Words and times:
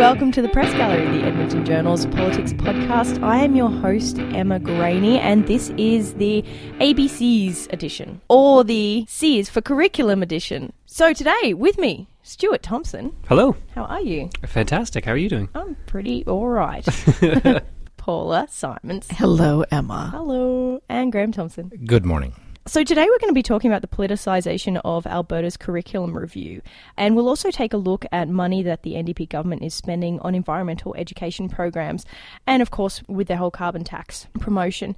welcome 0.00 0.32
to 0.32 0.40
the 0.40 0.48
Press 0.48 0.72
Gallery, 0.78 1.04
the 1.18 1.26
Edmonton 1.26 1.62
Journal's 1.62 2.06
politics 2.06 2.54
podcast. 2.54 3.22
I 3.22 3.44
am 3.44 3.54
your 3.54 3.68
host, 3.68 4.18
Emma 4.18 4.58
Graney, 4.58 5.18
and 5.18 5.46
this 5.46 5.68
is 5.76 6.14
the 6.14 6.42
ABC's 6.78 7.68
edition, 7.70 8.22
or 8.30 8.64
the 8.64 9.04
C 9.06 9.38
is 9.38 9.50
for 9.50 9.60
curriculum 9.60 10.22
edition. 10.22 10.72
So 10.86 11.12
today, 11.12 11.52
with 11.52 11.76
me, 11.76 12.08
Stuart 12.22 12.62
Thomson. 12.62 13.14
Hello. 13.28 13.54
How 13.74 13.84
are 13.84 14.00
you? 14.00 14.30
Fantastic. 14.46 15.04
How 15.04 15.12
are 15.12 15.18
you 15.18 15.28
doing? 15.28 15.50
I'm 15.54 15.76
pretty 15.84 16.26
alright. 16.26 16.88
Paula 17.98 18.46
Simons. 18.48 19.06
Hello, 19.10 19.66
Emma. 19.70 20.08
Hello. 20.14 20.80
And 20.88 21.12
Graham 21.12 21.30
Thomson. 21.30 21.70
Good 21.84 22.06
morning. 22.06 22.32
So, 22.66 22.84
today 22.84 23.06
we're 23.08 23.18
going 23.18 23.30
to 23.30 23.34
be 23.34 23.42
talking 23.42 23.72
about 23.72 23.80
the 23.80 23.88
politicisation 23.88 24.78
of 24.84 25.06
Alberta's 25.06 25.56
curriculum 25.56 26.14
review, 26.14 26.60
and 26.94 27.16
we'll 27.16 27.28
also 27.28 27.50
take 27.50 27.72
a 27.72 27.78
look 27.78 28.04
at 28.12 28.28
money 28.28 28.62
that 28.62 28.82
the 28.82 28.92
NDP 28.92 29.30
government 29.30 29.62
is 29.62 29.72
spending 29.72 30.20
on 30.20 30.34
environmental 30.34 30.94
education 30.96 31.48
programs, 31.48 32.04
and 32.46 32.60
of 32.60 32.70
course, 32.70 33.02
with 33.08 33.28
their 33.28 33.38
whole 33.38 33.50
carbon 33.50 33.82
tax 33.82 34.26
promotion. 34.40 34.94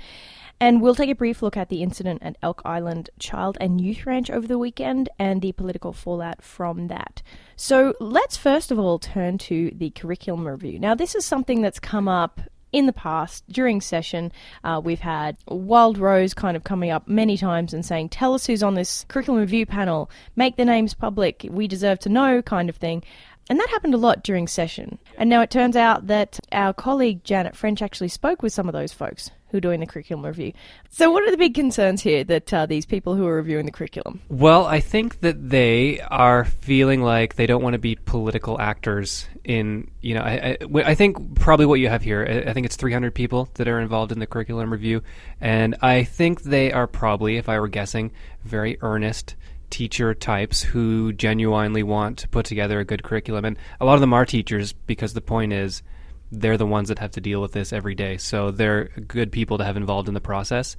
And 0.59 0.83
we'll 0.83 0.97
take 0.97 1.09
a 1.09 1.15
brief 1.15 1.41
look 1.41 1.57
at 1.57 1.69
the 1.69 1.83
incident 1.83 2.23
at 2.23 2.37
Elk 2.43 2.62
Island 2.65 3.11
Child 3.21 3.59
and 3.61 3.80
Youth 3.80 4.07
Ranch 4.07 4.29
over 4.29 4.47
the 4.47 4.59
weekend 4.59 5.09
and 5.19 5.41
the 5.41 5.52
political 5.52 5.93
fallout 5.93 6.43
from 6.43 6.88
that. 6.88 7.23
So, 7.55 7.95
let's 8.01 8.37
first 8.37 8.73
of 8.73 8.79
all 8.80 8.99
turn 8.99 9.38
to 9.38 9.71
the 9.73 9.91
curriculum 9.91 10.49
review. 10.49 10.80
Now, 10.80 10.97
this 10.97 11.15
is 11.15 11.24
something 11.24 11.63
that's 11.63 11.79
come 11.79 12.09
up 12.09 12.41
in 12.73 12.87
the 12.87 12.93
past, 12.93 13.45
during 13.49 13.81
session, 13.81 14.33
uh, 14.65 14.80
we've 14.83 15.01
had 15.01 15.37
Wildrose 15.47 16.35
kind 16.35 16.57
of 16.57 16.65
coming 16.65 16.91
up 16.91 17.07
many 17.07 17.37
times 17.37 17.74
and 17.74 17.85
saying, 17.85 18.09
Tell 18.09 18.35
us 18.35 18.46
who's 18.46 18.63
on 18.63 18.74
this 18.74 19.05
curriculum 19.09 19.41
review 19.41 19.66
panel, 19.66 20.10
make 20.37 20.57
the 20.57 20.65
names 20.65 20.95
public, 20.95 21.46
we 21.51 21.69
deserve 21.69 21.99
to 22.01 22.09
know, 22.09 22.41
kind 22.43 22.69
of 22.69 22.77
thing. 22.77 23.05
And 23.53 23.61
that 23.61 23.69
happened 23.69 23.93
a 23.93 23.99
lot 23.99 24.25
during 24.25 24.49
session. 24.49 24.99
And 25.19 25.29
now 25.29 25.43
it 25.43 25.51
turns 25.51 25.77
out 25.77 26.07
that 26.07 26.41
our 26.53 26.73
colleague 26.73 27.23
Janet 27.23 27.55
French 27.55 27.83
actually 27.83 28.09
spoke 28.09 28.41
with 28.41 28.51
some 28.51 28.67
of 28.67 28.73
those 28.73 28.95
folks 28.95 29.31
who 29.51 29.59
are 29.59 29.61
doing 29.61 29.81
the 29.81 29.85
curriculum 29.85 30.25
review. 30.25 30.55
So, 30.89 31.11
what 31.11 31.23
are 31.29 31.31
the 31.31 31.37
big 31.37 31.53
concerns 31.53 32.01
here 32.01 32.25
that 32.25 32.55
uh, 32.55 32.65
these 32.65 32.87
people 32.87 33.15
who 33.15 33.27
are 33.27 33.37
reviewing 33.37 33.67
the 33.67 33.71
curriculum? 33.71 34.23
Well, 34.30 34.65
I 34.65 34.80
think 34.80 35.21
that 35.21 35.51
they 35.51 36.01
are 36.01 36.47
feeling 36.47 37.03
like 37.03 37.35
they 37.35 37.45
don't 37.45 37.63
want 37.63 37.75
to 37.75 37.79
be 37.79 37.95
political 37.95 38.59
actors 38.59 39.29
in, 39.45 39.91
you 40.01 40.15
know, 40.15 40.23
I, 40.23 40.57
I, 40.59 40.83
I 40.87 40.95
think 40.95 41.39
probably 41.39 41.67
what 41.67 41.79
you 41.79 41.91
have 41.91 42.01
here, 42.01 42.27
I, 42.27 42.49
I 42.49 42.53
think 42.55 42.65
it's 42.65 42.77
300 42.77 43.15
people 43.15 43.51
that 43.57 43.69
are 43.69 43.80
involved 43.80 44.13
in 44.13 44.19
the 44.19 44.27
curriculum 44.27 44.73
review. 44.73 45.03
And 45.43 45.77
I 45.83 46.05
think 46.05 46.41
they 46.41 46.73
are 46.73 46.87
probably, 46.87 47.37
if 47.37 47.51
I 47.51 47.61
were 47.61 47.69
guessing, 47.69 48.13
very 48.45 48.79
earnest 48.80 49.37
teacher 49.73 50.15
types 50.15 50.62
who 50.62 51.12
genuinely 51.15 51.82
want 51.82 52.18
to 52.18 52.28
put 52.28 52.45
together 52.45 52.78
a 52.78 52.84
good 52.84 53.02
curriculum. 53.02 53.45
And 53.46 53.59
a 53.80 53.87
lot 53.87 53.95
of 53.95 54.01
them 54.01 54.12
are 54.12 54.26
teachers 54.26 54.74
because 54.74 55.15
the 55.15 55.23
point 55.23 55.54
is 55.54 55.82
they're 56.30 56.59
the 56.59 56.66
ones 56.66 56.88
that 56.88 56.98
have 56.98 57.12
to 57.12 57.20
deal 57.20 57.40
with 57.40 57.52
this 57.52 57.73
every 57.73 57.95
day. 57.95 58.18
So 58.18 58.50
they're 58.50 58.88
good 59.09 59.32
people 59.32 59.59
to 59.59 59.65
have 59.65 59.78
involved 59.78 60.09
in 60.09 60.15
the 60.15 60.20
process. 60.20 60.76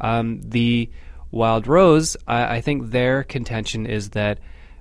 Um, 0.00 0.42
the 0.42 0.90
Wildrose, 1.30 2.16
I, 2.26 2.56
I 2.56 2.60
think 2.60 2.90
their 2.90 3.22
contention 3.22 3.86
is 3.86 4.10
that 4.10 4.40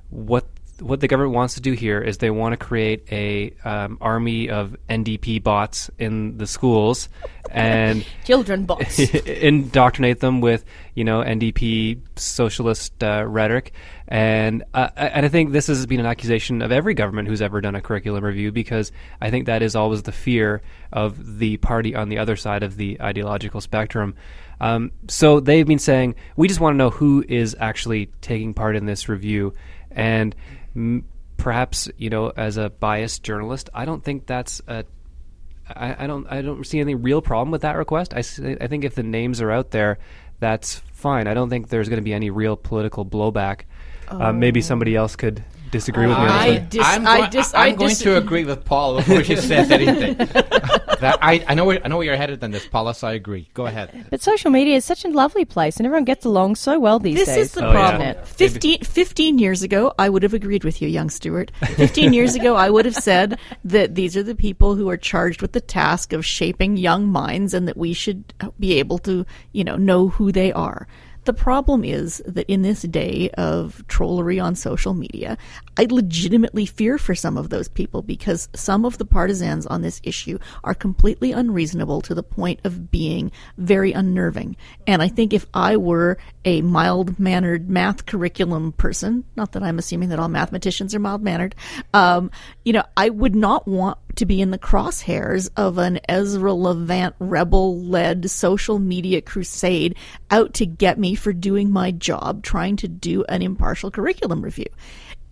what 0.10 0.48
what 0.82 1.00
the 1.00 1.08
government 1.08 1.36
wants 1.36 1.54
to 1.56 1.62
do 1.62 1.74
here 1.74 2.02
is 2.02 2.18
they 2.18 2.32
want 2.32 2.54
to 2.54 2.58
create 2.58 3.06
a 3.12 3.54
um, 3.64 3.98
army 4.02 4.50
of 4.50 4.76
NDP 4.90 5.44
bots 5.44 5.90
in 6.00 6.38
the 6.38 6.48
schools 6.48 7.08
and 7.50 8.06
Children 8.26 8.66
bots. 8.66 9.00
indoctrinate 9.00 10.20
them 10.20 10.42
with 10.42 10.66
you 10.96 11.04
know 11.04 11.22
NDP 11.22 12.00
socialist 12.16 13.04
uh, 13.04 13.26
rhetoric, 13.26 13.74
and 14.08 14.64
uh, 14.74 14.90
and 14.96 15.26
I 15.26 15.30
think 15.30 15.52
this 15.52 15.68
has 15.68 15.86
been 15.86 16.00
an 16.00 16.06
accusation 16.06 16.62
of 16.62 16.72
every 16.72 16.94
government 16.94 17.28
who's 17.28 17.42
ever 17.42 17.62
done 17.62 17.76
a 17.76 17.82
curriculum 17.82 18.24
review 18.24 18.52
because 18.52 18.92
I 19.20 19.30
think 19.30 19.46
that 19.46 19.62
is 19.62 19.76
always 19.76 20.04
the 20.04 20.12
fear 20.12 20.62
of 20.92 21.40
the 21.40 21.58
party 21.58 21.96
on 21.96 22.10
the 22.10 22.18
other 22.18 22.36
side 22.36 22.64
of 22.64 22.78
the 22.78 23.02
ideological 23.02 23.62
spectrum. 23.62 24.16
Um, 24.60 24.92
so 25.08 25.40
they've 25.40 25.68
been 25.68 25.80
saying 25.80 26.16
we 26.36 26.48
just 26.48 26.60
want 26.60 26.76
to 26.76 26.78
know 26.78 26.90
who 26.90 27.26
is 27.28 27.56
actually 27.60 28.10
taking 28.22 28.54
part 28.54 28.76
in 28.76 28.86
this 28.86 29.10
review, 29.10 29.54
and 29.90 30.36
m- 30.76 31.06
perhaps 31.38 31.90
you 31.98 32.10
know 32.10 32.32
as 32.36 32.58
a 32.58 32.70
biased 32.70 33.24
journalist, 33.24 33.70
I 33.74 33.86
don't 33.86 34.04
think 34.04 34.26
that's 34.26 34.62
a 34.68 34.86
I, 35.68 36.04
I, 36.04 36.08
don't 36.08 36.28
I 36.30 36.42
don't 36.42 36.66
see 36.66 36.80
any 36.80 36.96
real 36.96 37.22
problem 37.22 37.52
with 37.52 37.62
that 37.62 37.78
request. 37.78 38.14
I, 38.14 38.20
I 38.20 38.68
think 38.68 38.84
if 38.84 38.96
the 38.96 39.04
names 39.04 39.42
are 39.42 39.52
out 39.52 39.72
there, 39.72 40.00
that's 40.40 40.82
fine. 40.94 41.28
I 41.28 41.34
don't 41.34 41.50
think 41.50 41.70
there's 41.70 41.90
going 41.90 41.98
to 41.98 42.04
be 42.04 42.14
any 42.14 42.30
real 42.30 42.56
political 42.56 43.06
blowback. 43.06 43.62
Oh. 44.10 44.22
Uh, 44.22 44.34
maybe 44.34 44.62
somebody 44.62 44.96
else 44.96 45.16
could 45.16 45.44
disagree 45.72 46.08
with 46.08 46.18
me. 46.18 46.24
I, 46.24 46.46
I 46.46 46.58
dis- 46.60 46.82
I'm, 46.86 47.08
I 47.08 47.18
going, 47.20 47.30
dis- 47.32 47.54
I'm 47.54 47.62
I 47.62 47.72
going 47.72 47.90
dis- 47.90 48.00
to 48.00 48.18
agree 48.18 48.44
with 48.46 48.64
Paul 48.66 48.98
before 48.98 49.24
she 49.24 49.36
says 49.38 49.72
anything. 49.72 50.16
that, 50.18 51.18
I, 51.22 51.44
I 51.48 51.54
know 51.56 51.66
where, 51.66 51.80
I 51.84 51.88
know 51.88 51.98
where 51.98 52.06
you're 52.06 52.16
headed 52.16 52.44
on 52.44 52.52
this, 52.52 52.68
Paula. 52.68 52.94
So 52.94 53.08
I 53.08 53.14
agree. 53.14 53.50
Go 53.54 53.66
ahead. 53.66 54.06
But 54.10 54.22
social 54.22 54.52
media 54.52 54.76
is 54.76 54.86
such 54.86 55.06
a 55.06 55.10
lovely 55.10 55.46
place, 55.46 55.78
and 55.78 55.86
everyone 55.86 56.06
gets 56.06 56.26
along 56.26 56.56
so 56.56 56.80
well 56.80 57.00
these 57.00 57.16
This 57.16 57.28
days. 57.28 57.36
This 57.36 57.46
is 57.48 57.54
the 57.54 57.68
Oh, 57.68 57.72
yeah. 57.74 58.14
problem. 58.14 58.26
15, 58.26 58.80
15 58.84 59.40
years 59.40 59.64
ago, 59.64 59.94
I 59.98 60.10
would 60.10 60.24
have 60.24 60.34
agreed 60.34 60.64
with 60.64 60.82
you, 60.82 60.88
young 60.88 61.10
Stuart. 61.10 61.52
15 61.76 62.14
years 62.14 62.36
ago, 62.36 62.56
I 62.56 62.70
would 62.70 62.86
have 62.86 62.96
said 62.96 63.40
that 63.66 63.96
these 63.96 64.16
are 64.18 64.24
the 64.24 64.36
people 64.36 64.76
who 64.76 64.90
are 64.90 64.98
charged 64.98 65.42
with 65.42 65.54
the 65.54 65.62
task 65.62 66.14
of 66.14 66.26
shaping 66.26 66.78
young 66.78 67.08
minds 67.08 67.54
and 67.54 67.68
that 67.68 67.78
we 67.78 67.94
should 67.94 68.34
be 68.60 68.74
able 68.74 68.98
to, 69.00 69.26
you 69.54 69.64
know, 69.64 69.76
know 69.76 70.10
who 70.10 70.32
they 70.32 70.52
are. 70.54 70.88
The 71.26 71.34
problem 71.34 71.84
is 71.84 72.22
that 72.26 72.50
in 72.50 72.64
this 72.64 72.82
day 72.82 73.30
of 73.38 73.84
trollery 73.88 74.40
on 74.40 74.56
social 74.56 74.94
media, 74.96 75.38
I 75.78 75.86
legitimately 75.90 76.66
fear 76.66 76.98
for 76.98 77.14
some 77.14 77.38
of 77.38 77.50
those 77.50 77.68
people 77.68 78.02
because 78.02 78.50
some 78.56 78.86
of 78.86 78.98
the 78.98 79.06
partisans 79.06 79.68
on 79.68 79.84
this 79.84 80.02
issue 80.04 80.40
are 80.64 80.74
completely 80.74 81.32
unreasonable 81.32 82.02
to 82.02 82.16
the 82.16 82.24
point 82.24 82.60
of 82.64 82.90
being 82.90 83.32
very 83.58 83.92
unnerving. 83.92 84.56
And 84.88 85.02
I 85.02 85.10
think 85.10 85.32
if 85.32 85.46
I 85.54 85.78
were 85.78 86.18
a 86.44 86.62
mild 86.62 87.20
mannered 87.20 87.70
math 87.70 88.08
curriculum 88.08 88.72
person, 88.72 89.24
not 89.36 89.52
that 89.52 89.62
I'm 89.62 89.78
assuming 89.78 90.10
that 90.10 90.20
all 90.20 90.28
mathematicians 90.28 90.96
are 90.96 91.00
mild 91.00 91.22
mannered, 91.22 91.54
um, 91.94 92.32
you 92.66 92.74
know, 92.74 92.84
I 92.98 93.10
would 93.10 93.36
not 93.36 93.68
want 93.68 94.00
to 94.16 94.26
be 94.26 94.42
in 94.42 94.52
the 94.52 94.60
crosshairs 94.60 95.50
of 95.58 95.78
an 95.78 96.00
Ezra 96.08 96.54
Levant 96.54 97.16
rebel 97.20 97.80
led 97.80 98.30
social 98.30 98.80
media 98.80 99.22
crusade 99.22 99.96
out 100.30 100.54
to 100.56 100.66
get 100.66 100.98
me 100.98 101.16
for 101.16 101.34
doing 101.34 101.72
my 101.72 101.92
job 101.92 102.44
trying 102.44 102.76
to 102.78 102.88
do 102.88 103.24
an 103.26 103.42
impartial 103.42 103.92
curriculum 103.92 104.42
review. 104.42 104.68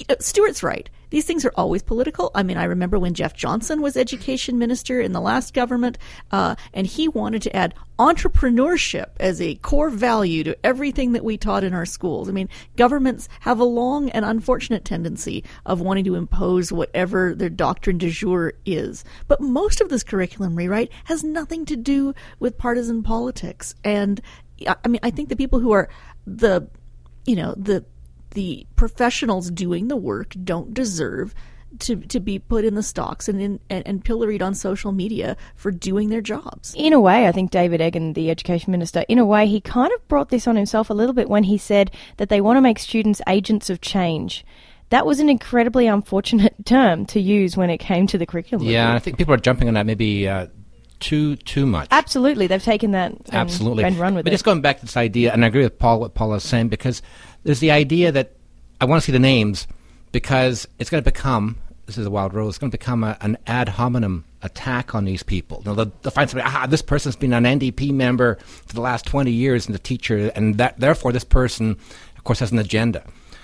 Uh, 0.10 0.16
Stuart's 0.20 0.64
right. 0.64 0.90
These 1.10 1.26
things 1.26 1.46
are 1.46 1.54
always 1.56 1.82
political. 1.82 2.32
I 2.36 2.44
mean, 2.44 2.58
I 2.58 2.66
remember 2.66 3.00
when 3.00 3.14
Jeff 3.14 3.34
Johnson 3.34 3.82
was 3.82 3.98
education 3.98 4.58
minister 4.58 5.02
in 5.02 5.12
the 5.12 5.22
last 5.22 5.54
government, 5.54 5.98
uh, 6.32 6.56
and 6.74 6.86
he 6.86 7.08
wanted 7.08 7.42
to 7.44 7.56
add 7.56 7.74
entrepreneurship 7.98 9.10
as 9.20 9.42
a 9.42 9.56
core 9.56 9.90
value 9.90 10.44
to 10.44 10.58
everything 10.66 11.12
that 11.12 11.24
we 11.24 11.38
taught 11.38 11.64
in 11.64 11.74
our 11.74 11.86
schools. 11.86 12.30
I 12.30 12.32
mean, 12.32 12.48
governments 12.78 13.28
have 13.42 13.60
a 13.60 13.66
long 13.66 14.10
and 14.12 14.24
unfortunate 14.24 14.86
tendency 14.86 15.44
of 15.66 15.82
wanting 15.82 16.06
to 16.06 16.16
impose 16.16 16.72
whatever 16.72 17.36
their 17.36 17.50
doctrine 17.50 17.98
du 17.98 18.10
jour 18.10 18.54
is. 18.66 19.04
But 19.28 19.42
most 19.42 19.82
of 19.82 19.90
this 19.90 20.04
curriculum 20.04 20.56
rewrite 20.56 20.92
has 21.06 21.24
nothing 21.24 21.66
to 21.66 21.76
do 21.76 22.14
with 22.40 22.58
partisan 22.58 23.04
politics. 23.04 23.76
And 23.84 24.22
I 24.68 24.76
I 24.84 24.88
mean, 24.88 25.00
I 25.04 25.12
think 25.12 25.30
the 25.30 25.36
people 25.36 25.60
who 25.60 25.72
are 25.72 25.90
the, 26.26 26.68
you 27.26 27.36
know, 27.36 27.54
the 27.58 27.86
the 28.32 28.66
professionals 28.76 29.50
doing 29.52 29.88
the 29.88 29.96
work 29.96 30.36
don't 30.44 30.74
deserve 30.74 31.34
to 31.78 31.96
to 31.98 32.20
be 32.20 32.40
put 32.40 32.66
in 32.66 32.76
the 32.76 32.84
stocks 32.84 33.30
and 33.30 33.40
in 33.42 33.60
and, 33.70 33.86
and 33.86 34.04
pilloried 34.04 34.42
on 34.42 34.54
social 34.56 34.92
media 34.92 35.38
for 35.56 35.72
doing 35.72 36.10
their 36.10 36.22
jobs. 36.22 36.74
in 36.76 36.94
a 36.94 37.00
way, 37.00 37.28
I 37.28 37.32
think 37.32 37.52
David 37.52 37.80
Eggen, 37.80 38.16
the 38.16 38.32
education 38.32 38.72
minister, 38.72 39.06
in 39.08 39.20
a 39.20 39.26
way, 39.26 39.46
he 39.48 39.62
kind 39.62 39.92
of 39.94 40.08
brought 40.08 40.30
this 40.30 40.48
on 40.48 40.56
himself 40.56 40.90
a 40.90 40.94
little 40.94 41.14
bit 41.14 41.30
when 41.30 41.44
he 41.44 41.58
said 41.58 41.92
that 42.18 42.30
they 42.30 42.42
want 42.42 42.58
to 42.58 42.62
make 42.62 42.80
students 42.80 43.22
agents 43.28 43.70
of 43.70 43.82
change. 43.82 44.46
That 44.90 45.06
was 45.06 45.20
an 45.20 45.30
incredibly 45.30 45.86
unfortunate 45.86 46.56
term 46.66 47.06
to 47.08 47.20
use 47.20 47.56
when 47.56 47.70
it 47.70 47.78
came 47.78 48.08
to 48.08 48.18
the 48.18 48.26
curriculum. 48.26 48.66
Yeah. 48.66 48.94
I 48.94 49.00
think 49.00 49.18
people 49.18 49.36
are 49.36 49.38
jumping 49.38 49.68
on 49.68 49.76
that 49.76 49.86
maybe 49.86 50.28
uh, 50.28 50.48
too 51.00 51.36
too 51.38 51.66
much. 51.66 51.88
absolutely, 51.92 52.48
they've 52.48 52.64
taken 52.64 52.92
that 52.92 53.12
and, 53.12 53.34
Absolutely. 53.34 53.84
and 53.84 53.98
run 53.98 54.16
with 54.16 54.26
but 54.26 54.30
it. 54.30 54.32
But 54.32 54.36
just 54.36 54.46
going 54.46 54.62
back 54.62 54.80
to 54.80 54.86
this 54.86 54.98
idea, 54.98 55.32
and 55.32 55.44
I 55.44 55.48
agree 55.48 55.64
with 55.64 55.80
Paul 55.80 56.00
what 56.00 56.14
Paul 56.14 56.34
is 56.34 56.44
saying 56.44 56.70
because 56.70 57.02
there's 57.44 57.60
the 57.60 57.72
idea 57.72 58.12
that 58.12 58.34
I 58.82 58.86
want 58.86 59.02
to 59.02 59.06
see 59.06 59.12
the 59.12 59.20
names 59.20 59.68
because 60.12 60.68
it's 60.80 60.90
going 60.90 61.04
to 61.04 61.12
become 61.12 61.58
this 61.90 61.98
is 61.98 62.06
a 62.06 62.12
wild 62.12 62.36
rose. 62.36 62.50
It's 62.50 62.58
going 62.60 62.70
to 62.70 62.78
become 62.78 63.04
a, 63.04 63.18
an 63.20 63.36
ad 63.48 63.68
hominem 63.68 64.24
attack 64.44 64.94
on 64.94 65.06
these 65.06 65.24
people. 65.24 65.62
They'll, 65.62 65.74
they'll 65.74 66.12
find 66.12 66.30
somebody. 66.30 66.48
Ah, 66.48 66.68
this 66.68 66.84
person's 66.84 67.16
been 67.16 67.34
an 67.34 67.46
NDP 67.46 67.92
member 67.92 68.36
for 68.36 68.74
the 68.74 68.82
last 68.82 69.08
twenty 69.08 69.32
years 69.32 69.66
and 69.66 69.74
the 69.74 69.80
teacher, 69.80 70.32
and 70.36 70.60
that 70.60 70.80
therefore 70.80 71.12
this 71.12 71.24
person, 71.24 71.72
of 72.16 72.24
course, 72.26 72.40
has 72.40 72.52
an 72.52 72.60
agenda. 72.60 73.04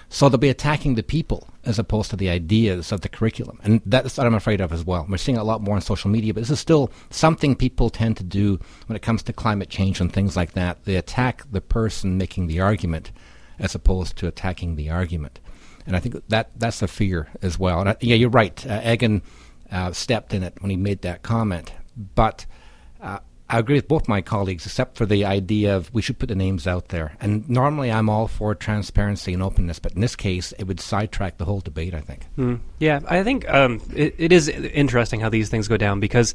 So 0.10 0.30
they'll 0.30 0.38
be 0.38 0.50
attacking 0.50 0.94
the 0.94 1.02
people 1.02 1.50
as 1.64 1.80
opposed 1.80 2.12
to 2.12 2.16
the 2.16 2.30
ideas 2.30 2.92
of 2.92 3.02
the 3.02 3.10
curriculum. 3.10 3.60
And 3.64 3.82
that's 3.88 4.16
what 4.16 4.28
I'm 4.28 4.36
afraid 4.36 4.62
of 4.62 4.72
as 4.72 4.86
well. 4.86 5.08
We're 5.10 5.18
seeing 5.18 5.40
a 5.40 5.44
lot 5.44 5.62
more 5.62 5.76
on 5.76 5.82
social 5.82 6.12
media, 6.12 6.32
but 6.32 6.42
this 6.42 6.52
is 6.52 6.60
still 6.60 6.92
something 7.10 7.56
people 7.56 7.90
tend 7.90 8.16
to 8.18 8.24
do 8.24 8.60
when 8.86 8.96
it 8.96 9.02
comes 9.02 9.24
to 9.24 9.34
climate 9.34 9.70
change 9.70 10.00
and 10.00 10.14
things 10.14 10.36
like 10.36 10.52
that. 10.54 10.86
They 10.86 10.96
attack 10.96 11.44
the 11.52 11.62
person 11.62 12.20
making 12.20 12.46
the 12.46 12.60
argument 12.60 13.12
as 13.60 13.76
opposed 13.76 14.16
to 14.18 14.28
attacking 14.28 14.76
the 14.76 14.90
argument. 14.90 15.40
And 15.86 15.96
I 15.96 16.00
think 16.00 16.28
that 16.30 16.50
that's 16.58 16.82
a 16.82 16.88
fear 16.88 17.28
as 17.42 17.60
well. 17.60 17.80
And 17.80 17.90
I, 17.90 17.96
yeah, 18.02 18.16
you're 18.16 18.30
right. 18.30 18.66
Uh, 18.66 18.82
Eggen 18.82 19.22
uh, 19.72 19.92
stepped 19.92 20.34
in 20.34 20.44
it 20.44 20.56
when 20.62 20.72
he 20.72 20.78
made 20.78 21.02
that 21.02 21.22
comment. 21.22 21.72
But 22.16 22.46
uh, 23.02 23.20
I 23.48 23.60
agree 23.60 23.76
with 23.76 23.88
both 23.88 24.08
my 24.08 24.22
colleagues, 24.22 24.66
except 24.66 24.98
for 24.98 25.06
the 25.06 25.26
idea 25.26 25.76
of 25.76 25.94
we 25.94 26.02
should 26.02 26.18
put 26.18 26.30
the 26.30 26.36
names 26.36 26.66
out 26.66 26.90
there. 26.90 27.16
And 27.22 27.48
normally 27.48 27.92
I'm 27.92 28.10
all 28.10 28.28
for 28.28 28.56
transparency 28.56 29.34
and 29.34 29.44
openness, 29.44 29.78
but 29.78 29.94
in 29.94 30.02
this 30.02 30.16
case, 30.16 30.52
it 30.54 30.64
would 30.64 30.80
sidetrack 30.80 31.38
the 31.38 31.46
whole 31.46 31.60
debate, 31.60 31.94
I 31.94 32.02
think. 32.02 32.26
Mm, 32.38 32.62
yeah, 32.80 33.02
I 33.08 33.24
think 33.24 33.48
um, 33.48 33.82
it, 33.94 34.16
it 34.18 34.32
is 34.32 34.50
interesting 34.50 35.20
how 35.20 35.30
these 35.30 35.50
things 35.50 35.68
go 35.68 35.78
down 35.78 36.00
because 36.00 36.34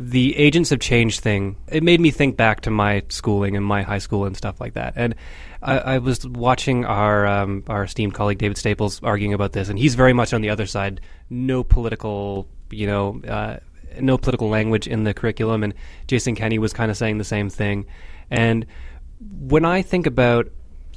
the 0.00 0.36
agents 0.36 0.70
of 0.70 0.78
change 0.78 1.18
thing, 1.18 1.56
it 1.66 1.82
made 1.82 2.00
me 2.00 2.12
think 2.12 2.36
back 2.36 2.60
to 2.60 2.70
my 2.70 3.02
schooling 3.08 3.56
and 3.56 3.66
my 3.66 3.82
high 3.82 3.98
school 3.98 4.26
and 4.26 4.36
stuff 4.36 4.60
like 4.60 4.74
that. 4.74 4.92
And 4.94 5.16
I, 5.60 5.78
I 5.78 5.98
was 5.98 6.24
watching 6.24 6.84
our 6.84 7.26
um, 7.26 7.64
our 7.66 7.82
esteemed 7.82 8.14
colleague 8.14 8.38
David 8.38 8.56
Staples 8.56 9.02
arguing 9.02 9.34
about 9.34 9.54
this, 9.54 9.68
and 9.68 9.76
he's 9.76 9.96
very 9.96 10.12
much 10.12 10.32
on 10.32 10.40
the 10.40 10.50
other 10.50 10.66
side. 10.66 11.00
No 11.30 11.64
political, 11.64 12.46
you 12.70 12.86
know, 12.86 13.20
uh, 13.26 13.56
no 14.00 14.16
political 14.16 14.48
language 14.48 14.86
in 14.86 15.02
the 15.02 15.12
curriculum, 15.12 15.64
and 15.64 15.74
Jason 16.06 16.36
Kenney 16.36 16.60
was 16.60 16.72
kind 16.72 16.92
of 16.92 16.96
saying 16.96 17.18
the 17.18 17.24
same 17.24 17.50
thing. 17.50 17.84
And 18.30 18.66
when 19.40 19.64
I 19.64 19.82
think 19.82 20.06
about 20.06 20.48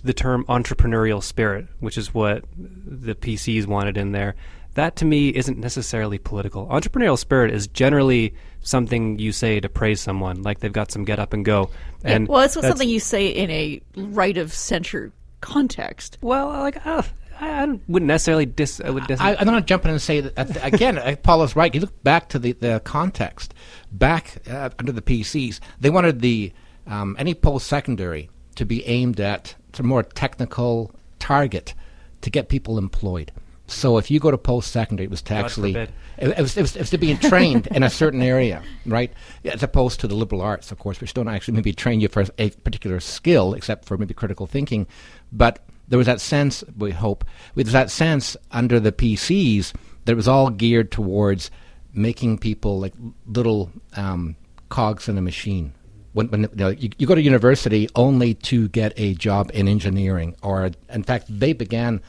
the 0.03 0.13
term 0.13 0.45
entrepreneurial 0.45 1.23
spirit, 1.23 1.65
which 1.79 1.97
is 1.97 2.13
what 2.13 2.45
the 2.55 3.15
PCs 3.15 3.65
wanted 3.65 3.97
in 3.97 4.11
there, 4.11 4.35
that 4.75 4.95
to 4.97 5.05
me 5.05 5.29
isn't 5.29 5.57
necessarily 5.57 6.17
political. 6.17 6.67
Entrepreneurial 6.67 7.17
spirit 7.17 7.53
is 7.53 7.67
generally 7.67 8.33
something 8.61 9.19
you 9.19 9.31
say 9.31 9.59
to 9.59 9.69
praise 9.69 9.99
someone, 9.99 10.41
like 10.43 10.59
they've 10.59 10.71
got 10.71 10.91
some 10.91 11.03
get 11.03 11.19
up 11.19 11.33
and 11.33 11.43
go. 11.43 11.69
And 12.03 12.27
yeah, 12.27 12.31
well, 12.31 12.41
it's 12.41 12.53
something 12.53 12.87
you 12.87 12.99
say 12.99 13.27
in 13.27 13.49
a 13.49 13.81
right 13.95 14.37
of 14.37 14.53
censure 14.53 15.11
context. 15.41 16.17
Well, 16.21 16.47
like, 16.47 16.85
uh, 16.85 17.03
I, 17.39 17.63
I 17.63 17.79
wouldn't 17.87 18.07
necessarily 18.07 18.45
dis. 18.45 18.79
I 18.79 18.89
would 18.89 19.07
dis- 19.07 19.19
I, 19.19 19.35
I'm 19.35 19.47
not 19.47 19.67
jumping 19.67 19.89
in 19.89 19.93
and 19.93 20.01
say 20.01 20.21
that 20.21 20.63
again. 20.65 20.97
Uh, 20.97 21.15
Paul 21.23 21.43
is 21.43 21.55
right. 21.55 21.73
You 21.73 21.81
look 21.81 22.03
back 22.03 22.29
to 22.29 22.39
the, 22.39 22.53
the 22.53 22.81
context. 22.85 23.53
Back 23.91 24.47
uh, 24.49 24.69
under 24.79 24.91
the 24.91 25.01
PCs, 25.01 25.59
they 25.79 25.89
wanted 25.89 26.21
the 26.21 26.53
um, 26.87 27.15
any 27.19 27.33
post 27.33 27.67
secondary 27.67 28.29
to 28.55 28.65
be 28.65 28.85
aimed 28.85 29.19
at 29.19 29.55
a 29.77 29.83
more 29.83 30.03
technical 30.03 30.93
target 31.19 31.73
to 32.21 32.29
get 32.29 32.49
people 32.49 32.77
employed. 32.77 33.31
So 33.71 33.97
if 33.97 34.11
you 34.11 34.19
go 34.19 34.31
to 34.31 34.37
post 34.37 34.71
secondary, 34.71 35.05
it 35.05 35.11
was 35.11 35.21
to 35.23 35.33
actually 35.33 35.75
it, 35.75 35.89
it, 36.17 36.37
was, 36.37 36.57
it, 36.57 36.61
was, 36.61 36.75
it 36.75 36.79
was 36.79 36.89
to 36.91 36.97
being 36.97 37.17
trained 37.17 37.67
in 37.67 37.83
a 37.83 37.89
certain 37.89 38.21
area, 38.21 38.61
right? 38.85 39.11
As 39.45 39.63
opposed 39.63 39.99
to 40.01 40.07
the 40.07 40.15
liberal 40.15 40.41
arts, 40.41 40.71
of 40.71 40.79
course, 40.79 40.99
which 40.99 41.13
don't 41.13 41.27
actually 41.27 41.55
maybe 41.55 41.73
train 41.73 42.01
you 42.01 42.07
for 42.07 42.25
a 42.37 42.49
particular 42.49 42.99
skill, 42.99 43.53
except 43.53 43.85
for 43.85 43.97
maybe 43.97 44.13
critical 44.13 44.45
thinking. 44.45 44.87
But 45.31 45.59
there 45.87 45.97
was 45.97 46.07
that 46.07 46.21
sense, 46.21 46.63
we 46.77 46.91
hope, 46.91 47.23
there 47.55 47.63
was 47.63 47.73
that 47.73 47.89
sense 47.89 48.37
under 48.51 48.79
the 48.79 48.91
PCs 48.91 49.73
that 50.05 50.11
it 50.11 50.15
was 50.15 50.27
all 50.27 50.49
geared 50.49 50.91
towards 50.91 51.51
making 51.93 52.37
people 52.37 52.79
like 52.79 52.93
little 53.25 53.71
um, 53.95 54.35
cogs 54.69 55.09
in 55.09 55.17
a 55.17 55.21
machine. 55.21 55.73
When, 56.13 56.27
when 56.27 56.41
you, 56.41 56.49
know, 56.53 56.69
you, 56.69 56.89
you 56.97 57.07
go 57.07 57.15
to 57.15 57.21
university 57.21 57.87
only 57.95 58.33
to 58.35 58.67
get 58.69 58.93
a 58.97 59.13
job 59.13 59.49
in 59.53 59.67
engineering, 59.67 60.35
or 60.43 60.71
in 60.89 61.03
fact, 61.03 61.25
they 61.29 61.53
began 61.53 62.01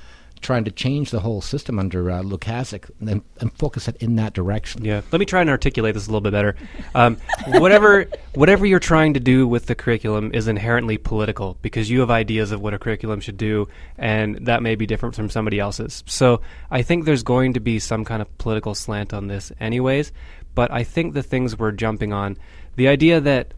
trying 0.43 0.65
to 0.65 0.71
change 0.71 1.11
the 1.11 1.21
whole 1.21 1.41
system 1.41 1.79
under 1.79 2.11
uh, 2.11 2.23
Lukaszuk 2.23 2.91
and, 3.01 3.23
and 3.41 3.53
focus 3.55 3.89
it 3.89 3.97
in 3.97 4.17
that 4.17 4.33
direction. 4.33 4.85
Yeah, 4.85 5.03
let 5.11 5.19
me 5.19 5.27
try 5.27 5.41
and 5.41 5.51
articulate 5.51 5.95
this 5.95 6.07
a 6.07 6.11
little 6.11 6.21
bit 6.21 6.33
better. 6.33 6.57
Um, 6.95 7.17
whatever 7.47 8.07
whatever 8.35 8.67
you're 8.67 8.79
trying 8.79 9.15
to 9.15 9.21
do 9.21 9.47
with 9.47 9.67
the 9.67 9.75
curriculum 9.75 10.33
is 10.35 10.49
inherently 10.49 10.99
political 10.99 11.57
because 11.63 11.89
you 11.89 12.01
have 12.01 12.11
ideas 12.11 12.53
of 12.53 12.61
what 12.61 12.75
a 12.75 12.79
curriculum 12.79 13.21
should 13.21 13.37
do, 13.37 13.69
and 13.97 14.47
that 14.47 14.63
may 14.63 14.75
be 14.75 14.87
different 14.87 15.15
from 15.15 15.31
somebody 15.31 15.59
else's. 15.59 16.03
So 16.07 16.41
I 16.71 16.83
think 16.83 17.05
there's 17.05 17.23
going 17.23 17.55
to 17.55 17.61
be 17.61 17.79
some 17.79 18.05
kind 18.05 18.21
of 18.21 18.39
political 18.39 18.75
slant 18.75 19.15
on 19.15 19.29
this, 19.29 19.53
anyways. 19.61 20.13
But 20.55 20.71
I 20.71 20.85
think 20.85 21.15
the 21.15 21.23
things 21.23 21.59
we're 21.59 21.73
jumping 21.73 22.13
on, 22.13 22.37
the 22.77 22.89
idea 22.89 23.21
that 23.21 23.55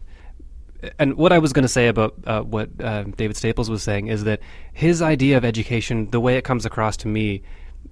and 0.99 1.15
what 1.15 1.31
I 1.31 1.39
was 1.39 1.53
going 1.53 1.63
to 1.63 1.69
say 1.69 1.87
about 1.87 2.15
uh, 2.25 2.41
what 2.41 2.69
uh, 2.81 3.03
David 3.03 3.37
Staples 3.37 3.69
was 3.69 3.83
saying 3.83 4.07
is 4.07 4.23
that 4.23 4.39
his 4.73 5.01
idea 5.01 5.37
of 5.37 5.45
education, 5.45 6.09
the 6.11 6.19
way 6.19 6.37
it 6.37 6.43
comes 6.43 6.65
across 6.65 6.97
to 6.97 7.07
me, 7.07 7.43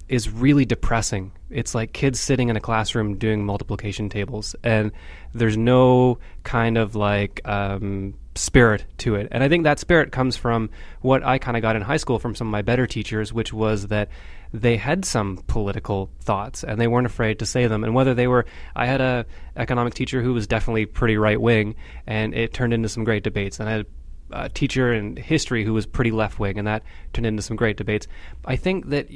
is 0.08 0.28
really 0.30 0.64
depressing. 0.64 1.32
It's 1.50 1.74
like 1.74 1.92
kids 1.92 2.20
sitting 2.20 2.48
in 2.48 2.56
a 2.56 2.60
classroom 2.60 3.16
doing 3.16 3.44
multiplication 3.44 4.08
tables, 4.08 4.54
and 4.62 4.92
there's 5.34 5.56
no 5.56 6.18
kind 6.42 6.76
of 6.76 6.94
like 6.94 7.40
um, 7.44 8.14
spirit 8.36 8.84
to 8.98 9.14
it. 9.14 9.28
And 9.30 9.42
I 9.42 9.48
think 9.48 9.64
that 9.64 9.78
spirit 9.78 10.12
comes 10.12 10.36
from 10.36 10.70
what 11.00 11.24
I 11.24 11.38
kind 11.38 11.56
of 11.56 11.62
got 11.62 11.76
in 11.76 11.82
high 11.82 11.96
school 11.96 12.18
from 12.18 12.34
some 12.34 12.48
of 12.48 12.52
my 12.52 12.62
better 12.62 12.86
teachers, 12.86 13.32
which 13.32 13.52
was 13.52 13.88
that 13.88 14.08
they 14.52 14.76
had 14.76 15.04
some 15.04 15.38
political 15.46 16.10
thoughts 16.20 16.62
and 16.62 16.80
they 16.80 16.86
weren't 16.86 17.06
afraid 17.06 17.40
to 17.40 17.46
say 17.46 17.66
them. 17.66 17.84
And 17.84 17.94
whether 17.94 18.14
they 18.14 18.26
were, 18.26 18.46
I 18.74 18.86
had 18.86 19.00
a 19.00 19.26
economic 19.56 19.94
teacher 19.94 20.22
who 20.22 20.32
was 20.32 20.46
definitely 20.46 20.86
pretty 20.86 21.16
right 21.16 21.40
wing, 21.40 21.74
and 22.06 22.34
it 22.34 22.52
turned 22.52 22.72
into 22.72 22.88
some 22.88 23.04
great 23.04 23.24
debates. 23.24 23.60
And 23.60 23.68
I 23.68 23.72
had 23.72 23.86
a 24.30 24.48
teacher 24.48 24.92
in 24.92 25.16
history 25.16 25.64
who 25.64 25.72
was 25.72 25.86
pretty 25.86 26.10
left 26.10 26.38
wing, 26.38 26.58
and 26.58 26.66
that 26.66 26.82
turned 27.12 27.26
into 27.26 27.42
some 27.42 27.56
great 27.56 27.76
debates. 27.76 28.06
I 28.44 28.56
think 28.56 28.88
that 28.90 29.08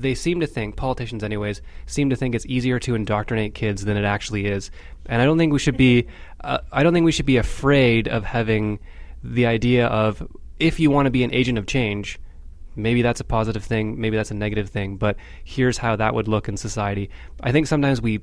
they 0.00 0.14
seem 0.14 0.40
to 0.40 0.46
think 0.46 0.76
politicians 0.76 1.24
anyways 1.24 1.60
seem 1.86 2.10
to 2.10 2.16
think 2.16 2.34
it's 2.34 2.46
easier 2.46 2.78
to 2.78 2.94
indoctrinate 2.94 3.54
kids 3.54 3.84
than 3.84 3.96
it 3.96 4.04
actually 4.04 4.46
is. 4.46 4.70
And 5.06 5.22
i 5.22 5.24
don't 5.24 5.38
think 5.38 5.52
we 5.52 5.58
should 5.58 5.76
be 5.76 6.06
uh, 6.42 6.58
i 6.72 6.82
don't 6.82 6.92
think 6.92 7.04
we 7.04 7.12
should 7.12 7.26
be 7.26 7.38
afraid 7.38 8.08
of 8.08 8.24
having 8.24 8.78
the 9.22 9.46
idea 9.46 9.86
of 9.86 10.26
if 10.58 10.78
you 10.78 10.90
want 10.90 11.06
to 11.06 11.10
be 11.10 11.24
an 11.24 11.32
agent 11.32 11.58
of 11.58 11.66
change 11.66 12.18
maybe 12.76 13.02
that's 13.02 13.20
a 13.20 13.24
positive 13.24 13.64
thing 13.64 14.00
maybe 14.00 14.16
that's 14.16 14.30
a 14.30 14.34
negative 14.34 14.68
thing 14.68 14.96
but 14.96 15.16
here's 15.44 15.78
how 15.78 15.96
that 15.96 16.14
would 16.14 16.28
look 16.28 16.48
in 16.48 16.56
society. 16.56 17.10
I 17.42 17.52
think 17.52 17.66
sometimes 17.66 18.00
we 18.00 18.20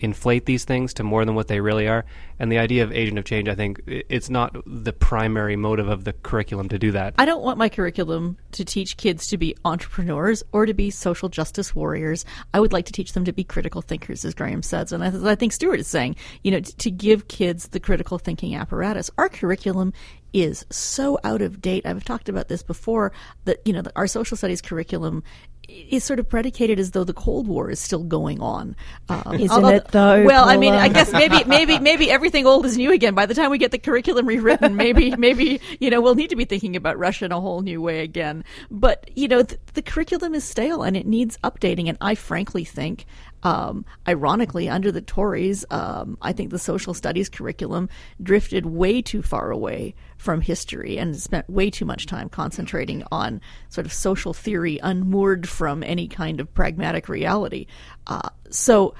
inflate 0.00 0.46
these 0.46 0.64
things 0.64 0.94
to 0.94 1.02
more 1.02 1.24
than 1.24 1.34
what 1.34 1.48
they 1.48 1.60
really 1.60 1.88
are. 1.88 2.04
And 2.38 2.52
the 2.52 2.58
idea 2.58 2.84
of 2.84 2.92
agent 2.92 3.18
of 3.18 3.24
change, 3.24 3.48
I 3.48 3.54
think, 3.54 3.80
it's 3.86 4.28
not 4.28 4.56
the 4.66 4.92
primary 4.92 5.56
motive 5.56 5.88
of 5.88 6.04
the 6.04 6.12
curriculum 6.12 6.68
to 6.68 6.78
do 6.78 6.92
that. 6.92 7.14
I 7.18 7.24
don't 7.24 7.42
want 7.42 7.58
my 7.58 7.68
curriculum 7.68 8.36
to 8.52 8.64
teach 8.64 8.96
kids 8.96 9.26
to 9.28 9.38
be 9.38 9.56
entrepreneurs 9.64 10.42
or 10.52 10.66
to 10.66 10.74
be 10.74 10.90
social 10.90 11.28
justice 11.28 11.74
warriors. 11.74 12.24
I 12.52 12.60
would 12.60 12.72
like 12.72 12.86
to 12.86 12.92
teach 12.92 13.12
them 13.14 13.24
to 13.24 13.32
be 13.32 13.44
critical 13.44 13.82
thinkers, 13.82 14.24
as 14.24 14.34
Graham 14.34 14.62
says. 14.62 14.92
And 14.92 15.02
I, 15.02 15.32
I 15.32 15.34
think 15.34 15.52
Stuart 15.52 15.80
is 15.80 15.86
saying, 15.86 16.16
you 16.44 16.50
know, 16.50 16.60
to 16.60 16.90
give 16.90 17.28
kids 17.28 17.68
the 17.68 17.80
critical 17.80 18.18
thinking 18.18 18.54
apparatus. 18.54 19.10
Our 19.16 19.28
curriculum 19.28 19.92
is 20.32 20.66
so 20.70 21.18
out 21.24 21.40
of 21.40 21.62
date. 21.62 21.86
I've 21.86 22.04
talked 22.04 22.28
about 22.28 22.48
this 22.48 22.62
before 22.62 23.12
that, 23.46 23.60
you 23.64 23.72
know, 23.72 23.82
our 23.96 24.06
social 24.06 24.36
studies 24.36 24.60
curriculum 24.60 25.22
is 25.68 26.04
sort 26.04 26.18
of 26.18 26.28
predicated 26.28 26.78
as 26.78 26.92
though 26.92 27.04
the 27.04 27.12
Cold 27.12 27.48
War 27.48 27.70
is 27.70 27.80
still 27.80 28.02
going 28.02 28.40
on. 28.40 28.76
Um, 29.08 29.34
Isn't 29.34 29.50
although, 29.50 29.68
it 29.68 29.88
though? 29.88 30.24
Well, 30.24 30.48
I 30.48 30.56
mean, 30.56 30.74
I 30.74 30.88
guess 30.88 31.12
maybe, 31.12 31.44
maybe, 31.46 31.78
maybe 31.78 32.10
everything 32.10 32.46
old 32.46 32.66
is 32.66 32.76
new 32.76 32.92
again. 32.92 33.14
By 33.14 33.26
the 33.26 33.34
time 33.34 33.50
we 33.50 33.58
get 33.58 33.70
the 33.70 33.78
curriculum 33.78 34.26
rewritten, 34.26 34.76
maybe, 34.76 35.14
maybe 35.18 35.60
you 35.80 35.90
know, 35.90 36.00
we'll 36.00 36.14
need 36.14 36.30
to 36.30 36.36
be 36.36 36.44
thinking 36.44 36.76
about 36.76 36.98
Russia 36.98 37.24
in 37.24 37.32
a 37.32 37.40
whole 37.40 37.62
new 37.62 37.80
way 37.80 38.00
again. 38.00 38.44
But 38.70 39.10
you 39.14 39.28
know, 39.28 39.42
th- 39.42 39.60
the 39.74 39.82
curriculum 39.82 40.34
is 40.34 40.44
stale 40.44 40.82
and 40.82 40.96
it 40.96 41.06
needs 41.06 41.38
updating. 41.38 41.88
And 41.88 41.98
I 42.00 42.14
frankly 42.14 42.64
think 42.64 43.06
um, 43.46 43.84
ironically, 44.08 44.68
under 44.68 44.90
the 44.90 45.00
Tories, 45.00 45.64
um, 45.70 46.18
I 46.20 46.32
think 46.32 46.50
the 46.50 46.58
social 46.58 46.94
studies 46.94 47.28
curriculum 47.28 47.88
drifted 48.20 48.66
way 48.66 49.00
too 49.00 49.22
far 49.22 49.52
away 49.52 49.94
from 50.16 50.40
history 50.40 50.98
and 50.98 51.14
spent 51.14 51.48
way 51.48 51.70
too 51.70 51.84
much 51.84 52.06
time 52.06 52.28
concentrating 52.28 53.04
on 53.12 53.40
sort 53.68 53.86
of 53.86 53.92
social 53.92 54.34
theory 54.34 54.80
unmoored 54.82 55.48
from 55.48 55.84
any 55.84 56.08
kind 56.08 56.40
of 56.40 56.52
pragmatic 56.54 57.08
reality. 57.08 57.68
Uh, 58.08 58.30
so, 58.50 58.96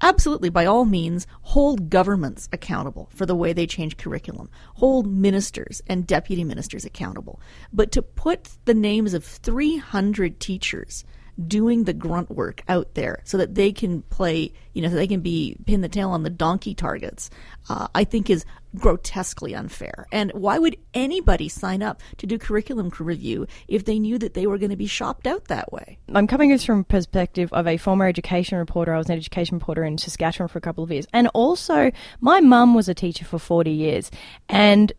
absolutely, 0.00 0.48
by 0.48 0.64
all 0.64 0.86
means, 0.86 1.26
hold 1.42 1.90
governments 1.90 2.48
accountable 2.54 3.10
for 3.14 3.26
the 3.26 3.36
way 3.36 3.52
they 3.52 3.66
change 3.66 3.98
curriculum, 3.98 4.48
hold 4.76 5.12
ministers 5.12 5.82
and 5.88 6.06
deputy 6.06 6.42
ministers 6.42 6.86
accountable. 6.86 7.38
But 7.70 7.92
to 7.92 8.00
put 8.00 8.48
the 8.64 8.72
names 8.72 9.12
of 9.12 9.26
300 9.26 10.40
teachers 10.40 11.04
doing 11.46 11.84
the 11.84 11.92
grunt 11.92 12.30
work 12.30 12.62
out 12.68 12.94
there 12.94 13.20
so 13.24 13.38
that 13.38 13.54
they 13.54 13.72
can 13.72 14.02
play, 14.02 14.52
you 14.72 14.82
know, 14.82 14.88
so 14.88 14.94
they 14.94 15.06
can 15.06 15.20
be 15.20 15.56
pin 15.66 15.80
the 15.80 15.88
tail 15.88 16.10
on 16.10 16.22
the 16.22 16.30
donkey 16.30 16.74
targets, 16.74 17.30
uh, 17.68 17.88
I 17.94 18.04
think 18.04 18.28
is 18.28 18.44
grotesquely 18.76 19.54
unfair. 19.54 20.06
And 20.12 20.30
why 20.32 20.58
would 20.58 20.76
anybody 20.94 21.48
sign 21.48 21.82
up 21.82 22.00
to 22.18 22.26
do 22.26 22.38
curriculum 22.38 22.90
review 22.98 23.46
if 23.68 23.84
they 23.84 23.98
knew 23.98 24.18
that 24.18 24.34
they 24.34 24.46
were 24.46 24.58
going 24.58 24.70
to 24.70 24.76
be 24.76 24.86
shopped 24.86 25.26
out 25.26 25.46
that 25.46 25.72
way? 25.72 25.98
I'm 26.12 26.26
coming 26.26 26.52
at 26.52 26.60
from 26.60 26.80
a 26.80 26.84
perspective 26.84 27.52
of 27.52 27.66
a 27.66 27.76
former 27.76 28.06
education 28.06 28.58
reporter. 28.58 28.94
I 28.94 28.98
was 28.98 29.08
an 29.08 29.16
education 29.16 29.56
reporter 29.56 29.84
in 29.84 29.98
Saskatchewan 29.98 30.48
for 30.48 30.58
a 30.58 30.62
couple 30.62 30.84
of 30.84 30.90
years. 30.90 31.06
And 31.12 31.28
also, 31.34 31.90
my 32.20 32.40
mum 32.40 32.74
was 32.74 32.88
a 32.88 32.94
teacher 32.94 33.24
for 33.24 33.38
40 33.38 33.70
years. 33.70 34.10
And 34.48 34.92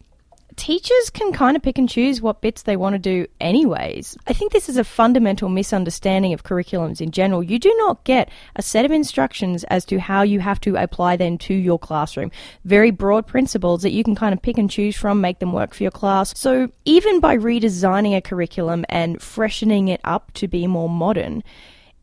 teachers 0.62 1.10
can 1.10 1.34
kind 1.34 1.58
of 1.58 1.63
pick 1.63 1.80
and 1.80 1.89
choose 1.89 2.22
what 2.22 2.39
bits 2.39 2.62
they 2.62 2.77
want 2.77 2.94
to 2.94 3.00
do 3.00 3.25
anyways. 3.39 4.15
I 4.27 4.34
think 4.34 4.51
this 4.51 4.70
is 4.70 4.77
a 4.77 4.84
fundamental 4.84 5.50
misunderstanding 5.50 6.34
of 6.34 6.44
curriculums 6.44 7.01
in 7.01 7.10
general. 7.10 7.41
You 7.41 7.58
do 7.58 7.74
not 7.80 8.03
get 8.03 8.30
a 8.56 8.62
set 8.62 8.86
of 8.86 8.91
instructions 8.91 9.63
as 9.63 9.86
to 9.86 10.00
how 10.00 10.22
you 10.22 10.39
have 10.39 10.62
to 10.62 10.75
apply 10.75 11.15
them 11.15 11.39
to 11.39 11.56
your 11.56 11.80
classroom. 11.80 12.30
Very 12.63 12.91
broad 12.91 13.25
principles 13.25 13.82
that 13.82 13.89
you 13.89 14.03
can 14.03 14.13
kind 14.13 14.34
of 14.34 14.41
pick 14.44 14.60
and 14.60 14.70
choose 14.70 14.96
from, 14.96 15.20
make 15.20 15.39
them 15.39 15.51
work 15.51 15.74
for 15.74 15.82
your 15.82 15.91
class. 15.91 16.38
So 16.38 16.70
even 16.86 17.20
by 17.20 17.38
redesigning 17.38 18.15
a 18.15 18.22
curriculum 18.22 18.86
and 18.88 19.20
freshening 19.20 19.88
it 19.88 20.00
up 20.03 20.32
to 20.34 20.48
be 20.48 20.68
more 20.68 20.89
modern, 20.89 21.41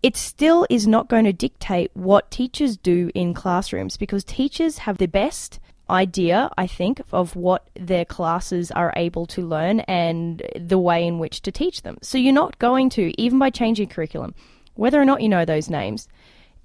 it 0.02 0.16
still 0.16 0.66
is 0.68 0.84
not 0.84 1.08
going 1.08 1.26
to 1.26 1.32
dictate 1.32 1.92
what 1.94 2.32
teachers 2.32 2.76
do 2.76 3.12
in 3.14 3.34
classrooms 3.34 3.96
because 3.96 4.24
teachers 4.24 4.78
have 4.78 4.98
the 4.98 5.06
best 5.06 5.60
idea, 5.90 6.50
I 6.58 6.66
think, 6.66 7.00
of 7.12 7.36
what 7.36 7.68
their 7.74 8.04
classes 8.04 8.70
are 8.70 8.92
able 8.96 9.26
to 9.26 9.46
learn 9.46 9.80
and 9.80 10.42
the 10.54 10.78
way 10.78 11.06
in 11.06 11.18
which 11.18 11.42
to 11.42 11.52
teach 11.52 11.82
them. 11.82 11.98
So 12.02 12.18
you're 12.18 12.32
not 12.32 12.58
going 12.58 12.90
to, 12.90 13.20
even 13.20 13.38
by 13.38 13.50
changing 13.50 13.88
curriculum, 13.88 14.34
whether 14.74 15.00
or 15.00 15.04
not 15.04 15.22
you 15.22 15.28
know 15.28 15.44
those 15.44 15.70
names, 15.70 16.08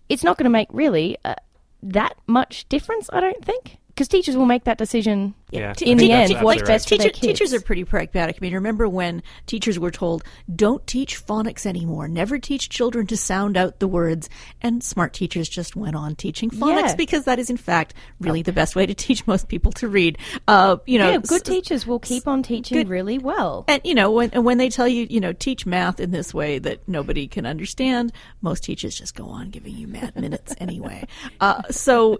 it's 0.09 0.23
not 0.23 0.37
going 0.37 0.45
to 0.45 0.49
make 0.49 0.67
really 0.71 1.17
uh, 1.25 1.35
that 1.81 2.15
much 2.27 2.67
difference, 2.69 3.09
I 3.11 3.19
don't 3.19 3.43
think 3.43 3.77
because 3.93 4.07
teachers 4.07 4.35
will 4.35 4.45
make 4.47 4.63
that 4.63 4.77
decision 4.77 5.35
Yeah, 5.51 5.73
in 5.81 5.97
I 5.99 6.01
the 6.01 6.11
end 6.11 6.33
that's 6.33 6.43
what's 6.43 6.61
absolutely 6.61 6.73
best 6.73 6.85
for 6.85 6.89
Teacher, 6.89 7.03
their 7.03 7.11
kids. 7.11 7.21
teachers 7.39 7.53
are 7.53 7.61
pretty 7.61 7.83
pragmatic. 7.83 8.37
I 8.37 8.39
mean, 8.41 8.53
remember 8.55 8.89
when 8.89 9.21
teachers 9.45 9.77
were 9.77 9.91
told, 9.91 10.23
don't 10.55 10.85
teach 10.87 11.23
phonics 11.23 11.65
anymore, 11.67 12.07
never 12.07 12.39
teach 12.39 12.69
children 12.69 13.05
to 13.07 13.17
sound 13.17 13.55
out 13.55 13.79
the 13.79 13.87
words, 13.87 14.29
and 14.61 14.83
smart 14.83 15.13
teachers 15.13 15.47
just 15.47 15.75
went 15.75 15.95
on 15.95 16.15
teaching 16.15 16.49
phonics 16.49 16.89
Yeah. 16.89 16.95
because 16.95 17.25
that 17.25 17.37
is, 17.37 17.49
in 17.51 17.57
fact, 17.57 17.93
really 18.19 18.41
the 18.41 18.51
best 18.51 18.75
way 18.75 18.85
to 18.87 18.93
teach 19.05 19.27
most 19.27 19.47
people 19.47 19.71
to 19.73 19.87
read. 19.87 20.17
Uh, 20.47 20.77
you 20.87 20.97
know, 20.97 21.11
yeah, 21.11 21.17
good 21.17 21.41
s- 21.41 21.47
teachers 21.53 21.85
will 21.85 21.99
keep 21.99 22.27
on 22.27 22.41
teaching 22.41 22.77
good- 22.79 22.89
really 22.89 23.19
well. 23.19 23.65
And 23.67 23.81
you 23.85 23.93
know 23.93 24.09
when 24.11 24.31
when 24.43 24.57
they 24.57 24.69
tell 24.69 24.87
you 24.87 25.05
you 25.09 25.19
know 25.19 25.33
teach 25.33 25.65
math 25.67 25.99
in 25.99 26.09
this 26.11 26.33
way 26.33 26.57
that 26.59 26.87
nobody 26.87 27.27
can 27.27 27.45
understand, 27.45 28.11
most 28.41 28.63
teachers 28.63 28.95
just 28.97 29.13
go 29.13 29.25
on 29.25 29.49
giving 29.51 29.75
you 29.75 29.87
math 29.87 30.15
minutes 30.15 30.55
anyway. 30.59 31.05
Uh, 31.39 31.61
so 31.69 32.17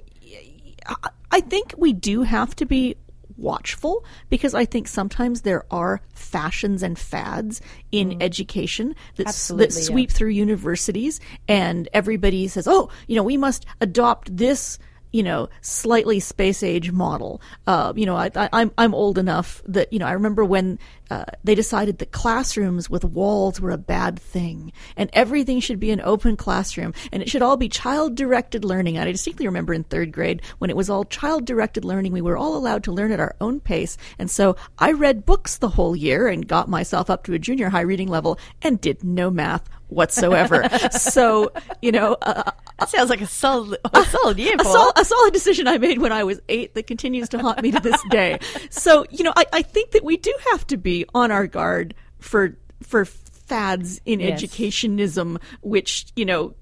I- 0.87 1.09
I 1.33 1.41
think 1.41 1.73
we 1.79 1.93
do 1.93 2.21
have 2.21 2.55
to 2.57 2.65
be 2.67 2.95
watchful 3.37 4.05
because 4.29 4.53
I 4.53 4.65
think 4.65 4.87
sometimes 4.87 5.41
there 5.41 5.65
are 5.71 5.99
fashions 6.13 6.83
and 6.83 6.97
fads 6.97 7.59
in 7.91 8.11
mm-hmm. 8.11 8.21
education 8.21 8.95
that, 9.15 9.29
s- 9.29 9.47
that 9.47 9.73
yeah. 9.73 9.81
sweep 9.81 10.11
through 10.11 10.29
universities 10.29 11.19
and 11.47 11.89
everybody 11.91 12.47
says, 12.47 12.67
oh, 12.67 12.91
you 13.07 13.15
know, 13.15 13.23
we 13.23 13.37
must 13.37 13.65
adopt 13.81 14.37
this 14.37 14.77
you 15.13 15.23
know, 15.23 15.47
slightly 15.61 16.19
space 16.19 16.63
age 16.63 16.91
model. 16.91 17.39
Uh, 17.67 17.93
you 17.95 18.05
know, 18.05 18.17
I, 18.17 18.31
I, 18.35 18.49
I'm 18.51 18.71
I'm 18.77 18.93
old 18.93 19.17
enough 19.17 19.61
that 19.65 19.93
you 19.93 19.99
know 19.99 20.07
I 20.07 20.11
remember 20.13 20.43
when 20.43 20.79
uh, 21.11 21.25
they 21.43 21.53
decided 21.53 21.99
that 21.99 22.11
classrooms 22.11 22.89
with 22.89 23.05
walls 23.05 23.61
were 23.61 23.69
a 23.69 23.77
bad 23.77 24.19
thing, 24.19 24.73
and 24.97 25.09
everything 25.13 25.59
should 25.59 25.79
be 25.79 25.91
an 25.91 26.01
open 26.01 26.35
classroom, 26.35 26.93
and 27.11 27.21
it 27.21 27.29
should 27.29 27.43
all 27.43 27.57
be 27.57 27.69
child 27.69 28.15
directed 28.15 28.65
learning. 28.65 28.97
And 28.97 29.07
I 29.07 29.11
distinctly 29.11 29.45
remember 29.45 29.73
in 29.73 29.83
third 29.83 30.11
grade 30.11 30.41
when 30.57 30.71
it 30.71 30.75
was 30.75 30.89
all 30.89 31.05
child 31.05 31.45
directed 31.45 31.85
learning, 31.85 32.11
we 32.11 32.21
were 32.21 32.37
all 32.37 32.57
allowed 32.57 32.83
to 32.85 32.91
learn 32.91 33.11
at 33.11 33.19
our 33.19 33.35
own 33.39 33.59
pace, 33.59 33.97
and 34.17 34.31
so 34.31 34.55
I 34.79 34.91
read 34.93 35.27
books 35.27 35.57
the 35.57 35.69
whole 35.69 35.95
year 35.95 36.27
and 36.27 36.47
got 36.47 36.67
myself 36.67 37.11
up 37.11 37.23
to 37.25 37.33
a 37.33 37.39
junior 37.39 37.69
high 37.69 37.81
reading 37.81 38.09
level 38.09 38.39
and 38.63 38.81
did 38.81 39.03
no 39.03 39.29
math 39.29 39.69
whatsoever. 39.93 40.67
so 40.91 41.51
you 41.81 41.91
know. 41.91 42.17
Uh, 42.21 42.51
That 42.79 42.89
sounds 42.89 43.09
like 43.11 43.21
a 43.21 43.27
solid, 43.27 43.79
a 43.93 44.03
solid 44.03 44.39
year, 44.39 44.55
a, 44.59 44.63
sol- 44.65 44.91
a 44.97 45.05
solid 45.05 45.31
decision 45.31 45.67
I 45.67 45.77
made 45.77 45.99
when 45.99 46.11
I 46.11 46.23
was 46.23 46.41
eight 46.49 46.73
that 46.73 46.87
continues 46.87 47.29
to 47.29 47.37
haunt 47.39 47.61
me 47.61 47.71
to 47.71 47.79
this 47.79 48.01
day. 48.09 48.39
So, 48.71 49.05
you 49.11 49.23
know, 49.23 49.31
I, 49.37 49.45
I 49.53 49.61
think 49.61 49.91
that 49.91 50.03
we 50.03 50.17
do 50.17 50.33
have 50.51 50.65
to 50.67 50.75
be 50.77 51.05
on 51.13 51.31
our 51.31 51.45
guard 51.47 51.93
for 52.19 52.57
for 52.81 53.05
fads 53.05 54.01
in 54.05 54.19
Yes. 54.19 54.41
educationism, 54.41 55.39
which 55.61 56.07
you 56.15 56.25
know 56.25 56.55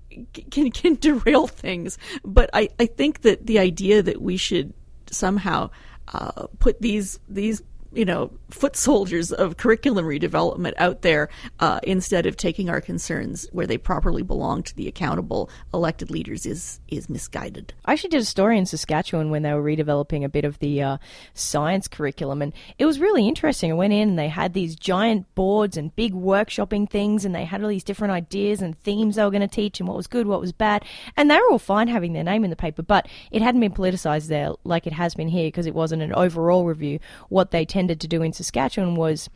can 0.52 0.70
can 0.70 0.96
derail 0.96 1.48
things. 1.48 1.98
But 2.26 2.50
I, 2.54 2.70
I 2.78 2.86
think 2.86 3.22
that 3.22 3.48
the 3.48 3.58
idea 3.60 4.04
that 4.04 4.22
we 4.22 4.36
should 4.38 4.74
somehow 5.10 5.70
uh, 6.14 6.48
put 6.60 6.82
these 6.82 7.20
these 7.30 7.64
you 7.93 8.05
know 8.05 8.31
foot 8.50 8.75
soldiers 8.75 9.31
of 9.31 9.57
curriculum 9.57 10.05
redevelopment 10.05 10.74
out 10.77 11.01
there 11.01 11.29
uh, 11.60 11.79
instead 11.83 12.25
of 12.25 12.38
taking 12.38 12.69
our 12.69 12.81
concerns 12.81 13.48
where 13.51 13.67
they 13.67 13.77
properly 13.77 14.24
belong 14.24 14.63
to 14.63 14.75
the 14.75 14.88
accountable 14.88 15.50
elected 15.74 16.10
leaders 16.12 16.45
is 16.45 16.79
is 16.88 17.10
misguided. 17.10 17.74
I 17.86 17.93
actually 17.93 18.12
did 18.12 18.21
a 18.21 18.25
story 18.25 18.57
in 18.57 18.65
Saskatchewan 18.65 19.29
when 19.29 19.43
they 19.43 19.53
were 19.53 19.63
redeveloping 19.63 20.24
a 20.24 20.29
bit 20.29 20.45
of 20.45 20.60
the 20.60 20.81
uh, 20.81 20.98
science 21.33 21.88
curriculum, 21.88 22.41
and 22.41 22.53
it 22.77 22.86
was 22.86 23.00
really 23.00 23.27
interesting. 23.27 23.71
I 23.71 23.75
went 23.75 23.93
in 23.93 24.10
and 24.10 24.19
they 24.19 24.29
had 24.29 24.53
these 24.53 24.75
giant 24.75 25.33
boards 25.36 25.77
and 25.77 25.95
big 25.95 26.13
workshopping 26.13 26.89
things, 26.89 27.25
and 27.25 27.33
they 27.33 27.45
had 27.45 27.62
all 27.62 27.69
these 27.69 27.83
different 27.83 28.13
ideas 28.13 28.62
and 28.62 28.77
themes 28.79 29.15
they 29.15 29.24
were 29.24 29.31
going 29.31 29.41
to 29.41 29.48
teach, 29.48 29.79
and 29.79 29.88
what 29.88 29.98
was 29.98 30.07
good, 30.07 30.27
what 30.27 30.41
was 30.41 30.51
bad, 30.51 30.83
and 31.17 31.29
they 31.29 31.36
were 31.36 31.51
all 31.51 31.60
fine 31.60 31.88
having 31.88 32.13
their 32.13 32.24
name 32.24 32.43
in 32.43 32.50
the 32.50 32.55
paper, 32.55 32.81
but 32.81 33.07
it 33.31 33.41
hadn't 33.41 33.62
been 33.62 33.74
politicized 33.74 34.27
there 34.27 34.51
like 34.63 34.88
it 34.88 34.93
has 34.93 35.13
been 35.13 35.27
here 35.27 35.48
because 35.48 35.65
it 35.65 35.75
wasn't 35.75 36.01
an 36.01 36.13
overall 36.13 36.65
review. 36.65 37.00
What 37.29 37.51
they 37.51 37.65
tended 37.82 38.00
to 38.00 38.08
do 38.08 38.22
in 38.22 38.32
Saskatchewan 38.32 38.94
was 38.94 39.28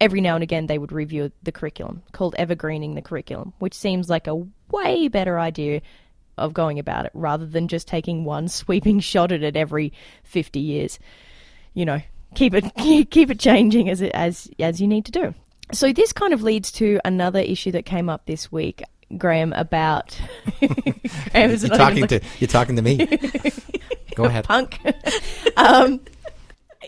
every 0.00 0.22
now 0.22 0.34
and 0.34 0.42
again 0.42 0.66
they 0.68 0.78
would 0.78 0.90
review 0.90 1.30
the 1.42 1.52
curriculum 1.52 2.02
called 2.12 2.34
evergreening 2.38 2.94
the 2.94 3.02
curriculum 3.02 3.52
which 3.58 3.74
seems 3.74 4.08
like 4.08 4.26
a 4.26 4.46
way 4.70 5.06
better 5.08 5.38
idea 5.38 5.82
of 6.38 6.54
going 6.54 6.78
about 6.78 7.04
it 7.04 7.10
rather 7.12 7.44
than 7.44 7.68
just 7.68 7.86
taking 7.86 8.24
one 8.24 8.48
sweeping 8.60 9.00
shot 9.00 9.32
at 9.32 9.42
it 9.42 9.54
every 9.54 9.92
50 10.24 10.58
years 10.58 10.98
you 11.74 11.84
know 11.84 12.00
keep 12.34 12.54
it 12.54 12.64
keep 13.10 13.30
it 13.30 13.38
changing 13.38 13.90
as 13.90 14.00
it 14.00 14.12
as 14.14 14.48
as 14.58 14.80
you 14.80 14.88
need 14.88 15.04
to 15.04 15.12
do 15.12 15.34
so 15.70 15.92
this 15.92 16.14
kind 16.14 16.32
of 16.32 16.42
leads 16.42 16.72
to 16.72 16.98
another 17.04 17.40
issue 17.40 17.72
that 17.72 17.84
came 17.84 18.08
up 18.08 18.24
this 18.24 18.50
week 18.50 18.82
Graham 19.18 19.52
about 19.52 20.18
You're 21.34 21.58
talking 21.58 22.06
to 22.06 22.20
you're 22.38 22.48
talking 22.48 22.76
to 22.76 22.82
me. 22.82 23.06
Go 24.14 24.24
ahead. 24.24 24.44
punk. 24.44 24.78
um, 25.56 26.00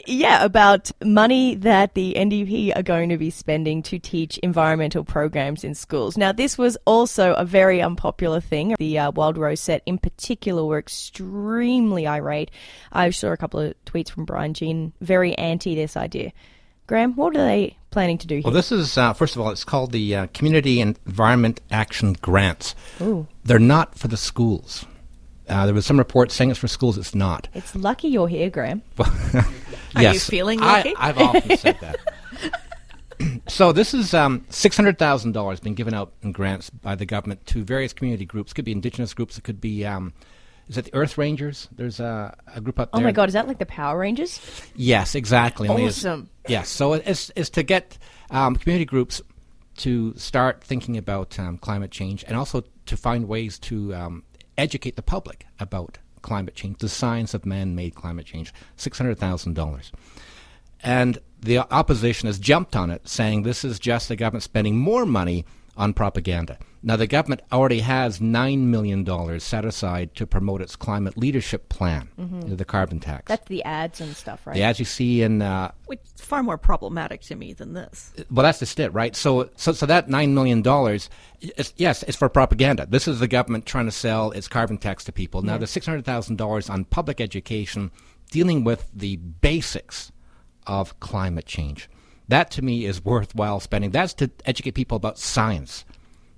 yeah, 0.07 0.45
about 0.45 0.91
money 1.05 1.55
that 1.57 1.95
the 1.95 2.15
NDP 2.17 2.77
are 2.77 2.83
going 2.83 3.09
to 3.11 3.19
be 3.19 3.31
spending 3.31 3.83
to 3.85 3.99
teach 3.99 4.39
environmental 4.39 5.05
programs 5.05 5.65
in 5.65 5.75
schools. 5.75 6.17
Now, 6.17 6.33
this 6.33 6.57
was 6.57 6.77
also 6.87 7.35
a 7.35 7.45
very 7.45 7.83
unpopular 7.83 8.41
thing. 8.41 8.75
The 8.79 8.99
uh, 8.99 9.13
Wildrose 9.13 9.61
set 9.61 9.83
in 9.85 9.99
particular 9.99 10.65
were 10.65 10.79
extremely 10.79 12.07
irate. 12.07 12.51
I 12.93 13.11
saw 13.11 13.29
a 13.29 13.37
couple 13.37 13.61
of 13.61 13.75
tweets 13.85 14.11
from 14.11 14.25
Brian 14.25 14.55
Jean, 14.55 14.93
very 15.01 15.37
anti 15.37 15.75
this 15.75 15.97
idea. 15.97 16.33
Graham, 16.87 17.15
what 17.15 17.37
are 17.37 17.45
they 17.45 17.77
planning 17.91 18.19
to 18.19 18.27
do 18.27 18.37
here? 18.37 18.43
Well, 18.45 18.53
this 18.53 18.73
is 18.73 18.99
uh, 18.99 19.13
first 19.13 19.37
of 19.37 19.43
all, 19.43 19.51
it's 19.51 19.65
called 19.65 19.93
the 19.93 20.17
uh, 20.17 20.27
Community 20.35 20.81
Environment 20.81 21.61
Action 21.71 22.15
Grants. 22.15 22.75
Ooh. 23.01 23.27
They're 23.45 23.59
not 23.59 23.99
for 23.99 24.09
the 24.09 24.17
schools. 24.17 24.85
Uh, 25.49 25.67
there 25.67 25.75
was 25.75 25.85
some 25.85 25.99
reports 25.99 26.35
saying 26.35 26.51
it's 26.51 26.59
for 26.59 26.69
schools. 26.69 26.97
It's 26.97 27.15
not. 27.15 27.49
it's 27.55 27.75
lucky 27.75 28.09
you're 28.09 28.29
here, 28.29 28.49
Graham. 28.49 28.83
Are 29.97 30.03
you 30.03 30.19
feeling 30.19 30.61
I- 30.61 30.77
lucky? 30.77 30.95
I've 30.97 31.19
often 31.19 31.57
said 31.57 31.79
that. 31.81 31.97
so 33.49 33.73
this 33.73 33.95
is 33.95 34.15
um, 34.15 34.45
six 34.49 34.77
hundred 34.77 34.99
thousand 34.99 35.33
dollars 35.33 35.61
being 35.61 35.75
given 35.75 35.95
out 35.95 36.13
in 36.23 36.33
grants 36.33 36.71
by 36.71 36.95
the 36.95 37.07
government 37.07 37.45
to 37.47 37.63
various 37.63 37.93
community 37.93 38.25
groups. 38.25 38.53
Could 38.53 38.65
be 38.65 38.73
indigenous 38.73 39.15
groups. 39.15 39.39
It 39.39 39.45
could 39.45 39.61
be. 39.61 39.85
Um, 39.85 40.13
is 40.69 40.79
it 40.79 40.87
the 40.87 40.95
Earth 40.95 41.19
Rangers? 41.19 41.69
There's 41.73 42.01
a, 42.01 42.37
a 42.55 42.61
group 42.61 42.79
up 42.79 42.93
there. 42.93 43.01
Oh 43.01 43.05
my 43.05 43.13
god, 43.13 43.29
is 43.29 43.35
that 43.35 43.49
like 43.49 43.59
the 43.59 43.67
Power 43.67 43.99
Rangers? 43.99 44.41
Yes, 44.75 45.15
exactly. 45.15 45.69
Awesome. 45.69 46.31
Yes, 46.49 46.69
so 46.69 46.95
it's, 46.95 47.31
it's 47.37 47.51
to 47.51 47.63
get 47.63 47.99
um, 48.31 48.57
community 48.57 48.85
groups 48.85 49.21
to 49.79 50.17
start 50.17 50.63
thinking 50.63 50.97
about 50.97 51.39
um, 51.39 51.59
climate 51.59 51.91
change 51.91 52.25
and 52.27 52.37
also 52.37 52.65
to 52.87 52.97
find 52.97 53.29
ways 53.29 53.59
to 53.59 53.95
um, 53.95 54.23
educate 54.57 54.97
the 54.97 55.03
public 55.03 55.47
about 55.59 55.99
climate 56.23 56.55
change, 56.55 56.79
the 56.79 56.89
science 56.89 57.35
of 57.35 57.45
man-made 57.45 57.95
climate 57.95 58.27
change. 58.27 58.53
Six 58.77 58.99
hundred 58.99 59.19
thousand 59.19 59.55
dollars, 59.55 59.93
and 60.83 61.19
the 61.41 61.59
opposition 61.59 62.29
has 62.29 62.39
jumped 62.39 62.77
on 62.77 62.91
it, 62.91 63.09
saying 63.09 63.43
this 63.43 63.65
is 63.65 63.79
just 63.79 64.09
the 64.09 64.17
government 64.17 64.45
spending 64.45 64.79
more 64.79 65.05
money 65.05 65.45
on 65.77 65.95
propaganda. 65.95 66.59
Now, 66.85 66.97
the 66.97 67.07
government 67.07 67.43
already 67.53 67.79
has 67.79 68.19
$9 68.19 68.59
million 68.59 69.39
set 69.41 69.65
aside 69.65 70.17
to 70.17 70.27
promote 70.27 70.61
its 70.61 70.75
climate 70.75 71.17
leadership 71.17 71.69
plan, 71.69 72.09
the 72.17 72.65
carbon 72.65 72.99
tax. 72.99 73.27
That's 73.29 73.47
the 73.49 73.63
ads 73.63 74.01
and 74.01 74.17
stuff, 74.17 74.45
right? 74.47 74.55
The 74.55 74.63
ads 74.65 74.81
you 74.81 74.85
see 74.85 75.23
in 75.23 75.43
uh, 75.43 75.71
Which 75.87 76.01
is 76.15 76.21
far 76.21 76.43
more 76.43 76.59
problematic 76.59 77.21
to 77.23 77.37
me 77.37 77.53
than 77.53 77.75
this. 77.75 78.13
well, 78.33 78.43
that's 78.43 78.59
just 78.59 78.81
it, 78.81 78.93
right? 78.93 79.15
So, 79.15 79.49
so, 79.57 79.71
so 79.73 79.87
that 79.87 80.09
nine 80.09 80.35
million 80.35 80.61
dollars, 80.61 81.09
it's, 81.41 81.73
yes, 81.77 82.03
it's 82.03 82.17
for 82.17 82.29
propaganda. 82.29 82.85
This 82.91 83.07
is 83.07 83.21
the 83.21 83.29
government 83.29 83.65
trying 83.65 83.87
to 83.87 83.93
sell 83.93 84.33
its 84.33 84.49
carbon 84.49 84.77
tax 84.77 85.05
to 85.05 85.13
people. 85.13 85.43
Now, 85.43 85.59
the 85.59 85.69
six 85.69 85.87
hundred 85.87 86.05
thousand 86.05 86.37
dollars 86.37 86.69
on 86.69 86.85
public 86.85 87.21
education, 87.21 87.93
dealing 88.33 88.65
with 88.65 88.91
the 88.93 89.17
basics 89.17 90.11
of 90.67 90.99
climate 90.99 91.47
change. 91.47 91.89
That 92.33 92.51
to 92.53 92.63
me 92.63 92.87
is 92.87 93.05
worthwhile 93.05 93.61
spending. 93.61 93.91
That's 93.91 94.15
to 94.15 94.31
educate 94.47 94.71
people 94.71 94.97
about 94.97 95.19
science. 95.19 95.85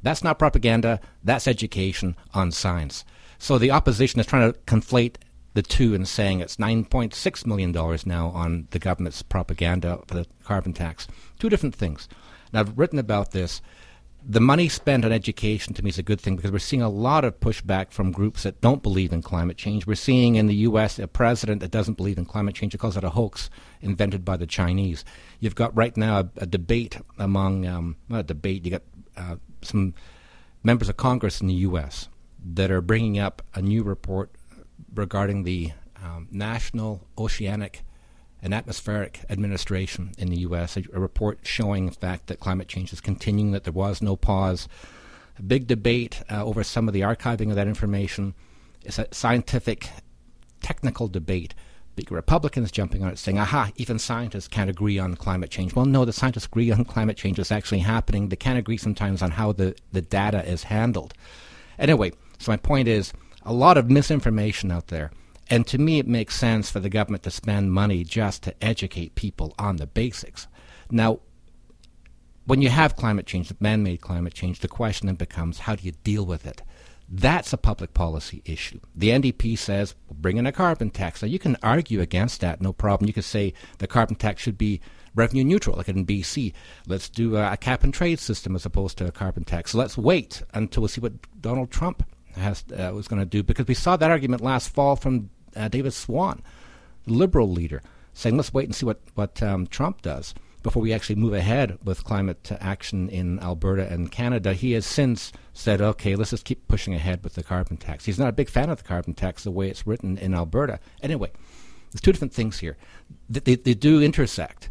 That's 0.02 0.24
not 0.24 0.40
propaganda. 0.40 0.98
That's 1.22 1.46
education 1.46 2.16
on 2.32 2.50
science. 2.50 3.04
So 3.38 3.58
the 3.58 3.70
opposition 3.70 4.18
is 4.18 4.26
trying 4.26 4.52
to 4.52 4.58
conflate 4.66 5.18
the 5.52 5.62
two 5.62 5.94
and 5.94 6.08
saying 6.08 6.40
it's 6.40 6.56
$9.6 6.56 7.46
million 7.46 7.70
now 8.06 8.30
on 8.30 8.66
the 8.72 8.80
government's 8.80 9.22
propaganda 9.22 10.00
for 10.08 10.14
the 10.14 10.26
carbon 10.42 10.72
tax. 10.72 11.06
Two 11.38 11.48
different 11.48 11.76
things. 11.76 12.08
And 12.50 12.58
I've 12.58 12.76
written 12.76 12.98
about 12.98 13.30
this. 13.30 13.62
The 14.26 14.40
money 14.40 14.70
spent 14.70 15.04
on 15.04 15.12
education 15.12 15.74
to 15.74 15.82
me 15.82 15.90
is 15.90 15.98
a 15.98 16.02
good 16.02 16.18
thing 16.18 16.34
because 16.34 16.50
we're 16.50 16.58
seeing 16.58 16.80
a 16.80 16.88
lot 16.88 17.26
of 17.26 17.40
pushback 17.40 17.90
from 17.90 18.10
groups 18.10 18.44
that 18.44 18.62
don't 18.62 18.82
believe 18.82 19.12
in 19.12 19.20
climate 19.20 19.58
change. 19.58 19.86
We're 19.86 19.96
seeing 19.96 20.36
in 20.36 20.46
the 20.46 20.54
U.S. 20.68 20.98
a 20.98 21.06
president 21.06 21.60
that 21.60 21.70
doesn't 21.70 21.98
believe 21.98 22.16
in 22.16 22.24
climate 22.24 22.54
change. 22.54 22.72
He 22.72 22.78
calls 22.78 22.96
it 22.96 23.04
a 23.04 23.10
hoax 23.10 23.50
invented 23.82 24.24
by 24.24 24.38
the 24.38 24.46
Chinese. 24.46 25.04
You've 25.40 25.54
got 25.54 25.76
right 25.76 25.94
now 25.94 26.20
a, 26.20 26.30
a 26.38 26.46
debate 26.46 26.96
among, 27.18 27.66
um, 27.66 27.96
not 28.08 28.20
a 28.20 28.22
debate, 28.22 28.64
you 28.64 28.70
got 28.70 28.82
uh, 29.14 29.36
some 29.60 29.92
members 30.62 30.88
of 30.88 30.96
Congress 30.96 31.42
in 31.42 31.48
the 31.48 31.54
U.S. 31.54 32.08
that 32.54 32.70
are 32.70 32.80
bringing 32.80 33.18
up 33.18 33.42
a 33.54 33.60
new 33.60 33.82
report 33.82 34.30
regarding 34.94 35.42
the 35.42 35.72
um, 36.02 36.28
National 36.30 37.06
Oceanic 37.18 37.82
and 38.44 38.52
Atmospheric 38.52 39.24
Administration 39.30 40.12
in 40.18 40.28
the 40.28 40.40
U.S., 40.40 40.76
a, 40.76 40.84
a, 40.92 41.00
report 41.00 41.40
showing, 41.42 41.88
in 41.88 41.94
fact, 41.94 42.26
that 42.26 42.40
climate 42.40 42.68
change 42.68 42.92
is 42.92 43.00
continuing, 43.00 43.52
that 43.52 43.64
there 43.64 43.72
was 43.72 44.02
no 44.02 44.16
pause. 44.16 44.68
A 45.38 45.42
big 45.42 45.66
debate 45.66 46.22
uh, 46.30 46.44
over 46.44 46.62
some 46.62 46.86
of 46.86 46.92
the 46.92 47.00
archiving 47.00 47.48
of 47.48 47.56
that 47.56 47.66
information. 47.66 48.34
It's 48.84 48.98
a 48.98 49.08
scientific, 49.12 49.88
technical 50.60 51.08
debate. 51.08 51.54
Big 51.96 52.12
Republicans 52.12 52.70
jumping 52.70 53.02
on 53.02 53.10
it 53.10 53.18
saying, 53.18 53.38
aha, 53.38 53.70
even 53.76 53.98
scientists 53.98 54.48
can't 54.48 54.68
agree 54.68 54.98
on 54.98 55.14
climate 55.14 55.50
change. 55.50 55.74
Well, 55.74 55.86
no, 55.86 56.04
the 56.04 56.12
scientists 56.12 56.46
agree 56.46 56.70
on 56.70 56.84
climate 56.84 57.16
change 57.16 57.38
is 57.38 57.50
actually 57.50 57.78
happening. 57.78 58.28
They 58.28 58.36
can't 58.36 58.58
agree 58.58 58.76
sometimes 58.76 59.22
on 59.22 59.30
how 59.30 59.52
the, 59.52 59.74
the 59.92 60.02
data 60.02 60.46
is 60.46 60.64
handled. 60.64 61.14
Anyway, 61.78 62.12
so 62.38 62.52
my 62.52 62.56
point 62.58 62.88
is 62.88 63.12
a 63.42 63.54
lot 63.54 63.78
of 63.78 63.90
misinformation 63.90 64.70
out 64.70 64.88
there. 64.88 65.12
And 65.50 65.66
to 65.66 65.78
me, 65.78 65.98
it 65.98 66.06
makes 66.06 66.36
sense 66.36 66.70
for 66.70 66.80
the 66.80 66.88
government 66.88 67.22
to 67.24 67.30
spend 67.30 67.72
money 67.72 68.04
just 68.04 68.42
to 68.44 68.64
educate 68.64 69.14
people 69.14 69.54
on 69.58 69.76
the 69.76 69.86
basics. 69.86 70.46
Now, 70.90 71.20
when 72.46 72.62
you 72.62 72.68
have 72.68 72.96
climate 72.96 73.26
change, 73.26 73.52
man 73.60 73.82
made 73.82 74.00
climate 74.00 74.34
change, 74.34 74.60
the 74.60 74.68
question 74.68 75.06
then 75.06 75.16
becomes 75.16 75.60
how 75.60 75.76
do 75.76 75.84
you 75.84 75.92
deal 76.02 76.24
with 76.24 76.46
it? 76.46 76.62
That's 77.08 77.52
a 77.52 77.58
public 77.58 77.92
policy 77.92 78.42
issue. 78.44 78.80
The 78.94 79.10
NDP 79.10 79.58
says, 79.58 79.94
we'll 80.08 80.18
bring 80.18 80.38
in 80.38 80.46
a 80.46 80.52
carbon 80.52 80.90
tax. 80.90 81.22
Now, 81.22 81.28
you 81.28 81.38
can 81.38 81.56
argue 81.62 82.00
against 82.00 82.40
that, 82.40 82.62
no 82.62 82.72
problem. 82.72 83.06
You 83.06 83.14
could 83.14 83.24
say 83.24 83.52
the 83.78 83.86
carbon 83.86 84.16
tax 84.16 84.42
should 84.42 84.56
be 84.56 84.80
revenue 85.14 85.44
neutral, 85.44 85.76
like 85.76 85.88
in 85.88 86.06
BC. 86.06 86.52
Let's 86.86 87.08
do 87.08 87.36
a, 87.36 87.56
cap 87.56 87.84
and 87.84 87.92
trade 87.92 88.18
system 88.18 88.56
as 88.56 88.66
opposed 88.66 88.98
to 88.98 89.06
a 89.06 89.12
carbon 89.12 89.44
tax. 89.44 89.72
So 89.72 89.78
let's 89.78 89.98
wait 89.98 90.42
until 90.54 90.82
we 90.82 90.88
see 90.88 91.00
what 91.00 91.12
Donald 91.40 91.70
Trump 91.70 92.04
has 92.36 92.64
uh, 92.76 92.90
was 92.92 93.06
going 93.06 93.20
to 93.20 93.26
do 93.26 93.42
because 93.42 93.66
we 93.66 93.74
saw 93.74 93.96
that 93.96 94.10
argument 94.10 94.42
last 94.42 94.68
fall 94.70 94.96
from 94.96 95.30
uh, 95.56 95.68
David 95.68 95.92
Swann, 95.92 96.42
Liberal 97.06 97.50
leader, 97.50 97.82
saying 98.12 98.36
let's 98.36 98.54
wait 98.54 98.66
and 98.66 98.74
see 98.74 98.86
what 98.86 99.00
what 99.14 99.42
um, 99.42 99.66
Trump 99.66 100.02
does 100.02 100.34
before 100.62 100.82
we 100.82 100.94
actually 100.94 101.16
move 101.16 101.34
ahead 101.34 101.78
with 101.84 102.04
climate 102.04 102.50
action 102.58 103.10
in 103.10 103.38
Alberta 103.40 103.86
and 103.92 104.10
Canada. 104.10 104.54
He 104.54 104.72
has 104.72 104.86
since 104.86 105.30
said, 105.52 105.82
okay, 105.82 106.16
let's 106.16 106.30
just 106.30 106.46
keep 106.46 106.66
pushing 106.68 106.94
ahead 106.94 107.22
with 107.22 107.34
the 107.34 107.42
carbon 107.42 107.76
tax. 107.76 108.06
He's 108.06 108.18
not 108.18 108.30
a 108.30 108.32
big 108.32 108.48
fan 108.48 108.70
of 108.70 108.78
the 108.78 108.88
carbon 108.88 109.12
tax 109.12 109.44
the 109.44 109.50
way 109.50 109.68
it's 109.68 109.86
written 109.86 110.16
in 110.16 110.32
Alberta. 110.32 110.80
Anyway, 111.02 111.30
there's 111.92 112.00
two 112.00 112.12
different 112.12 112.32
things 112.32 112.60
here. 112.60 112.78
They, 113.28 113.40
they, 113.40 113.54
they 113.56 113.74
do 113.74 114.00
intersect. 114.00 114.70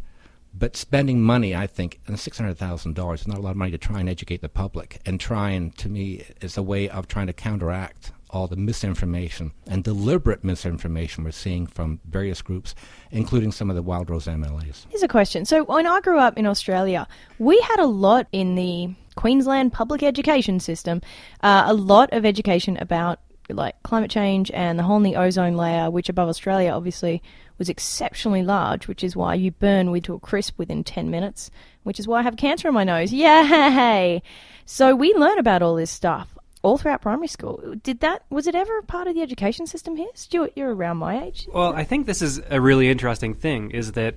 But 0.56 0.76
spending 0.76 1.20
money, 1.22 1.54
I 1.54 1.66
think, 1.68 2.00
and 2.06 2.18
six 2.18 2.38
hundred 2.38 2.58
thousand 2.58 2.94
dollars 2.94 3.22
is 3.22 3.28
not 3.28 3.38
a 3.38 3.40
lot 3.40 3.50
of 3.50 3.56
money 3.56 3.72
to 3.72 3.78
try 3.78 4.00
and 4.00 4.08
educate 4.08 4.40
the 4.40 4.48
public, 4.48 5.00
and 5.04 5.18
trying 5.20 5.70
to 5.72 5.88
me 5.88 6.24
is 6.40 6.56
a 6.56 6.62
way 6.62 6.88
of 6.88 7.08
trying 7.08 7.26
to 7.26 7.32
counteract 7.32 8.12
all 8.34 8.46
the 8.46 8.56
misinformation 8.56 9.52
and 9.66 9.84
deliberate 9.84 10.44
misinformation 10.44 11.24
we're 11.24 11.30
seeing 11.30 11.66
from 11.66 12.00
various 12.08 12.42
groups, 12.42 12.74
including 13.10 13.52
some 13.52 13.70
of 13.70 13.76
the 13.76 13.82
Wildrose 13.82 14.26
MLAs. 14.26 14.86
Here's 14.90 15.02
a 15.02 15.08
question. 15.08 15.44
So 15.44 15.64
when 15.64 15.86
I 15.86 16.00
grew 16.00 16.18
up 16.18 16.36
in 16.36 16.46
Australia, 16.46 17.06
we 17.38 17.60
had 17.60 17.80
a 17.80 17.86
lot 17.86 18.26
in 18.32 18.54
the 18.54 18.94
Queensland 19.16 19.72
public 19.72 20.02
education 20.02 20.60
system, 20.60 21.00
uh, 21.42 21.64
a 21.66 21.74
lot 21.74 22.12
of 22.12 22.24
education 22.24 22.76
about 22.78 23.20
like 23.50 23.80
climate 23.82 24.10
change 24.10 24.50
and 24.52 24.78
the 24.78 24.82
hole 24.82 24.96
in 24.96 25.02
the 25.02 25.16
ozone 25.16 25.54
layer, 25.56 25.90
which 25.90 26.08
above 26.08 26.28
Australia 26.28 26.70
obviously 26.70 27.22
was 27.58 27.68
exceptionally 27.68 28.42
large, 28.42 28.88
which 28.88 29.04
is 29.04 29.14
why 29.14 29.34
you 29.34 29.50
burn 29.50 29.90
wood 29.90 30.04
to 30.04 30.14
a 30.14 30.18
crisp 30.18 30.58
within 30.58 30.82
10 30.82 31.10
minutes, 31.10 31.50
which 31.82 32.00
is 32.00 32.08
why 32.08 32.20
I 32.20 32.22
have 32.22 32.36
cancer 32.36 32.68
in 32.68 32.74
my 32.74 32.84
nose. 32.84 33.12
Yay! 33.12 34.22
So 34.64 34.94
we 34.96 35.12
learn 35.14 35.38
about 35.38 35.62
all 35.62 35.74
this 35.74 35.90
stuff 35.90 36.33
all 36.64 36.78
throughout 36.78 37.02
primary 37.02 37.28
school. 37.28 37.62
Did 37.82 38.00
that, 38.00 38.24
was 38.30 38.46
it 38.46 38.54
ever 38.54 38.78
a 38.78 38.82
part 38.82 39.06
of 39.06 39.14
the 39.14 39.22
education 39.22 39.66
system 39.66 39.96
here? 39.96 40.08
Stuart, 40.14 40.52
you're 40.56 40.74
around 40.74 40.96
my 40.96 41.24
age. 41.24 41.46
Well, 41.52 41.74
I 41.74 41.84
think 41.84 42.06
this 42.06 42.22
is 42.22 42.40
a 42.50 42.60
really 42.60 42.88
interesting 42.88 43.34
thing 43.34 43.70
is 43.70 43.92
that, 43.92 44.16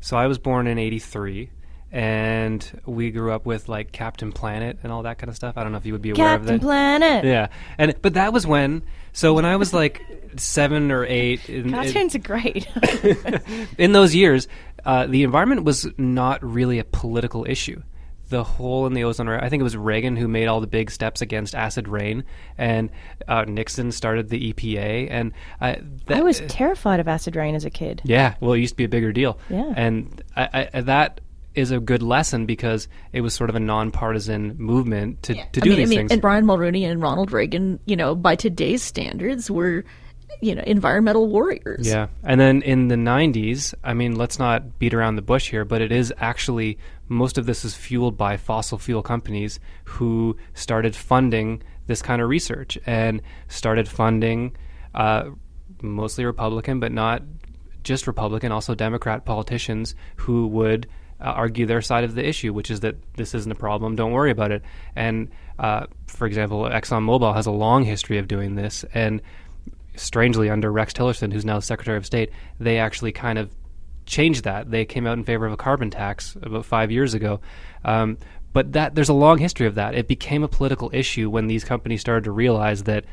so 0.00 0.16
I 0.16 0.26
was 0.26 0.38
born 0.38 0.66
in 0.66 0.78
83 0.78 1.50
and 1.90 2.82
we 2.84 3.10
grew 3.10 3.32
up 3.32 3.46
with 3.46 3.70
like 3.70 3.92
Captain 3.92 4.30
Planet 4.30 4.78
and 4.82 4.92
all 4.92 5.04
that 5.04 5.16
kind 5.16 5.30
of 5.30 5.36
stuff. 5.36 5.56
I 5.56 5.62
don't 5.62 5.72
know 5.72 5.78
if 5.78 5.86
you 5.86 5.94
would 5.94 6.02
be 6.02 6.10
aware 6.10 6.36
Captain 6.36 6.40
of 6.40 6.46
that. 6.46 6.52
Captain 6.52 6.68
Planet. 6.68 7.24
Yeah, 7.24 7.48
and 7.78 7.94
but 8.02 8.14
that 8.14 8.32
was 8.32 8.46
when. 8.46 8.82
So 9.12 9.32
when 9.32 9.46
I 9.46 9.56
was 9.56 9.72
like 9.72 10.02
seven 10.36 10.92
or 10.92 11.06
eight, 11.06 11.48
in, 11.48 11.70
cartoons 11.70 12.14
are 12.14 12.18
great. 12.18 12.68
in 13.78 13.92
those 13.92 14.14
years, 14.14 14.48
uh, 14.84 15.06
the 15.06 15.22
environment 15.22 15.64
was 15.64 15.88
not 15.96 16.42
really 16.44 16.78
a 16.78 16.84
political 16.84 17.46
issue. 17.48 17.80
The 18.28 18.42
hole 18.42 18.86
in 18.86 18.92
the 18.92 19.04
ozone 19.04 19.26
layer. 19.26 19.42
I 19.42 19.48
think 19.48 19.60
it 19.60 19.64
was 19.64 19.76
Reagan 19.76 20.16
who 20.16 20.26
made 20.26 20.46
all 20.46 20.60
the 20.60 20.66
big 20.66 20.90
steps 20.90 21.22
against 21.22 21.54
acid 21.54 21.86
rain, 21.86 22.24
and 22.58 22.90
uh, 23.28 23.44
Nixon 23.44 23.92
started 23.92 24.28
the 24.30 24.52
EPA. 24.52 25.08
And 25.10 25.32
uh, 25.60 25.76
that, 26.06 26.18
I 26.18 26.22
was 26.22 26.42
terrified 26.48 26.98
of 27.00 27.08
acid 27.08 27.36
rain 27.36 27.54
as 27.54 27.64
a 27.64 27.70
kid. 27.70 28.02
Yeah, 28.04 28.34
well, 28.40 28.54
it 28.54 28.60
used 28.60 28.72
to 28.72 28.76
be 28.76 28.84
a 28.84 28.88
bigger 28.88 29.12
deal. 29.12 29.38
Yeah, 29.48 29.72
and 29.76 30.22
I, 30.34 30.68
I, 30.72 30.80
that 30.82 31.20
is 31.56 31.70
a 31.70 31.80
good 31.80 32.02
lesson 32.02 32.46
because 32.46 32.86
it 33.12 33.22
was 33.22 33.34
sort 33.34 33.48
of 33.50 33.56
a 33.56 33.60
nonpartisan 33.60 34.56
movement 34.58 35.22
to, 35.24 35.34
yeah. 35.34 35.44
to 35.52 35.60
do 35.60 35.70
I 35.70 35.70
mean, 35.70 35.78
these 35.78 35.88
I 35.88 35.90
mean, 35.90 35.98
things. 36.00 36.12
And 36.12 36.20
Brian 36.20 36.44
Mulroney 36.44 36.82
and 36.82 37.00
Ronald 37.00 37.32
Reagan, 37.32 37.80
you 37.86 37.96
know, 37.96 38.14
by 38.14 38.36
today's 38.36 38.82
standards, 38.82 39.50
were 39.50 39.84
you 40.40 40.54
know 40.54 40.62
environmental 40.66 41.28
warriors. 41.28 41.88
Yeah, 41.88 42.08
and 42.22 42.40
then 42.40 42.62
in 42.62 42.88
the 42.88 42.94
'90s, 42.94 43.74
I 43.82 43.94
mean, 43.94 44.16
let's 44.16 44.38
not 44.38 44.78
beat 44.78 44.94
around 44.94 45.16
the 45.16 45.22
bush 45.22 45.50
here, 45.50 45.64
but 45.64 45.80
it 45.80 45.90
is 45.90 46.12
actually 46.18 46.78
most 47.08 47.38
of 47.38 47.46
this 47.46 47.64
is 47.64 47.74
fueled 47.74 48.16
by 48.16 48.36
fossil 48.36 48.78
fuel 48.78 49.02
companies 49.02 49.60
who 49.84 50.36
started 50.54 50.94
funding 50.96 51.62
this 51.86 52.02
kind 52.02 52.20
of 52.20 52.28
research 52.28 52.78
and 52.86 53.22
started 53.48 53.88
funding. 53.88 54.56
Uh, 54.94 55.30
mostly 55.82 56.24
Republican, 56.24 56.80
but 56.80 56.92
not 56.92 57.22
just 57.84 58.06
Republican, 58.06 58.50
also 58.50 58.74
Democrat 58.74 59.24
politicians 59.24 59.94
who 60.16 60.46
would 60.48 60.88
uh, 61.20 61.24
argue 61.24 61.66
their 61.66 61.80
side 61.80 62.04
of 62.04 62.14
the 62.14 62.26
issue, 62.26 62.52
which 62.52 62.70
is 62.70 62.80
that 62.80 62.96
this 63.14 63.34
isn't 63.34 63.52
a 63.52 63.56
problem, 63.56 63.96
don't 63.96 64.12
worry 64.12 64.30
about 64.30 64.50
it. 64.50 64.62
And 64.94 65.30
uh, 65.58 65.86
for 66.06 66.26
example, 66.26 66.62
ExxonMobil 66.64 67.34
has 67.34 67.46
a 67.46 67.50
long 67.50 67.84
history 67.84 68.18
of 68.18 68.28
doing 68.28 68.54
this, 68.54 68.84
and 68.92 69.22
strangely, 69.94 70.50
under 70.50 70.70
Rex 70.70 70.92
Tillerson, 70.92 71.32
who's 71.32 71.44
now 71.44 71.60
Secretary 71.60 71.96
of 71.96 72.04
State, 72.04 72.30
they 72.60 72.78
actually 72.78 73.12
kind 73.12 73.38
of 73.38 73.50
changed 74.06 74.44
that. 74.44 74.70
They 74.70 74.84
came 74.84 75.06
out 75.06 75.18
in 75.18 75.24
favor 75.24 75.46
of 75.46 75.52
a 75.52 75.56
carbon 75.56 75.90
tax 75.90 76.36
about 76.40 76.64
five 76.64 76.90
years 76.90 77.14
ago. 77.14 77.40
Um, 77.84 78.18
but 78.52 78.72
that 78.72 78.94
there's 78.94 79.10
a 79.10 79.14
long 79.14 79.38
history 79.38 79.66
of 79.66 79.74
that. 79.74 79.94
It 79.94 80.08
became 80.08 80.42
a 80.42 80.48
political 80.48 80.90
issue 80.92 81.28
when 81.28 81.46
these 81.46 81.64
companies 81.64 82.00
started 82.00 82.24
to 82.24 82.32
realize 82.32 82.84
that 82.84 83.04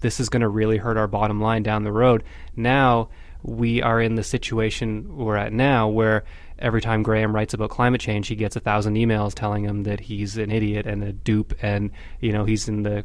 this 0.00 0.20
is 0.20 0.28
going 0.28 0.42
to 0.42 0.48
really 0.48 0.76
hurt 0.76 0.96
our 0.96 1.08
bottom 1.08 1.40
line 1.40 1.62
down 1.62 1.82
the 1.82 1.92
road. 1.92 2.22
Now 2.54 3.08
we 3.42 3.82
are 3.82 4.00
in 4.00 4.14
the 4.14 4.22
situation 4.22 5.16
we're 5.16 5.36
at 5.36 5.52
now 5.52 5.88
where 5.88 6.24
every 6.58 6.80
time 6.80 7.02
Graham 7.02 7.34
writes 7.34 7.54
about 7.54 7.70
climate 7.70 8.00
change, 8.00 8.28
he 8.28 8.36
gets 8.36 8.54
a 8.54 8.60
thousand 8.60 8.94
emails 8.94 9.34
telling 9.34 9.64
him 9.64 9.82
that 9.82 10.00
he's 10.00 10.36
an 10.36 10.50
idiot 10.50 10.86
and 10.86 11.02
a 11.02 11.12
dupe, 11.12 11.54
and 11.60 11.90
you 12.20 12.32
know 12.32 12.44
he's 12.44 12.68
in 12.68 12.82
the 12.82 13.04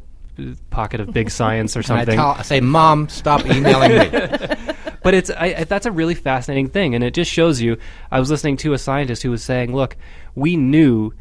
pocket 0.70 1.00
of 1.00 1.12
big 1.12 1.30
science 1.40 1.76
or 1.76 1.82
something. 1.82 2.18
I, 2.18 2.22
tell, 2.22 2.30
I, 2.38 2.42
say, 2.42 2.60
Mom, 2.60 3.08
stop 3.08 3.44
emailing 3.44 3.98
me. 3.98 4.74
but 5.02 5.14
it's 5.14 5.30
I, 5.30 5.64
that's 5.64 5.86
a 5.86 5.92
really 5.92 6.14
fascinating 6.14 6.68
thing, 6.68 6.94
and 6.94 7.02
it 7.04 7.14
just 7.14 7.30
shows 7.30 7.60
you. 7.60 7.78
I 8.10 8.20
was 8.20 8.30
listening 8.30 8.56
to 8.58 8.72
a 8.72 8.78
scientist 8.78 9.22
who 9.22 9.30
was 9.30 9.42
saying, 9.42 9.74
"Look, 9.74 9.96
we 10.34 10.56
knew." 10.56 11.12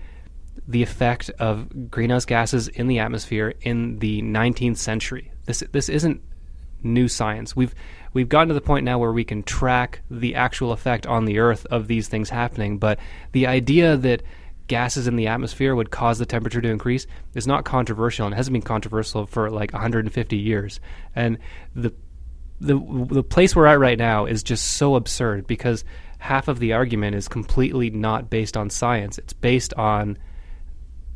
The 0.70 0.84
effect 0.84 1.30
of 1.40 1.90
greenhouse 1.90 2.26
gases 2.26 2.68
in 2.68 2.88
the 2.88 3.00
atmosphere 3.00 3.54
in 3.62 4.00
the 4.00 4.22
19th 4.22 4.76
century. 4.76 5.32
This 5.46 5.64
this 5.72 5.88
isn't 5.88 6.22
new 6.84 7.08
science. 7.08 7.56
We've 7.56 7.74
we've 8.14 8.30
gotten 8.30 8.50
to 8.50 8.54
the 8.54 8.62
point 8.62 8.84
now 8.84 9.00
where 9.00 9.12
we 9.12 9.24
can 9.24 9.44
track 9.44 10.02
the 10.10 10.36
actual 10.36 10.72
effect 10.72 11.06
on 11.06 11.26
the 11.26 11.40
Earth 11.40 11.66
of 11.68 11.88
these 11.88 12.08
things 12.08 12.30
happening. 12.30 12.78
But 12.78 13.00
the 13.32 13.48
idea 13.48 13.98
that 13.98 14.24
gases 14.68 15.08
in 15.08 15.16
the 15.16 15.28
atmosphere 15.28 15.76
would 15.76 15.92
cause 15.92 16.20
the 16.20 16.26
temperature 16.26 16.62
to 16.62 16.70
increase 16.70 17.08
is 17.34 17.48
not 17.48 17.64
controversial 17.64 18.26
and 18.26 18.36
hasn't 18.36 18.54
been 18.54 18.62
controversial 18.62 19.26
for 19.26 19.50
like 19.50 19.72
150 19.72 20.36
years. 20.36 20.80
And 21.16 21.38
the 21.74 21.94
the 22.60 22.80
the 23.10 23.24
place 23.24 23.56
we're 23.56 23.68
at 23.68 23.80
right 23.80 23.98
now 23.98 24.26
is 24.26 24.44
just 24.44 24.74
so 24.74 24.96
absurd 24.96 25.46
because 25.48 25.84
half 26.20 26.48
of 26.48 26.60
the 26.60 26.74
argument 26.74 27.16
is 27.16 27.28
completely 27.28 27.90
not 27.90 28.30
based 28.30 28.58
on 28.58 28.70
science. 28.70 29.18
It's 29.18 29.34
based 29.34 29.74
on 29.76 30.18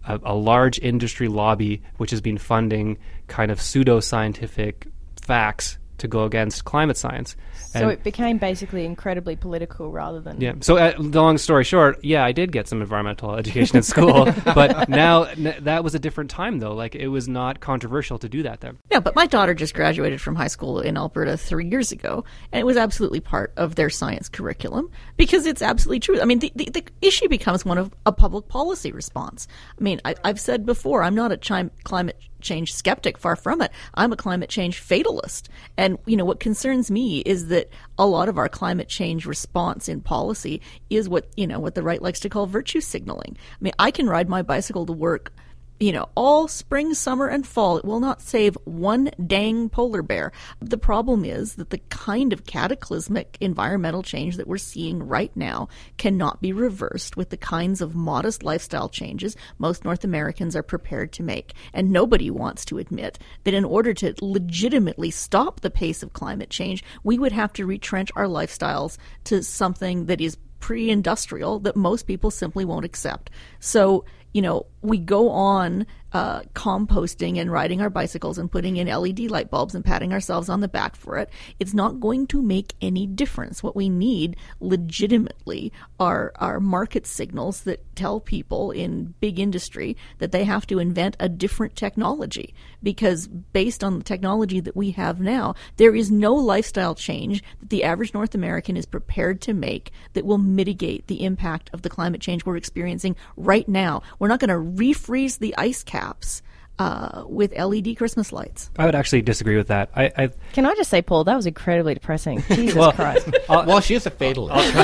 a, 0.08 0.20
a 0.24 0.36
large 0.36 0.80
industry 0.80 1.28
lobby 1.28 1.82
which 1.98 2.12
has 2.12 2.22
been 2.22 2.38
funding 2.38 2.98
kind 3.28 3.52
of 3.52 3.62
pseudo 3.62 4.00
scientific 4.00 4.88
facts 5.22 5.78
to 6.02 6.08
go 6.08 6.26
against 6.26 6.66
climate 6.66 6.98
science. 6.98 7.36
So 7.72 7.80
and 7.80 7.92
it 7.92 8.04
became 8.04 8.38
basically 8.38 8.86
incredibly 8.86 9.36
political 9.36 9.92
rather 9.92 10.20
than. 10.20 10.42
Yeah. 10.42 10.54
So, 10.60 10.78
uh, 10.78 10.94
the 10.98 11.22
long 11.22 11.38
story 11.38 11.64
short, 11.64 12.04
yeah, 12.04 12.26
I 12.26 12.32
did 12.32 12.52
get 12.52 12.68
some 12.68 12.82
environmental 12.82 13.36
education 13.38 13.78
at 13.78 13.86
school, 13.86 14.26
but 14.46 14.90
now 14.90 15.24
n- 15.24 15.56
that 15.62 15.84
was 15.84 15.96
a 15.96 16.00
different 16.00 16.30
time, 16.30 16.60
though. 16.60 16.74
Like, 16.74 16.96
it 16.96 17.08
was 17.08 17.28
not 17.28 17.60
controversial 17.60 18.18
to 18.20 18.28
do 18.28 18.44
that 18.44 18.60
then. 18.62 18.78
Yeah, 18.92 19.00
but 19.00 19.16
my 19.16 19.26
daughter 19.26 19.54
just 19.54 19.74
graduated 19.74 20.20
from 20.20 20.36
high 20.36 20.48
school 20.48 20.82
in 20.82 20.98
Alberta 20.98 21.38
three 21.38 21.68
years 21.68 21.92
ago, 21.92 22.26
and 22.52 22.60
it 22.60 22.66
was 22.66 22.78
absolutely 22.78 23.22
part 23.22 23.54
of 23.56 23.76
their 23.76 23.90
science 23.90 24.28
curriculum 24.28 24.90
because 25.16 25.46
it's 25.46 25.62
absolutely 25.62 26.00
true. 26.00 26.20
I 26.20 26.26
mean, 26.26 26.40
the, 26.40 26.52
the, 26.56 26.66
the 26.72 26.84
issue 27.02 27.30
becomes 27.30 27.64
one 27.64 27.78
of 27.78 27.94
a 28.06 28.12
public 28.12 28.48
policy 28.48 28.92
response. 28.92 29.48
I 29.80 29.84
mean, 29.84 30.02
I, 30.04 30.16
have 30.26 30.40
said 30.40 30.66
before, 30.66 31.04
I'm 31.04 31.16
not 31.16 31.32
a 31.32 31.38
chime, 31.38 31.72
climate 31.84 32.20
change 32.42 32.74
skeptic. 32.74 33.18
Far 33.18 33.36
from 33.36 33.62
it. 33.62 33.72
I'm 33.94 34.12
a 34.12 34.18
climate 34.18 34.50
change 34.50 34.80
fatalist. 34.80 35.50
And, 35.78 35.98
you 36.06 36.18
know, 36.18 36.26
what 36.26 36.40
concerns 36.40 36.92
me 36.92 37.20
is 37.20 37.48
that 37.48 37.70
a 37.98 38.06
lot 38.06 38.30
of 38.30 38.38
our 38.38 38.50
climate 38.50 38.88
change 38.88 39.26
response 39.26 39.88
in 39.88 40.02
policy 40.02 40.62
is 40.90 41.08
what, 41.08 41.28
you 41.36 41.48
know, 41.48 41.60
what 41.60 41.76
the 41.76 41.84
right 41.84 42.02
likes 42.02 42.20
to 42.22 42.30
call 42.30 42.46
virtue 42.48 42.82
signaling. 42.82 43.38
I 43.54 43.58
mean, 43.60 43.74
I 43.80 43.92
can 43.92 44.08
ride 44.08 44.30
my 44.30 44.42
bicycle 44.42 44.86
to 44.86 44.94
work 44.94 45.34
you 45.82 45.92
know, 45.92 46.08
all 46.16 46.48
spring, 46.48 46.94
summer, 46.94 47.28
and 47.28 47.46
fall. 47.46 47.78
It 47.78 47.86
will 47.86 48.00
not 48.00 48.22
save 48.22 48.56
one 48.66 49.10
dang 49.26 49.68
polar 49.68 50.04
bear. 50.04 50.32
The 50.60 50.78
problem 50.78 51.26
is 51.26 51.56
that 51.56 51.72
the 51.72 51.80
kind 51.90 52.32
of 52.32 52.46
cataclysmic 52.46 53.36
environmental 53.42 54.04
change 54.04 54.38
that 54.38 54.48
we're 54.48 54.60
seeing 54.60 55.02
right 55.02 55.36
now 55.36 55.70
cannot 55.98 56.40
be 56.40 56.54
reversed 56.54 57.18
with 57.18 57.32
the 57.32 57.38
kinds 57.38 57.82
of 57.82 57.96
modest 57.96 58.44
lifestyle 58.44 58.90
changes 58.90 59.36
most 59.58 59.84
North 59.84 60.04
Americans 60.04 60.56
are 60.56 60.62
prepared 60.62 61.12
to 61.14 61.24
make. 61.24 61.56
And 61.74 61.90
nobody 61.90 62.30
wants 62.30 62.64
to 62.66 62.78
admit 62.78 63.18
that 63.44 63.56
in 63.56 63.66
order 63.66 63.92
to 63.96 64.14
legitimately 64.22 65.10
stop 65.10 65.62
the 65.62 65.72
pace 65.72 66.04
of 66.04 66.14
climate 66.14 66.52
change, 66.52 66.84
we 67.04 67.18
would 67.18 67.32
have 67.32 67.54
to 67.54 67.66
retrench 67.66 68.12
our 68.16 68.26
lifestyles 68.26 69.00
to 69.24 69.42
something 69.42 70.06
that 70.06 70.22
is 70.22 70.38
pre 70.62 70.90
industrial 70.90 71.60
that 71.60 71.76
most 71.76 72.04
people 72.04 72.32
simply 72.32 72.64
won't 72.64 72.86
accept. 72.86 73.30
So, 73.60 74.06
you 74.34 74.42
know, 74.42 74.66
we 74.82 74.98
go 74.98 75.30
on 75.30 75.86
uh, 76.14 76.42
composting 76.54 77.40
and 77.40 77.52
riding 77.52 77.82
our 77.82 77.90
bicycles 77.90 78.38
and 78.38 78.52
putting 78.52 78.78
in 78.78 78.88
LED 78.88 79.20
light 79.32 79.50
bulbs 79.50 79.76
and 79.76 79.86
patting 79.86 80.12
ourselves 80.12 80.50
on 80.50 80.60
the 80.60 80.68
back 80.68 80.96
for 80.96 81.18
it, 81.18 81.30
it's 81.60 81.74
not 81.74 82.00
going 82.00 82.28
to 82.28 82.42
make 82.42 82.74
any 82.82 83.08
difference. 83.08 83.64
What 83.64 83.76
we 83.76 83.90
need 83.90 84.36
legitimately 84.60 85.72
are, 86.00 86.34
are 86.36 86.60
market 86.60 87.08
signals 87.08 87.62
that 87.62 87.96
tell 87.96 88.20
people 88.20 88.72
in 88.72 89.14
big 89.20 89.40
industry 89.40 89.96
that 90.18 90.32
they 90.32 90.44
have 90.44 90.68
to 90.68 90.80
invent 90.80 91.16
a 91.20 91.30
different 91.30 91.76
technology. 91.76 92.54
Because 92.84 93.28
based 93.28 93.84
on 93.84 93.98
the 94.00 94.04
technology 94.04 94.60
that 94.60 94.76
we 94.76 94.92
have 94.92 95.22
now, 95.22 95.56
there 95.78 95.96
is 95.96 96.12
no 96.12 96.34
lifestyle 96.34 96.96
change 96.96 97.44
that 97.60 97.70
the 97.70 97.84
average 97.84 98.14
North 98.14 98.36
American 98.36 98.76
is 98.76 98.86
prepared 98.86 99.40
to 99.42 99.54
make 99.54 99.92
that 100.14 100.26
will 100.26 100.38
mitigate 100.38 101.08
the 101.08 101.24
impact 101.24 101.70
of 101.74 101.84
the 101.84 101.90
climate 101.90 102.22
change 102.22 102.46
we're 102.46 102.58
experiencing 102.58 103.16
right 103.38 103.68
now. 103.70 104.02
We're 104.20 104.28
not 104.28 104.40
going 104.40 104.50
to 104.50 104.84
refreeze 104.84 105.40
the 105.40 105.56
ice 105.58 105.84
cap 105.84 106.01
caps 106.02 106.42
uh, 106.80 107.24
with 107.28 107.56
LED 107.56 107.96
Christmas 107.96 108.32
lights. 108.32 108.72
I 108.78 108.86
would 108.86 108.96
actually 108.96 109.22
disagree 109.22 109.56
with 109.56 109.68
that. 109.68 109.92
I, 109.96 110.12
I 110.18 110.30
Can 110.54 110.66
I 110.66 110.74
just 110.74 110.90
say, 110.90 111.02
Paul, 111.02 111.24
that 111.26 111.36
was 111.36 111.46
incredibly 111.46 111.94
depressing. 111.94 112.42
Jesus 112.48 112.76
well, 112.76 112.92
Christ. 112.92 113.30
well, 113.50 113.82
she 113.82 113.94
is 113.94 114.06
a 114.08 114.12
fatalist. 114.12 114.56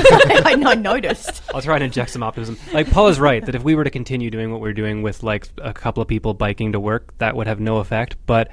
I, 0.46 0.54
I 0.64 0.74
noticed. 0.76 1.42
I'll 1.52 1.62
try 1.62 1.74
and 1.74 1.84
inject 1.84 2.10
some 2.10 2.22
optimism. 2.22 2.56
Like, 2.72 2.88
Paul 2.90 3.08
is 3.08 3.18
right 3.18 3.44
that 3.44 3.54
if 3.56 3.64
we 3.64 3.74
were 3.74 3.84
to 3.84 3.90
continue 3.90 4.30
doing 4.30 4.52
what 4.52 4.60
we're 4.60 4.74
doing 4.74 5.02
with, 5.02 5.24
like, 5.24 5.48
a 5.58 5.72
couple 5.72 6.00
of 6.00 6.08
people 6.08 6.34
biking 6.34 6.72
to 6.72 6.80
work, 6.80 7.16
that 7.18 7.34
would 7.34 7.48
have 7.48 7.58
no 7.58 7.78
effect. 7.78 8.16
But 8.26 8.48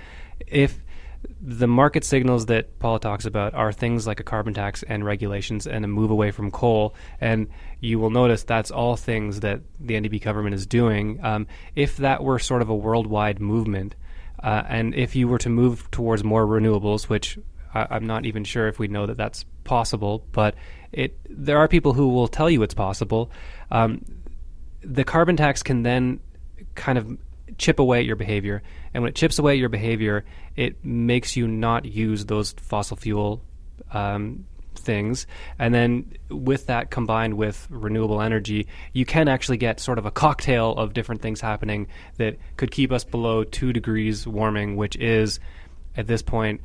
if 0.47 0.79
the 1.41 1.67
market 1.67 2.03
signals 2.03 2.47
that 2.47 2.79
Paul 2.79 2.99
talks 2.99 3.25
about 3.25 3.53
are 3.53 3.71
things 3.71 4.07
like 4.07 4.19
a 4.19 4.23
carbon 4.23 4.53
tax 4.53 4.83
and 4.83 5.05
regulations 5.05 5.67
and 5.67 5.85
a 5.85 5.87
move 5.87 6.11
away 6.11 6.31
from 6.31 6.51
coal. 6.51 6.95
And 7.21 7.47
you 7.85 7.99
will 7.99 8.09
notice 8.09 8.43
that's 8.43 8.71
all 8.71 8.95
things 8.95 9.41
that 9.41 9.61
the 9.79 9.93
NDP 9.93 10.21
government 10.21 10.55
is 10.55 10.65
doing. 10.65 11.19
Um, 11.23 11.47
if 11.75 11.97
that 11.97 12.23
were 12.23 12.39
sort 12.39 12.61
of 12.61 12.69
a 12.69 12.75
worldwide 12.75 13.39
movement, 13.39 13.95
uh, 14.43 14.63
and 14.67 14.93
if 14.95 15.15
you 15.15 15.27
were 15.27 15.37
to 15.39 15.49
move 15.49 15.89
towards 15.91 16.23
more 16.23 16.45
renewables, 16.45 17.03
which 17.03 17.37
I, 17.73 17.95
am 17.95 18.05
not 18.05 18.25
even 18.25 18.43
sure 18.43 18.67
if 18.67 18.79
we 18.79 18.87
know 18.87 19.05
that 19.05 19.17
that's 19.17 19.45
possible, 19.63 20.25
but 20.31 20.55
it 20.91 21.17
there 21.29 21.57
are 21.57 21.67
people 21.67 21.93
who 21.93 22.09
will 22.09 22.27
tell 22.27 22.49
you 22.49 22.63
it's 22.63 22.73
possible. 22.73 23.31
Um, 23.71 24.03
the 24.81 25.03
carbon 25.03 25.35
tax 25.37 25.63
can 25.63 25.83
then 25.83 26.19
kind 26.75 26.97
of 26.97 27.17
chip 27.57 27.79
away 27.79 27.99
at 27.99 28.05
your 28.05 28.15
behavior. 28.15 28.61
And 28.93 29.03
when 29.03 29.09
it 29.09 29.15
chips 29.15 29.39
away 29.39 29.53
at 29.53 29.57
your 29.57 29.69
behavior, 29.69 30.25
it 30.55 30.83
makes 30.83 31.35
you 31.35 31.47
not 31.47 31.85
use 31.85 32.25
those 32.25 32.53
fossil 32.53 32.97
fuel 32.97 33.41
um, 33.91 34.45
things. 34.77 35.27
And 35.59 35.73
then 35.73 36.13
with 36.29 36.67
that 36.67 36.91
combined 36.91 37.35
with 37.35 37.67
renewable 37.69 38.21
energy, 38.21 38.67
you 38.93 39.05
can 39.05 39.27
actually 39.27 39.57
get 39.57 39.79
sort 39.79 39.97
of 39.97 40.05
a 40.05 40.11
cocktail 40.11 40.71
of 40.73 40.93
different 40.93 41.21
things 41.21 41.41
happening 41.41 41.87
that 42.17 42.37
could 42.57 42.71
keep 42.71 42.91
us 42.91 43.03
below 43.03 43.43
two 43.43 43.73
degrees 43.73 44.27
warming, 44.27 44.75
which 44.75 44.95
is 44.95 45.39
at 45.97 46.07
this 46.07 46.21
point 46.21 46.61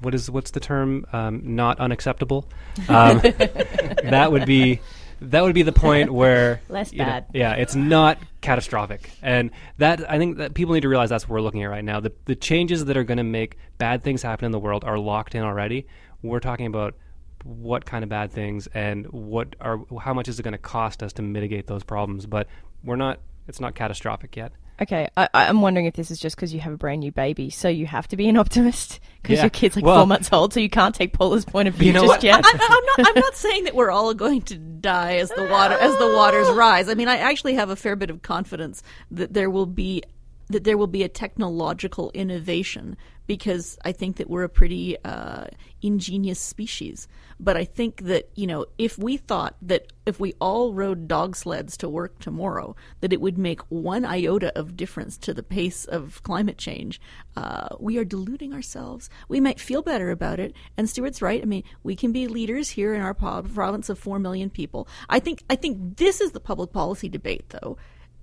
what 0.00 0.14
is 0.14 0.30
what's 0.30 0.50
the 0.50 0.60
term? 0.60 1.06
Um, 1.12 1.54
not 1.54 1.78
unacceptable. 1.78 2.48
Um, 2.88 3.18
that 3.20 4.32
would 4.32 4.46
be 4.46 4.80
that 5.20 5.42
would 5.42 5.54
be 5.54 5.62
the 5.62 5.72
point 5.72 6.12
where 6.12 6.60
less 6.68 6.92
bad. 6.92 7.32
Know, 7.32 7.40
yeah, 7.40 7.52
it's 7.54 7.74
not 7.74 8.18
catastrophic, 8.40 9.10
and 9.22 9.50
that 9.78 10.10
I 10.10 10.18
think 10.18 10.38
that 10.38 10.54
people 10.54 10.74
need 10.74 10.80
to 10.80 10.88
realize 10.88 11.10
that's 11.10 11.24
what 11.24 11.34
we're 11.34 11.42
looking 11.42 11.62
at 11.62 11.70
right 11.70 11.84
now. 11.84 12.00
The 12.00 12.12
the 12.24 12.34
changes 12.34 12.84
that 12.86 12.96
are 12.96 13.04
going 13.04 13.18
to 13.18 13.24
make 13.24 13.56
bad 13.78 14.02
things 14.02 14.22
happen 14.22 14.46
in 14.46 14.52
the 14.52 14.58
world 14.58 14.84
are 14.84 14.98
locked 14.98 15.34
in 15.34 15.42
already. 15.42 15.86
We're 16.22 16.40
talking 16.40 16.66
about 16.66 16.96
what 17.44 17.84
kind 17.84 18.02
of 18.02 18.10
bad 18.10 18.32
things 18.32 18.68
and 18.74 19.06
what 19.06 19.56
are 19.60 19.80
how 20.00 20.14
much 20.14 20.28
is 20.28 20.38
it 20.38 20.42
going 20.42 20.52
to 20.52 20.58
cost 20.58 21.02
us 21.02 21.12
to 21.14 21.22
mitigate 21.22 21.66
those 21.66 21.84
problems, 21.84 22.26
but 22.26 22.46
we're 22.84 22.96
not. 22.96 23.20
It's 23.48 23.58
not 23.58 23.74
catastrophic 23.74 24.36
yet. 24.36 24.52
Okay, 24.80 25.08
I, 25.16 25.28
am 25.34 25.60
wondering 25.60 25.86
if 25.86 25.94
this 25.94 26.10
is 26.10 26.18
just 26.18 26.34
because 26.34 26.52
you 26.52 26.60
have 26.60 26.72
a 26.72 26.76
brand 26.76 27.00
new 27.00 27.12
baby, 27.12 27.50
so 27.50 27.68
you 27.68 27.86
have 27.86 28.08
to 28.08 28.16
be 28.16 28.28
an 28.28 28.36
optimist 28.36 29.00
because 29.20 29.36
yeah. 29.36 29.44
your 29.44 29.50
kid's 29.50 29.76
like 29.76 29.84
well, 29.84 29.98
four 29.98 30.06
months 30.06 30.32
old, 30.32 30.52
so 30.52 30.60
you 30.60 30.70
can't 30.70 30.94
take 30.94 31.12
Paula's 31.12 31.44
point 31.44 31.68
of 31.68 31.74
view 31.74 31.88
you 31.88 31.92
know 31.92 32.00
just 32.00 32.08
what? 32.08 32.22
yet. 32.24 32.44
I, 32.44 32.50
am 32.50 32.58
not. 32.58 33.08
I'm 33.08 33.20
not 33.20 33.36
saying 33.36 33.64
that 33.64 33.74
we're 33.74 33.90
all 33.90 34.12
going 34.14 34.42
to 34.42 34.56
die 34.56 35.16
as 35.16 35.28
the 35.30 35.44
water 35.44 35.74
as 35.74 35.96
the 35.98 36.12
waters 36.14 36.48
rise. 36.50 36.88
I 36.88 36.94
mean, 36.94 37.08
I 37.08 37.18
actually 37.18 37.54
have 37.54 37.70
a 37.70 37.76
fair 37.76 37.96
bit 37.96 38.10
of 38.10 38.22
confidence 38.22 38.82
that 39.10 39.34
there 39.34 39.50
will 39.50 39.66
be 39.66 40.02
that 40.48 40.64
there 40.64 40.76
will 40.76 40.86
be 40.86 41.02
a 41.02 41.08
technological 41.08 42.10
innovation 42.14 42.96
because 43.26 43.78
I 43.84 43.92
think 43.92 44.16
that 44.16 44.28
we're 44.28 44.42
a 44.42 44.48
pretty 44.48 44.96
uh, 45.04 45.46
ingenious 45.80 46.40
species. 46.40 47.08
But 47.38 47.56
I 47.56 47.64
think 47.64 48.02
that, 48.02 48.28
you 48.34 48.46
know, 48.46 48.66
if 48.78 48.98
we 48.98 49.16
thought 49.16 49.56
that 49.62 49.92
if 50.06 50.18
we 50.20 50.34
all 50.40 50.74
rode 50.74 51.08
dog 51.08 51.36
sleds 51.36 51.76
to 51.78 51.88
work 51.88 52.18
tomorrow, 52.18 52.76
that 53.00 53.12
it 53.12 53.20
would 53.20 53.38
make 53.38 53.60
one 53.68 54.04
iota 54.04 54.56
of 54.58 54.76
difference 54.76 55.16
to 55.18 55.34
the 55.34 55.42
pace 55.42 55.84
of 55.84 56.22
climate 56.24 56.58
change, 56.58 57.00
uh, 57.36 57.68
we 57.78 57.96
are 57.96 58.04
deluding 58.04 58.52
ourselves. 58.52 59.08
We 59.28 59.40
might 59.40 59.60
feel 59.60 59.82
better 59.82 60.10
about 60.10 60.40
it. 60.40 60.54
And 60.76 60.88
Stuart's 60.88 61.22
right. 61.22 61.42
I 61.42 61.46
mean, 61.46 61.64
we 61.82 61.96
can 61.96 62.12
be 62.12 62.26
leaders 62.28 62.70
here 62.70 62.92
in 62.92 63.00
our 63.00 63.14
province 63.14 63.88
of 63.88 63.98
4 63.98 64.18
million 64.18 64.50
people. 64.50 64.88
I 65.08 65.20
think, 65.20 65.42
I 65.48 65.56
think 65.56 65.96
this 65.96 66.20
is 66.20 66.32
the 66.32 66.40
public 66.40 66.72
policy 66.72 67.08
debate, 67.08 67.48
though 67.50 67.76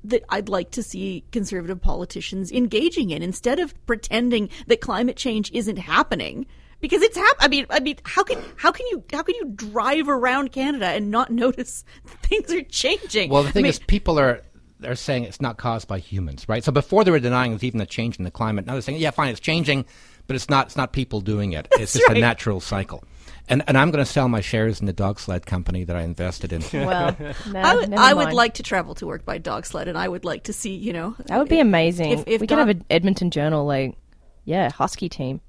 that 0.04 0.24
I'd 0.30 0.50
like 0.50 0.72
to 0.72 0.84
see 0.84 1.24
conservative 1.32 1.82
politicians 1.82 2.52
engaging 2.52 3.10
in 3.10 3.22
instead 3.22 3.60
of 3.60 3.74
pretending 3.86 4.50
that 4.68 4.82
climate 4.82 5.18
change 5.18 5.52
isn't 5.52 5.78
happening 5.78 6.46
because 6.82 7.02
it's 7.02 7.18
hap- 7.18 7.38
I 7.40 7.48
mean, 7.48 7.66
I 7.70 7.80
mean, 7.80 7.98
how 8.04 8.24
can 8.24 8.42
how 8.56 8.72
can 8.72 8.86
you 8.88 9.04
how 9.12 9.24
can 9.24 9.36
you 9.36 9.46
drive 9.56 10.08
around 10.08 10.52
Canada 10.52 10.88
and 10.88 11.12
not 11.12 11.32
notice 11.32 11.84
things 12.24 12.52
are 12.54 12.64
changing? 12.64 13.30
Well, 13.30 13.44
the 13.44 13.52
thing 13.52 13.64
I 13.64 13.68
mean, 13.68 13.70
is, 13.72 13.80
people 13.80 14.20
are 14.20 14.42
they're 14.80 14.96
saying 14.96 15.26
it's 15.26 15.42
not 15.42 15.58
caused 15.58 15.88
by 15.88 16.00
humans, 16.00 16.48
right? 16.48 16.64
So 16.64 16.72
before 16.72 17.04
they 17.04 17.12
were 17.12 17.20
denying 17.20 17.52
there's 17.52 17.64
even 17.64 17.82
a 17.82 17.86
change 17.86 18.18
in 18.18 18.24
the 18.24 18.32
climate, 18.32 18.66
now 18.66 18.74
they're 18.74 18.82
saying, 18.82 19.00
yeah, 19.00 19.12
fine, 19.12 19.30
it's 19.30 19.40
changing, 19.40 19.86
but 20.28 20.36
it's 20.36 20.50
not 20.50 20.68
it's 20.68 20.78
not 20.78 20.94
people 20.94 21.22
doing 21.22 21.54
it. 21.54 21.68
it's 21.74 21.94
just 21.94 22.08
right. 22.08 22.18
a 22.18 22.22
natural 22.22 22.60
cycle. 22.60 23.04
And, 23.50 23.64
and 23.68 23.78
I'm 23.78 23.90
going 23.90 24.04
to 24.06 24.10
sell 24.10 24.30
my 24.30 24.42
shares 24.42 24.80
in 24.80 24.86
the 24.86 24.94
dog 24.94 25.20
sled 25.20 25.46
company 25.48 25.84
that 25.84 25.96
I 25.96 26.04
invested 26.04 26.54
in. 26.54 26.62
well, 26.86 27.16
no, 27.52 27.60
I 27.60 27.76
would, 27.76 27.94
I 27.94 28.14
would 28.14 28.34
like 28.34 28.54
to 28.56 28.64
travel 28.64 28.94
to 28.96 29.08
work 29.08 29.26
by 29.26 29.40
dog 29.40 29.66
sled, 29.66 29.88
and 29.88 29.98
I 29.98 30.08
would 30.08 30.24
like 30.24 30.44
to 30.44 30.54
see, 30.54 30.76
you 30.76 30.94
know, 30.94 31.16
that 31.26 31.38
would 31.40 31.50
be 31.50 31.60
amazing. 31.60 32.12
If, 32.12 32.20
if 32.28 32.42
we 32.42 32.46
not, 32.46 32.50
could 32.50 32.58
have 32.60 32.70
an 32.70 32.86
Edmonton 32.92 33.32
Journal, 33.32 33.66
like, 33.66 33.98
yeah, 34.46 34.70
Husky 34.70 35.10
team. 35.10 35.42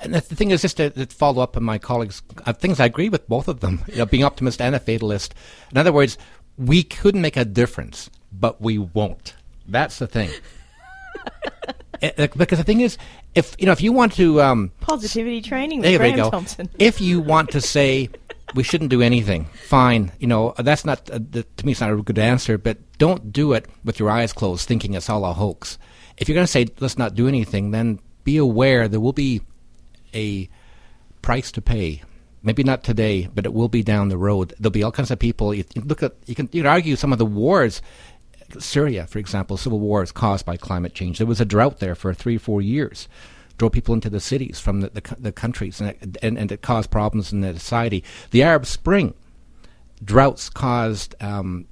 And 0.00 0.14
the 0.14 0.20
thing 0.20 0.50
is, 0.50 0.62
just 0.62 0.76
to, 0.76 0.90
to 0.90 1.06
follow 1.06 1.42
up 1.42 1.56
on 1.56 1.62
my 1.64 1.78
colleagues' 1.78 2.22
uh, 2.46 2.52
things, 2.52 2.78
I 2.78 2.86
agree 2.86 3.08
with 3.08 3.26
both 3.28 3.48
of 3.48 3.60
them. 3.60 3.82
You 3.88 3.96
know, 3.98 4.06
being 4.06 4.24
optimist 4.24 4.60
and 4.60 4.74
a 4.74 4.78
fatalist. 4.78 5.34
In 5.70 5.78
other 5.78 5.92
words, 5.92 6.16
we 6.58 6.82
couldn't 6.82 7.22
make 7.22 7.36
a 7.36 7.44
difference, 7.44 8.10
but 8.32 8.60
we 8.60 8.78
won't. 8.78 9.34
That's 9.66 9.98
the 9.98 10.06
thing. 10.06 10.30
It- 12.00 12.14
it- 12.18 12.38
because 12.38 12.58
the 12.58 12.64
thing 12.64 12.80
is, 12.80 12.96
if 13.34 13.54
you 13.58 13.66
know, 13.66 13.72
if 13.72 13.80
you 13.80 13.92
want 13.92 14.12
to, 14.14 14.40
um, 14.42 14.72
Positivity 14.80 15.40
training 15.40 15.80
with 15.80 15.88
there 15.88 15.98
Graham 15.98 16.16
go. 16.16 16.30
Thomson. 16.30 16.68
If 16.78 17.00
you 17.00 17.20
want 17.20 17.50
to 17.50 17.60
say 17.60 18.10
we 18.54 18.62
shouldn't 18.62 18.90
do 18.90 19.02
anything, 19.02 19.46
fine. 19.66 20.12
You 20.18 20.26
know, 20.26 20.54
that's 20.58 20.84
not 20.84 21.08
uh, 21.10 21.18
the, 21.18 21.44
to 21.44 21.66
me. 21.66 21.72
It's 21.72 21.80
not 21.80 21.92
a 21.92 21.96
good 21.96 22.18
answer. 22.18 22.58
But 22.58 22.78
don't 22.98 23.32
do 23.32 23.52
it 23.52 23.66
with 23.84 23.98
your 23.98 24.10
eyes 24.10 24.32
closed, 24.32 24.66
thinking 24.66 24.94
it's 24.94 25.08
all 25.08 25.24
a 25.24 25.32
hoax. 25.32 25.78
If 26.16 26.28
you're 26.28 26.34
going 26.34 26.46
to 26.46 26.52
say 26.52 26.66
let's 26.80 26.98
not 26.98 27.14
do 27.14 27.28
anything, 27.28 27.70
then 27.70 28.00
be 28.24 28.36
aware 28.36 28.88
there 28.88 29.00
will 29.00 29.12
be 29.12 29.40
a 30.14 30.48
price 31.22 31.52
to 31.52 31.62
pay. 31.62 32.02
Maybe 32.42 32.64
not 32.64 32.82
today, 32.82 33.28
but 33.34 33.44
it 33.44 33.52
will 33.52 33.68
be 33.68 33.82
down 33.82 34.08
the 34.08 34.16
road. 34.16 34.54
There'll 34.58 34.70
be 34.70 34.82
all 34.82 34.92
kinds 34.92 35.10
of 35.10 35.18
people. 35.18 35.52
You, 35.52 35.64
you 35.74 35.82
look 35.82 36.02
at 36.02 36.14
you 36.26 36.34
can 36.34 36.48
you 36.52 36.62
can 36.62 36.70
argue 36.70 36.96
some 36.96 37.12
of 37.12 37.18
the 37.18 37.26
wars. 37.26 37.82
Syria, 38.58 39.06
for 39.06 39.18
example, 39.18 39.56
civil 39.56 39.80
war 39.80 40.02
is 40.02 40.12
caused 40.12 40.44
by 40.44 40.56
climate 40.56 40.94
change. 40.94 41.18
There 41.18 41.26
was 41.26 41.40
a 41.40 41.44
drought 41.44 41.78
there 41.78 41.94
for 41.94 42.12
three, 42.14 42.38
four 42.38 42.60
years, 42.60 43.08
drove 43.58 43.72
people 43.72 43.94
into 43.94 44.10
the 44.10 44.20
cities 44.20 44.58
from 44.58 44.80
the, 44.80 44.88
the, 44.90 45.16
the 45.18 45.32
countries, 45.32 45.80
and 45.80 45.90
it, 45.90 46.18
and, 46.22 46.38
and 46.38 46.50
it 46.50 46.62
caused 46.62 46.90
problems 46.90 47.32
in 47.32 47.40
the 47.40 47.52
society. 47.58 48.02
The 48.30 48.42
Arab 48.42 48.66
Spring, 48.66 49.14
droughts 50.02 50.48
caused 50.48 51.14
um, 51.20 51.66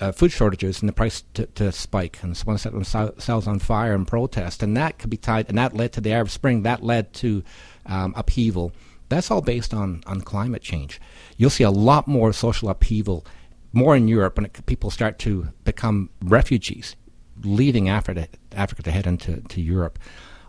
uh, 0.00 0.12
food 0.12 0.32
shortages 0.32 0.80
and 0.80 0.88
the 0.88 0.92
price 0.92 1.24
to, 1.34 1.46
to 1.46 1.70
spike, 1.72 2.18
and 2.22 2.36
someone 2.36 2.58
set 2.58 2.72
themselves 2.72 3.46
on 3.46 3.58
fire 3.58 3.94
in 3.94 4.04
protest, 4.04 4.62
and 4.62 4.76
that 4.76 4.98
could 4.98 5.10
be 5.10 5.16
tied, 5.16 5.48
and 5.48 5.58
that 5.58 5.74
led 5.74 5.92
to 5.92 6.00
the 6.00 6.12
Arab 6.12 6.30
Spring, 6.30 6.62
that 6.62 6.82
led 6.82 7.12
to 7.14 7.42
um, 7.86 8.12
upheaval. 8.16 8.72
That's 9.08 9.30
all 9.30 9.42
based 9.42 9.74
on, 9.74 10.02
on 10.06 10.22
climate 10.22 10.62
change. 10.62 11.00
You'll 11.36 11.50
see 11.50 11.64
a 11.64 11.70
lot 11.70 12.08
more 12.08 12.32
social 12.32 12.70
upheaval, 12.70 13.26
more 13.72 13.96
in 13.96 14.08
Europe, 14.08 14.36
when 14.36 14.46
it, 14.46 14.66
people 14.66 14.90
start 14.90 15.18
to 15.20 15.48
become 15.64 16.10
refugees, 16.22 16.96
leaving 17.42 17.88
Africa, 17.88 18.28
Africa 18.52 18.82
to 18.82 18.90
head 18.90 19.06
into 19.06 19.40
to 19.40 19.60
Europe. 19.60 19.98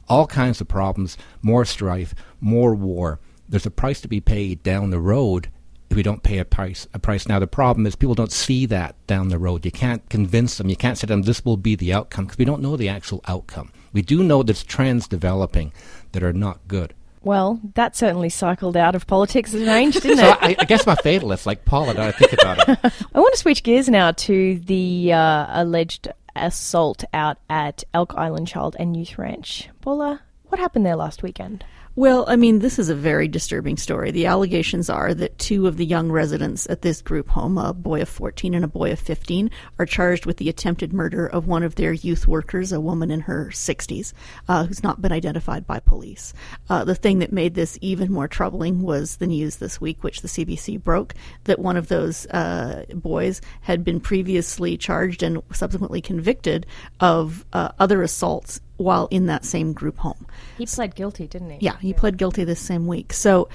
All 0.10 0.28
kinds 0.28 0.60
of 0.60 0.68
problems, 0.68 1.18
more 1.42 1.66
strife, 1.66 2.14
more 2.42 2.76
war. 2.76 3.20
There's 3.48 3.66
a 3.66 3.72
price 3.72 4.02
to 4.02 4.08
be 4.08 4.20
paid 4.20 4.64
down 4.64 4.90
the 4.90 5.00
road 5.00 5.50
if 5.90 5.96
we 5.96 6.04
don't 6.04 6.24
pay 6.24 6.40
a 6.40 6.46
price. 6.46 6.88
A 6.94 7.00
price. 7.00 7.28
Now 7.28 7.40
the 7.40 7.48
problem 7.48 7.86
is 7.86 7.96
people 7.96 8.16
don't 8.16 8.32
see 8.32 8.66
that 8.66 8.96
down 9.06 9.30
the 9.30 9.38
road. 9.38 9.64
You 9.64 9.72
can't 9.72 10.08
convince 10.10 10.58
them. 10.58 10.70
You 10.70 10.76
can't 10.76 10.98
say 10.98 11.02
to 11.02 11.08
them 11.08 11.22
this 11.22 11.46
will 11.46 11.56
be 11.56 11.76
the 11.76 11.94
outcome 11.94 12.26
because 12.26 12.40
we 12.40 12.46
don't 12.46 12.64
know 12.64 12.76
the 12.76 12.90
actual 12.90 13.22
outcome. 13.28 13.72
We 13.94 14.02
do 14.02 14.24
know 14.24 14.42
there's 14.42 14.64
trends 14.64 15.08
developing 15.08 15.72
that 16.12 16.24
are 16.24 16.34
not 16.34 16.68
good. 16.68 16.96
Well, 17.24 17.62
that 17.76 17.96
certainly 17.96 18.30
cycled 18.30 18.76
out 18.76 18.96
of 18.96 19.08
politics 19.08 19.54
and 19.54 19.66
range, 19.66 19.96
didn't 19.96 20.18
so 20.18 20.30
it? 20.32 20.38
I, 20.42 20.56
I 20.60 20.66
guess 20.66 20.86
my 20.86 20.96
fatalist, 20.96 21.46
like 21.46 21.64
Paula, 21.64 21.96
I 21.98 22.12
think 22.12 22.34
about 22.34 22.68
it. 22.68 22.80
I 23.16 23.20
want 23.20 23.34
to 23.34 23.40
switch 23.40 23.64
gears 23.64 23.88
now 23.88 24.12
to 24.12 24.60
the 24.60 25.14
uh, 25.14 25.48
alleged 25.50 26.10
assault 26.36 27.04
out 27.14 27.38
at 27.50 27.84
Elk 27.94 28.14
Island 28.16 28.48
Child 28.48 28.76
and 28.78 28.98
Youth 28.98 29.18
Ranch. 29.18 29.70
Paula, 29.82 30.22
what 30.48 30.60
happened 30.60 30.86
there 30.86 30.96
last 30.96 31.24
weekend? 31.24 31.64
Well, 31.96 32.26
I 32.28 32.38
mean, 32.38 32.58
this 32.58 32.80
is 32.80 32.90
a 32.90 32.96
very 32.96 33.28
disturbing 33.28 33.78
story. 33.78 34.10
The 34.10 34.26
allegations 34.26 34.90
are 34.90 35.14
that 35.14 35.38
two 35.38 35.68
of 35.68 35.78
the 35.78 35.86
young 35.86 36.12
residents 36.12 36.68
at 36.68 36.82
this 36.82 37.04
group 37.04 37.30
home, 37.30 37.56
a 37.60 37.72
boy 37.72 38.02
of 38.02 38.10
14 38.10 38.56
and 38.56 38.66
a 38.66 38.68
boy 38.68 38.94
of 38.94 39.00
15, 39.00 39.52
are 39.78 39.86
charged 39.86 40.26
with 40.26 40.38
the 40.38 40.50
attempted 40.50 40.92
murder 40.92 41.28
of 41.28 41.46
one 41.46 41.62
of 41.62 41.76
their 41.76 41.94
youth 41.94 42.28
workers, 42.28 42.72
a 42.72 42.82
woman 42.82 43.12
in 43.12 43.20
her 43.20 43.52
60s, 43.54 44.12
uh, 44.50 44.66
who's 44.66 44.82
not 44.82 45.04
been 45.04 45.12
identified 45.12 45.68
by 45.68 45.80
police. 45.80 46.34
Uh, 46.68 46.84
the 46.84 46.96
thing 46.96 47.20
that 47.20 47.32
made 47.32 47.54
this 47.54 47.78
even 47.80 48.12
more 48.12 48.28
troubling 48.28 48.82
was 48.82 49.18
the 49.18 49.28
news 49.28 49.58
this 49.58 49.80
week, 49.80 50.04
which 50.04 50.22
the 50.22 50.28
CBC 50.28 50.82
broke, 50.82 51.14
that 51.44 51.60
one 51.60 51.78
of 51.78 51.90
those 51.90 52.26
uh, 52.32 52.86
boys 52.96 53.40
had 53.62 53.84
been 53.84 54.00
previously 54.00 54.78
charged 54.78 55.22
and 55.22 55.44
subsequently 55.52 56.02
convicted 56.02 56.66
of 57.00 57.46
uh, 57.54 57.70
other 57.78 58.02
assaults 58.02 58.62
while 58.78 59.08
in 59.12 59.28
that 59.28 59.46
same 59.46 59.74
group 59.74 59.98
home. 59.98 60.26
He 60.58 60.66
pled 60.66 60.96
guilty, 60.96 61.28
didn't 61.28 61.52
he? 61.52 61.58
Yeah, 61.62 61.78
he 61.80 61.90
yeah. 61.90 61.98
pled 61.98 62.18
guilty 62.18 62.44
this 62.44 62.60
same 62.60 62.88
week. 62.88 63.14
So 63.14 63.50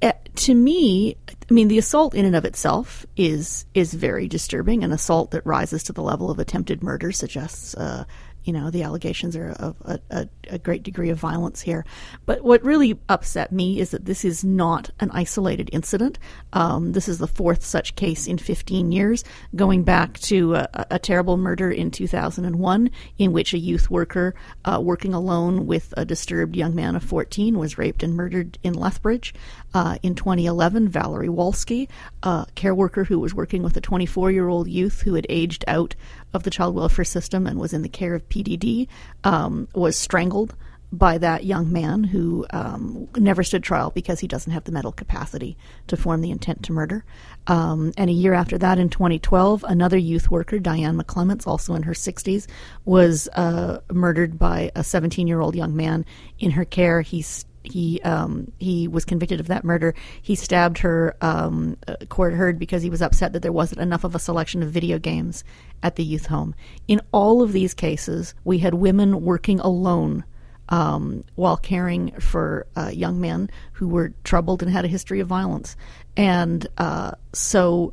uh, 0.00 0.12
to 0.36 0.54
me, 0.54 1.16
I 1.28 1.52
mean, 1.52 1.68
the 1.68 1.78
assault 1.78 2.14
in 2.14 2.24
and 2.24 2.36
of 2.36 2.44
itself 2.44 3.04
is 3.16 3.66
is 3.74 3.94
very 3.94 4.28
disturbing. 4.28 4.84
An 4.84 4.92
assault 4.92 5.32
that 5.32 5.44
rises 5.44 5.82
to 5.84 5.92
the 5.92 6.02
level 6.02 6.30
of 6.30 6.38
attempted 6.38 6.82
murder 6.82 7.10
suggests 7.10 7.74
uh, 7.74 8.04
you 8.48 8.54
know, 8.54 8.70
the 8.70 8.82
allegations 8.82 9.36
are 9.36 9.50
of 9.50 9.76
a, 9.82 10.00
a, 10.10 10.28
a, 10.48 10.58
great 10.58 10.82
degree 10.82 11.10
of 11.10 11.18
violence 11.18 11.60
here. 11.60 11.84
But 12.24 12.42
what 12.42 12.64
really 12.64 12.98
upset 13.10 13.52
me 13.52 13.78
is 13.78 13.90
that 13.90 14.06
this 14.06 14.24
is 14.24 14.42
not 14.42 14.88
an 15.00 15.10
isolated 15.10 15.68
incident. 15.70 16.18
Um, 16.54 16.92
this 16.92 17.10
is 17.10 17.18
the 17.18 17.26
fourth 17.26 17.62
such 17.62 17.94
case 17.94 18.26
in 18.26 18.38
15 18.38 18.90
years, 18.90 19.22
going 19.54 19.82
back 19.84 20.18
to 20.20 20.54
a, 20.54 20.86
a 20.92 20.98
terrible 20.98 21.36
murder 21.36 21.70
in 21.70 21.90
2001, 21.90 22.90
in 23.18 23.32
which 23.34 23.52
a 23.52 23.58
youth 23.58 23.90
worker 23.90 24.34
uh, 24.64 24.80
working 24.82 25.12
alone 25.12 25.66
with 25.66 25.92
a 25.98 26.06
disturbed 26.06 26.56
young 26.56 26.74
man 26.74 26.96
of 26.96 27.04
14 27.04 27.58
was 27.58 27.76
raped 27.76 28.02
and 28.02 28.14
murdered 28.14 28.56
in 28.62 28.72
Lethbridge. 28.72 29.34
Uh, 29.74 29.98
in 30.02 30.14
2011, 30.14 30.88
Valerie 30.88 31.28
Wolski, 31.28 31.86
a 32.22 32.46
care 32.54 32.74
worker 32.74 33.04
who 33.04 33.18
was 33.18 33.34
working 33.34 33.62
with 33.62 33.76
a 33.76 33.82
24 33.82 34.30
year 34.30 34.48
old 34.48 34.68
youth 34.68 35.02
who 35.02 35.12
had 35.12 35.26
aged 35.28 35.66
out 35.68 35.94
of 36.32 36.42
the 36.42 36.50
child 36.50 36.74
welfare 36.74 37.04
system 37.04 37.46
and 37.46 37.58
was 37.58 37.72
in 37.72 37.82
the 37.82 37.88
care 37.88 38.14
of 38.14 38.28
PDD, 38.28 38.88
um, 39.24 39.68
was 39.74 39.96
strangled 39.96 40.54
by 40.90 41.18
that 41.18 41.44
young 41.44 41.70
man 41.70 42.02
who 42.02 42.46
um, 42.50 43.08
never 43.16 43.42
stood 43.42 43.62
trial 43.62 43.90
because 43.90 44.20
he 44.20 44.26
doesn't 44.26 44.52
have 44.52 44.64
the 44.64 44.72
mental 44.72 44.92
capacity 44.92 45.56
to 45.86 45.96
form 45.96 46.22
the 46.22 46.30
intent 46.30 46.62
to 46.62 46.72
murder. 46.72 47.04
Um, 47.46 47.92
and 47.96 48.08
a 48.08 48.12
year 48.12 48.32
after 48.32 48.56
that, 48.58 48.78
in 48.78 48.88
2012, 48.88 49.64
another 49.68 49.98
youth 49.98 50.30
worker, 50.30 50.58
Diane 50.58 50.98
McClements, 50.98 51.46
also 51.46 51.74
in 51.74 51.82
her 51.82 51.92
60s, 51.92 52.46
was 52.84 53.28
uh, 53.34 53.80
murdered 53.92 54.38
by 54.38 54.70
a 54.74 54.82
17 54.82 55.26
year 55.26 55.40
old 55.40 55.54
young 55.54 55.76
man 55.76 56.06
in 56.38 56.52
her 56.52 56.64
care. 56.64 57.02
He's 57.02 57.44
he 57.70 58.00
um, 58.02 58.50
he 58.58 58.88
was 58.88 59.04
convicted 59.04 59.40
of 59.40 59.46
that 59.48 59.64
murder. 59.64 59.94
He 60.22 60.34
stabbed 60.34 60.78
her. 60.78 61.16
Um, 61.20 61.76
uh, 61.86 61.96
court 62.08 62.34
heard 62.34 62.58
because 62.58 62.82
he 62.82 62.90
was 62.90 63.02
upset 63.02 63.32
that 63.32 63.42
there 63.42 63.52
wasn't 63.52 63.80
enough 63.80 64.04
of 64.04 64.14
a 64.14 64.18
selection 64.18 64.62
of 64.62 64.70
video 64.70 64.98
games 64.98 65.44
at 65.82 65.96
the 65.96 66.04
youth 66.04 66.26
home. 66.26 66.54
In 66.86 67.00
all 67.12 67.42
of 67.42 67.52
these 67.52 67.74
cases, 67.74 68.34
we 68.44 68.58
had 68.58 68.74
women 68.74 69.22
working 69.22 69.60
alone 69.60 70.24
um, 70.68 71.24
while 71.34 71.56
caring 71.56 72.12
for 72.20 72.66
uh, 72.76 72.90
young 72.92 73.20
men 73.20 73.50
who 73.72 73.88
were 73.88 74.12
troubled 74.24 74.62
and 74.62 74.70
had 74.70 74.84
a 74.84 74.88
history 74.88 75.20
of 75.20 75.28
violence, 75.28 75.76
and 76.16 76.66
uh, 76.78 77.12
so. 77.32 77.92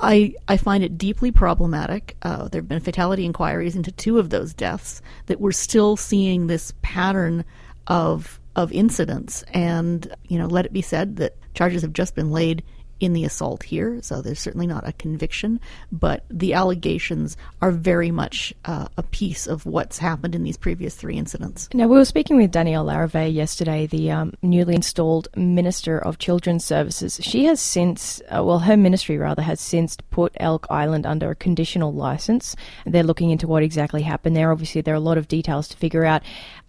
I, 0.00 0.34
I 0.46 0.58
find 0.58 0.84
it 0.84 0.96
deeply 0.96 1.32
problematic. 1.32 2.16
Uh, 2.22 2.46
there 2.46 2.60
have 2.60 2.68
been 2.68 2.78
fatality 2.78 3.24
inquiries 3.24 3.74
into 3.74 3.90
two 3.90 4.20
of 4.20 4.30
those 4.30 4.54
deaths 4.54 5.02
that 5.26 5.40
we're 5.40 5.50
still 5.50 5.96
seeing 5.96 6.46
this 6.46 6.72
pattern 6.82 7.44
of 7.88 8.38
of 8.56 8.72
incidents. 8.72 9.44
And, 9.54 10.14
you 10.24 10.38
know, 10.38 10.46
let 10.46 10.64
it 10.66 10.72
be 10.72 10.82
said 10.82 11.16
that 11.16 11.36
charges 11.54 11.82
have 11.82 11.92
just 11.92 12.14
been 12.14 12.30
laid 12.30 12.62
in 13.00 13.12
the 13.12 13.24
assault 13.24 13.62
here, 13.62 14.00
so 14.02 14.20
there's 14.20 14.40
certainly 14.40 14.66
not 14.66 14.86
a 14.86 14.92
conviction, 14.92 15.60
but 15.92 16.24
the 16.30 16.52
allegations 16.52 17.36
are 17.62 17.70
very 17.70 18.10
much 18.10 18.52
uh, 18.64 18.88
a 18.96 19.02
piece 19.04 19.46
of 19.46 19.64
what's 19.64 19.98
happened 19.98 20.34
in 20.34 20.42
these 20.42 20.56
previous 20.56 20.96
three 20.96 21.16
incidents. 21.16 21.68
Now, 21.72 21.86
we 21.86 21.96
were 21.96 22.04
speaking 22.04 22.36
with 22.36 22.50
Danielle 22.50 22.86
Larivee 22.86 23.32
yesterday, 23.32 23.86
the 23.86 24.10
um, 24.10 24.32
newly 24.42 24.74
installed 24.74 25.28
Minister 25.36 25.98
of 25.98 26.18
Children's 26.18 26.64
Services. 26.64 27.20
She 27.22 27.44
has 27.44 27.60
since, 27.60 28.20
uh, 28.36 28.42
well, 28.42 28.58
her 28.58 28.76
ministry 28.76 29.16
rather, 29.16 29.42
has 29.42 29.60
since 29.60 29.96
put 30.10 30.32
Elk 30.40 30.66
Island 30.68 31.06
under 31.06 31.30
a 31.30 31.36
conditional 31.36 31.92
license. 31.92 32.56
They're 32.84 33.04
looking 33.04 33.30
into 33.30 33.46
what 33.46 33.62
exactly 33.62 34.02
happened 34.02 34.34
there. 34.34 34.50
Obviously, 34.50 34.80
there 34.80 34.94
are 34.94 34.96
a 34.96 35.00
lot 35.00 35.18
of 35.18 35.28
details 35.28 35.68
to 35.68 35.76
figure 35.76 36.04
out. 36.04 36.22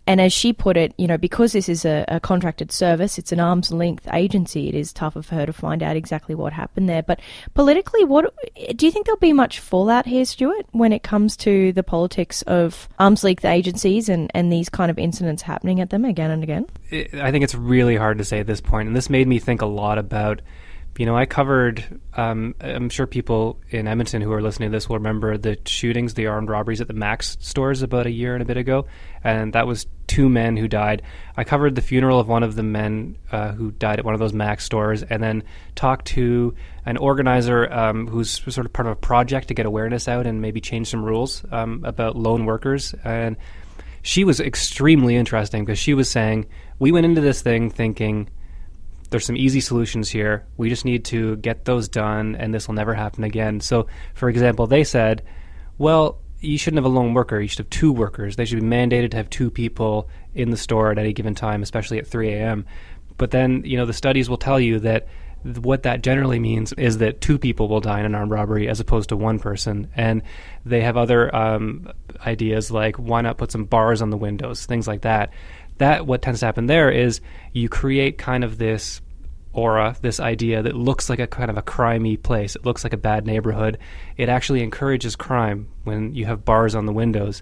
And 0.10 0.19
as 0.19 0.34
she 0.34 0.54
put 0.54 0.76
it, 0.76 0.95
you 0.98 1.06
know, 1.06 1.19
because 1.19 1.52
this 1.52 1.69
is 1.69 1.86
a, 1.86 2.04
a, 2.08 2.19
contracted 2.19 2.72
service, 2.72 3.19
it's 3.19 3.32
an 3.32 3.39
arm's 3.39 3.72
length 3.72 4.08
agency. 4.12 4.67
It 4.67 4.74
is 4.74 4.91
tough 4.91 5.15
of 5.15 5.30
her 5.30 5.45
to 5.45 5.54
find 5.54 5.84
out 5.84 5.95
exactly 5.95 6.34
what 6.34 6.52
happened 6.52 6.89
there. 6.89 7.04
But 7.04 7.19
politically, 7.54 8.04
what 8.06 8.34
do 8.76 8.88
you 8.88 8.91
think 8.91 9.06
there'll 9.06 9.19
be 9.19 9.34
much 9.34 9.60
fallout 9.60 10.08
here, 10.08 10.26
Stuart, 10.26 10.65
when 10.72 10.93
it 10.93 11.04
comes 11.04 11.38
to 11.38 11.72
the 11.74 11.84
politics 11.84 12.41
of 12.48 12.89
arm's 12.98 13.24
length 13.24 13.45
agencies 13.45 14.10
and, 14.10 14.32
and 14.34 14.52
these 14.52 14.67
kind 14.67 14.89
of 14.89 14.98
incidents 14.98 15.43
happening 15.43 15.80
at 15.80 15.91
them 15.91 16.06
again 16.06 16.32
and 16.32 16.41
again? 16.41 16.65
I 16.91 17.30
think 17.30 17.43
it's 17.43 17.54
really 17.54 17.95
hard 17.95 18.17
to 18.17 18.26
say 18.26 18.39
at 18.39 18.48
this 18.48 18.62
point, 18.62 18.88
and 18.88 18.95
this 18.95 19.12
made 19.12 19.28
me 19.28 19.38
think 19.38 19.62
a 19.62 19.67
lot 19.67 20.00
about 20.00 20.41
you 21.00 21.06
know, 21.06 21.16
I 21.16 21.26
covered. 21.26 22.02
Um, 22.16 22.56
I'm 22.60 22.90
sure 22.90 23.08
people 23.08 23.58
in 23.70 23.88
Edmonton 23.88 24.22
who 24.22 24.34
are 24.34 24.42
listening 24.42 24.70
to 24.70 24.76
this 24.76 24.90
will 24.90 24.98
remember 24.98 25.38
the 25.38 25.58
shootings, 25.66 26.14
the 26.14 26.28
armed 26.28 26.50
robberies 26.50 26.82
at 26.82 26.90
the 26.90 26.94
Mac's 26.94 27.38
stores 27.40 27.82
about 27.82 28.06
a 28.06 28.12
year 28.12 28.36
and 28.36 28.42
a 28.42 28.46
bit 28.46 28.58
ago, 28.58 28.86
and 29.24 29.54
that 29.54 29.66
was 29.66 29.88
two 30.08 30.28
men 30.28 30.58
who 30.58 30.68
died. 30.68 31.02
I 31.38 31.46
covered 31.46 31.76
the 31.76 31.82
funeral 31.82 32.20
of 32.20 32.28
one 32.28 32.44
of 32.44 32.56
the 32.56 32.64
men 32.64 33.18
uh, 33.32 33.54
who 33.54 33.72
died 33.72 34.00
at 34.00 34.04
one 34.04 34.14
of 34.14 34.20
those 34.20 34.34
Mac's 34.34 34.66
stores, 34.66 35.02
and 35.02 35.24
then 35.24 35.44
talked 35.74 36.08
to 36.08 36.54
an 36.86 36.98
organizer 36.98 37.72
um, 37.72 38.06
who's 38.06 38.32
sort 38.54 38.66
of 38.66 38.74
part 38.74 38.86
of 38.86 38.92
a 38.92 38.98
project 38.98 39.48
to 39.48 39.54
get 39.54 39.66
awareness 39.66 40.10
out 40.10 40.28
and 40.28 40.42
maybe 40.42 40.60
change 40.60 40.90
some 40.90 41.06
rules 41.06 41.46
um, 41.54 41.82
about 41.86 42.18
lone 42.18 42.44
workers. 42.44 42.94
And 43.06 43.38
she 44.02 44.26
was 44.26 44.42
extremely 44.42 45.16
interesting 45.16 45.64
because 45.64 45.80
she 45.80 45.94
was 45.94 46.10
saying 46.10 46.48
we 46.78 46.92
went 46.92 47.06
into 47.06 47.22
this 47.22 47.42
thing 47.42 47.70
thinking 47.70 48.28
there's 49.10 49.26
some 49.26 49.38
easy 49.38 49.60
solutions 49.60 50.10
here. 50.10 50.45
We 50.58 50.69
just 50.69 50.86
need 50.86 51.06
to 51.06 51.36
get 51.38 51.65
those 51.65 51.88
done, 51.89 52.36
and 52.36 52.54
this 52.54 52.67
will 52.67 52.76
never 52.76 52.93
happen 52.93 53.24
again. 53.24 53.60
So, 53.60 53.88
for 54.13 54.30
example, 54.30 54.67
they 54.67 54.84
said, 54.84 55.24
well, 55.78 56.19
you 56.39 56.58
shouldn't 56.58 56.78
have 56.78 56.91
a 56.91 56.95
lone 56.95 57.13
worker. 57.13 57.39
You 57.39 57.48
should 57.48 57.60
have 57.60 57.69
two 57.69 57.91
workers. 57.91 58.36
They 58.36 58.45
should 58.45 58.60
be 58.60 58.65
mandated 58.65 59.12
to 59.12 59.17
have 59.17 59.30
two 59.30 59.50
people 59.50 60.10
in 60.34 60.52
the 60.52 60.58
store 60.58 60.91
at 60.91 61.00
any 61.00 61.13
given 61.13 61.36
time, 61.36 61.63
especially 61.63 61.98
at 61.98 62.08
3 62.08 62.30
a.m. 62.34 62.65
But 63.17 63.32
then, 63.32 63.63
you 63.65 63.78
know, 63.78 63.86
the 63.86 63.93
studies 63.93 64.30
will 64.30 64.38
tell 64.38 64.60
you 64.60 64.80
that 64.80 65.08
what 65.62 65.84
that 65.84 66.04
generally 66.04 66.39
means 66.39 66.74
is 66.74 66.98
that 66.98 67.22
two 67.22 67.38
people 67.38 67.69
will 67.69 67.80
die 67.80 68.00
in 68.00 68.06
an 68.06 68.15
armed 68.15 68.32
robbery 68.32 68.67
as 68.67 68.80
opposed 68.80 69.10
to 69.10 69.17
one 69.17 69.39
person. 69.39 69.89
And 69.95 70.22
they 70.65 70.82
have 70.82 70.98
other 70.98 71.34
um, 71.34 71.91
ideas 72.26 72.72
like 72.72 72.98
why 72.98 73.22
not 73.22 73.38
put 73.38 73.52
some 73.52 73.65
bars 73.65 74.02
on 74.02 74.10
the 74.10 74.17
windows, 74.17 74.65
things 74.65 74.88
like 74.88 75.02
that 75.02 75.32
that 75.80 76.06
what 76.06 76.22
tends 76.22 76.39
to 76.42 76.46
happen 76.46 76.68
there 76.68 76.89
is 76.89 77.22
you 77.54 77.68
create 77.68 78.18
kind 78.18 78.44
of 78.44 78.58
this 78.58 79.02
aura, 79.52 79.96
this 80.02 80.20
idea 80.20 80.62
that 80.62 80.76
looks 80.76 81.10
like 81.10 81.20
a 81.20 81.28
kind 81.28 81.50
of 81.50 81.58
a 81.58 81.62
crimey 81.62 82.22
place. 82.22 82.56
It 82.56 82.65
looks 82.65 82.84
like 82.84 82.94
a 82.94 82.98
bad 82.98 83.26
neighborhood. 83.26 83.80
It 84.15 84.30
actually 84.30 84.62
encourages 84.62 85.15
crime 85.15 85.68
when 85.84 86.13
you 86.13 86.26
have 86.26 86.46
bars 86.46 86.76
on 86.76 86.86
the 86.86 86.94
windows. 86.94 87.42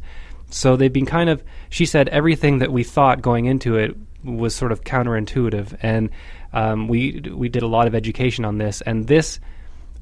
So 0.50 0.78
they've 0.78 0.94
been 0.94 1.06
kind 1.06 1.30
of, 1.30 1.44
she 1.70 1.86
said, 1.86 2.08
everything 2.10 2.60
that 2.60 2.72
we 2.72 2.84
thought 2.84 3.22
going 3.22 3.46
into 3.46 3.76
it 3.76 3.96
was 4.24 4.56
sort 4.56 4.72
of 4.72 4.84
counterintuitive. 4.84 5.78
And 5.82 6.10
um, 6.54 6.88
we, 6.88 7.22
we 7.34 7.50
did 7.50 7.64
a 7.64 7.68
lot 7.68 7.88
of 7.88 7.94
education 7.94 8.46
on 8.46 8.58
this. 8.58 8.82
And 8.82 9.08
this, 9.08 9.40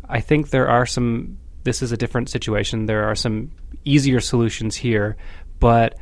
I 0.07 0.21
think 0.21 0.51
there 0.51 0.67
are 0.67 0.85
some 0.85 1.37
this 1.65 1.81
is 1.81 1.91
a 1.91 1.97
different 1.97 2.29
situation. 2.29 2.85
There 2.85 3.05
are 3.05 3.15
some 3.15 3.51
easier 3.83 4.21
solutions 4.21 4.75
here, 4.75 5.17
but 5.59 5.97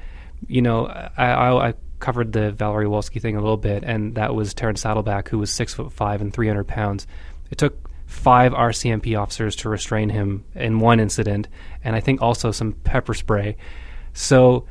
you 0.47 0.61
know, 0.61 0.85
I, 0.85 1.25
I, 1.25 1.69
I 1.69 1.73
covered 2.03 2.33
the 2.33 2.51
Valerie 2.51 2.85
Wolski 2.85 3.21
thing 3.21 3.37
a 3.37 3.41
little 3.41 3.57
bit, 3.57 3.83
and 3.83 4.15
that 4.15 4.35
was 4.35 4.53
Terrence 4.53 4.81
Saddleback, 4.81 5.29
who 5.29 5.39
was 5.39 5.49
six 5.49 5.73
foot 5.73 5.91
five 5.91 6.21
and 6.21 6.33
three 6.33 6.47
hundred 6.47 6.67
pounds. 6.67 7.07
It 7.49 7.57
took 7.57 7.89
five 8.05 8.51
RCMP 8.51 9.17
officers 9.17 9.55
to 9.57 9.69
restrain 9.69 10.09
him 10.09 10.43
in 10.53 10.79
one 10.79 10.99
incident, 10.99 11.47
and 11.83 11.95
I 11.95 12.01
think 12.01 12.21
also 12.21 12.51
some 12.51 12.73
pepper 12.73 13.13
spray. 13.13 13.55
So 14.11 14.67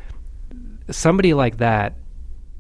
somebody 0.90 1.32
like 1.32 1.56
that, 1.56 1.94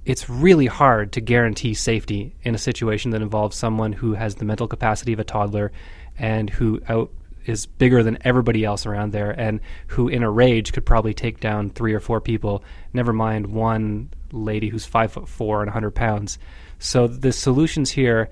it's 0.06 0.30
really 0.30 0.66
hard 0.66 1.12
to 1.12 1.20
guarantee 1.20 1.74
safety 1.74 2.34
in 2.42 2.54
a 2.54 2.58
situation 2.58 3.10
that 3.10 3.22
involves 3.22 3.56
someone 3.56 3.92
who 3.92 4.14
has 4.14 4.36
the 4.36 4.46
mental 4.46 4.66
capacity 4.66 5.12
of 5.12 5.20
a 5.20 5.24
toddler 5.24 5.70
and 6.18 6.48
who 6.48 6.80
out 6.88 7.10
is 7.46 7.66
bigger 7.66 8.02
than 8.02 8.18
everybody 8.22 8.64
else 8.64 8.86
around 8.86 9.12
there 9.12 9.30
and 9.30 9.60
who 9.88 10.08
in 10.08 10.22
a 10.22 10.30
rage 10.30 10.72
could 10.72 10.86
probably 10.86 11.14
take 11.14 11.40
down 11.40 11.70
three 11.70 11.94
or 11.94 12.00
four 12.00 12.20
people 12.20 12.62
never 12.92 13.12
mind 13.12 13.46
one 13.46 14.10
lady 14.32 14.68
who's 14.68 14.84
five 14.84 15.12
foot 15.12 15.28
four 15.28 15.60
and 15.60 15.68
100 15.68 15.90
pounds. 15.92 16.38
So 16.78 17.06
the 17.06 17.32
solutions 17.32 17.90
here 17.90 18.30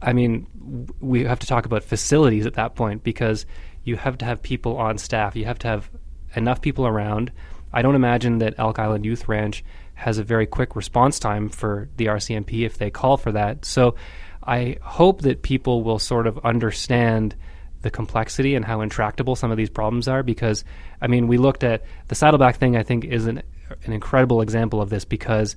i 0.00 0.12
mean 0.12 0.46
we 1.00 1.24
have 1.24 1.40
to 1.40 1.46
talk 1.46 1.66
about 1.66 1.82
facilities 1.82 2.46
at 2.46 2.54
that 2.54 2.76
point 2.76 3.02
because 3.02 3.46
you 3.84 3.96
have 3.96 4.18
to 4.18 4.24
have 4.24 4.42
people 4.42 4.76
on 4.76 4.98
staff. 4.98 5.34
You 5.34 5.46
have 5.46 5.58
to 5.60 5.68
have 5.68 5.90
enough 6.36 6.60
people 6.60 6.86
around. 6.86 7.32
I 7.72 7.82
don't 7.82 7.94
imagine 7.94 8.38
that 8.38 8.54
elk 8.58 8.78
island 8.78 9.04
youth 9.04 9.28
ranch 9.28 9.64
has 9.94 10.18
a 10.18 10.22
very 10.22 10.46
quick 10.46 10.76
response 10.76 11.18
time 11.18 11.48
for 11.48 11.88
the 11.96 12.06
rcmp 12.06 12.64
if 12.64 12.78
they 12.78 12.90
call 12.90 13.16
for 13.16 13.32
that. 13.32 13.64
So 13.64 13.94
i 14.44 14.76
hope 14.82 15.22
that 15.22 15.42
people 15.42 15.82
will 15.82 15.98
sort 15.98 16.26
of 16.26 16.38
understand 16.44 17.34
the 17.82 17.90
complexity 17.90 18.54
and 18.54 18.64
how 18.64 18.80
intractable 18.80 19.36
some 19.36 19.50
of 19.50 19.56
these 19.56 19.70
problems 19.70 20.08
are 20.08 20.22
because 20.22 20.64
I 21.00 21.06
mean 21.06 21.28
we 21.28 21.38
looked 21.38 21.64
at 21.64 21.84
the 22.08 22.14
Saddleback 22.14 22.56
thing 22.56 22.76
I 22.76 22.82
think 22.82 23.04
is 23.04 23.26
an 23.26 23.42
an 23.84 23.92
incredible 23.92 24.40
example 24.40 24.80
of 24.80 24.90
this 24.90 25.04
because 25.04 25.56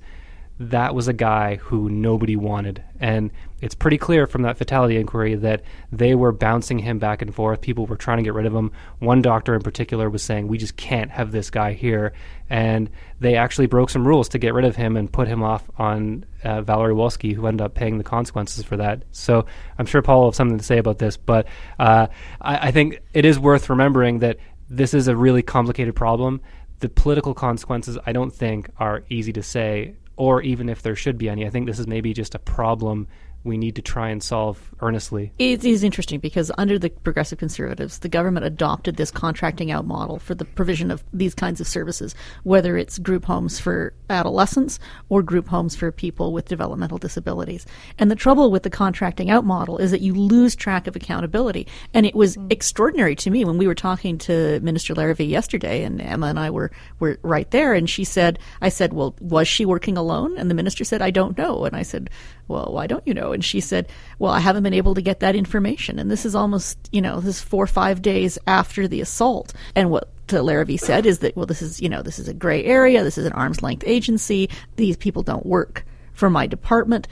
that 0.70 0.94
was 0.94 1.08
a 1.08 1.12
guy 1.12 1.56
who 1.56 1.88
nobody 1.88 2.36
wanted. 2.36 2.82
And 3.00 3.30
it's 3.60 3.74
pretty 3.74 3.98
clear 3.98 4.26
from 4.26 4.42
that 4.42 4.58
fatality 4.58 4.96
inquiry 4.96 5.34
that 5.34 5.62
they 5.90 6.14
were 6.14 6.32
bouncing 6.32 6.78
him 6.78 6.98
back 6.98 7.22
and 7.22 7.34
forth. 7.34 7.60
People 7.60 7.86
were 7.86 7.96
trying 7.96 8.18
to 8.18 8.22
get 8.22 8.34
rid 8.34 8.46
of 8.46 8.54
him. 8.54 8.70
One 8.98 9.22
doctor 9.22 9.54
in 9.54 9.62
particular 9.62 10.08
was 10.08 10.22
saying, 10.22 10.48
We 10.48 10.58
just 10.58 10.76
can't 10.76 11.10
have 11.10 11.32
this 11.32 11.50
guy 11.50 11.72
here. 11.72 12.12
And 12.48 12.90
they 13.18 13.36
actually 13.36 13.66
broke 13.66 13.90
some 13.90 14.06
rules 14.06 14.28
to 14.30 14.38
get 14.38 14.54
rid 14.54 14.64
of 14.64 14.76
him 14.76 14.96
and 14.96 15.10
put 15.10 15.26
him 15.26 15.42
off 15.42 15.68
on 15.78 16.26
uh, 16.44 16.62
Valerie 16.62 16.94
Wolski, 16.94 17.34
who 17.34 17.46
ended 17.46 17.64
up 17.64 17.74
paying 17.74 17.98
the 17.98 18.04
consequences 18.04 18.64
for 18.64 18.76
that. 18.76 19.02
So 19.10 19.46
I'm 19.78 19.86
sure 19.86 20.02
Paula 20.02 20.20
will 20.20 20.30
have 20.30 20.36
something 20.36 20.58
to 20.58 20.64
say 20.64 20.78
about 20.78 20.98
this. 20.98 21.16
But 21.16 21.46
uh, 21.78 22.08
I, 22.40 22.68
I 22.68 22.70
think 22.70 23.00
it 23.14 23.24
is 23.24 23.38
worth 23.38 23.70
remembering 23.70 24.20
that 24.20 24.38
this 24.68 24.94
is 24.94 25.08
a 25.08 25.16
really 25.16 25.42
complicated 25.42 25.96
problem 25.96 26.40
the 26.82 26.88
political 26.88 27.32
consequences 27.32 27.96
I 28.04 28.12
don't 28.12 28.32
think 28.32 28.68
are 28.76 29.04
easy 29.08 29.32
to 29.34 29.42
say 29.42 29.94
or 30.16 30.42
even 30.42 30.68
if 30.68 30.82
there 30.82 30.96
should 30.96 31.18
be 31.18 31.28
any. 31.28 31.46
I 31.46 31.50
think 31.50 31.66
this 31.66 31.78
is 31.78 31.86
maybe 31.86 32.12
just 32.12 32.34
a 32.34 32.38
problem 32.38 33.08
we 33.44 33.56
need 33.56 33.76
to 33.76 33.82
try 33.82 34.08
and 34.08 34.22
solve 34.22 34.70
earnestly. 34.80 35.32
It 35.38 35.64
is 35.64 35.82
interesting 35.82 36.20
because 36.20 36.52
under 36.58 36.78
the 36.78 36.90
progressive 36.90 37.38
conservatives, 37.38 37.98
the 37.98 38.08
government 38.08 38.46
adopted 38.46 38.96
this 38.96 39.10
contracting 39.10 39.70
out 39.70 39.86
model 39.86 40.18
for 40.18 40.34
the 40.34 40.44
provision 40.44 40.90
of 40.90 41.02
these 41.12 41.34
kinds 41.34 41.60
of 41.60 41.66
services, 41.66 42.14
whether 42.44 42.76
it's 42.76 42.98
group 42.98 43.24
homes 43.24 43.58
for 43.58 43.94
adolescents 44.10 44.78
or 45.08 45.22
group 45.22 45.48
homes 45.48 45.74
for 45.74 45.90
people 45.90 46.32
with 46.32 46.48
developmental 46.48 46.98
disabilities. 46.98 47.66
And 47.98 48.10
the 48.10 48.16
trouble 48.16 48.50
with 48.50 48.62
the 48.62 48.70
contracting 48.70 49.30
out 49.30 49.44
model 49.44 49.78
is 49.78 49.90
that 49.90 50.02
you 50.02 50.14
lose 50.14 50.54
track 50.54 50.86
of 50.86 50.94
accountability. 50.94 51.66
And 51.94 52.06
it 52.06 52.14
was 52.14 52.36
mm. 52.36 52.52
extraordinary 52.52 53.16
to 53.16 53.30
me 53.30 53.44
when 53.44 53.58
we 53.58 53.66
were 53.66 53.74
talking 53.74 54.18
to 54.18 54.60
Minister 54.60 54.94
Larivee 54.94 55.28
yesterday, 55.28 55.82
and 55.82 56.00
Emma 56.00 56.26
and 56.26 56.38
I 56.38 56.50
were, 56.50 56.70
were 57.00 57.18
right 57.22 57.50
there, 57.50 57.74
and 57.74 57.88
she 57.88 58.04
said, 58.04 58.38
I 58.60 58.68
said, 58.68 58.92
well, 58.92 59.14
was 59.20 59.48
she 59.48 59.64
working 59.64 59.96
alone? 59.96 60.36
And 60.38 60.50
the 60.50 60.54
minister 60.54 60.84
said, 60.84 61.02
I 61.02 61.10
don't 61.10 61.36
know. 61.36 61.64
And 61.64 61.74
I 61.74 61.82
said, 61.82 62.10
well, 62.48 62.72
why 62.72 62.86
don't 62.86 63.06
you 63.06 63.14
know? 63.14 63.32
And 63.32 63.44
she 63.44 63.60
said, 63.60 63.88
well, 64.18 64.32
I 64.32 64.40
haven't 64.40 64.62
been 64.62 64.74
able 64.74 64.94
to 64.94 65.02
get 65.02 65.20
that 65.20 65.36
information. 65.36 65.98
And 65.98 66.10
this 66.10 66.26
is 66.26 66.34
almost, 66.34 66.78
you 66.92 67.00
know, 67.00 67.20
this 67.20 67.36
is 67.36 67.42
four 67.42 67.64
or 67.64 67.68
five 67.68 68.02
days 68.02 68.38
after 68.46 68.86
the 68.88 69.00
assault. 69.00 69.52
And 69.74 69.90
what 69.90 70.10
Larivee 70.28 70.80
said 70.80 71.06
is 71.06 71.18
that, 71.20 71.36
well, 71.36 71.46
this 71.46 71.62
is, 71.62 71.80
you 71.80 71.88
know, 71.88 72.02
this 72.02 72.18
is 72.18 72.28
a 72.28 72.34
gray 72.34 72.64
area. 72.64 73.04
This 73.04 73.18
is 73.18 73.26
an 73.26 73.32
arm's 73.32 73.62
length 73.62 73.84
agency. 73.86 74.48
These 74.76 74.96
people 74.96 75.22
don't 75.22 75.46
work 75.46 75.84
for 76.12 76.30
my 76.30 76.46
department. 76.46 77.08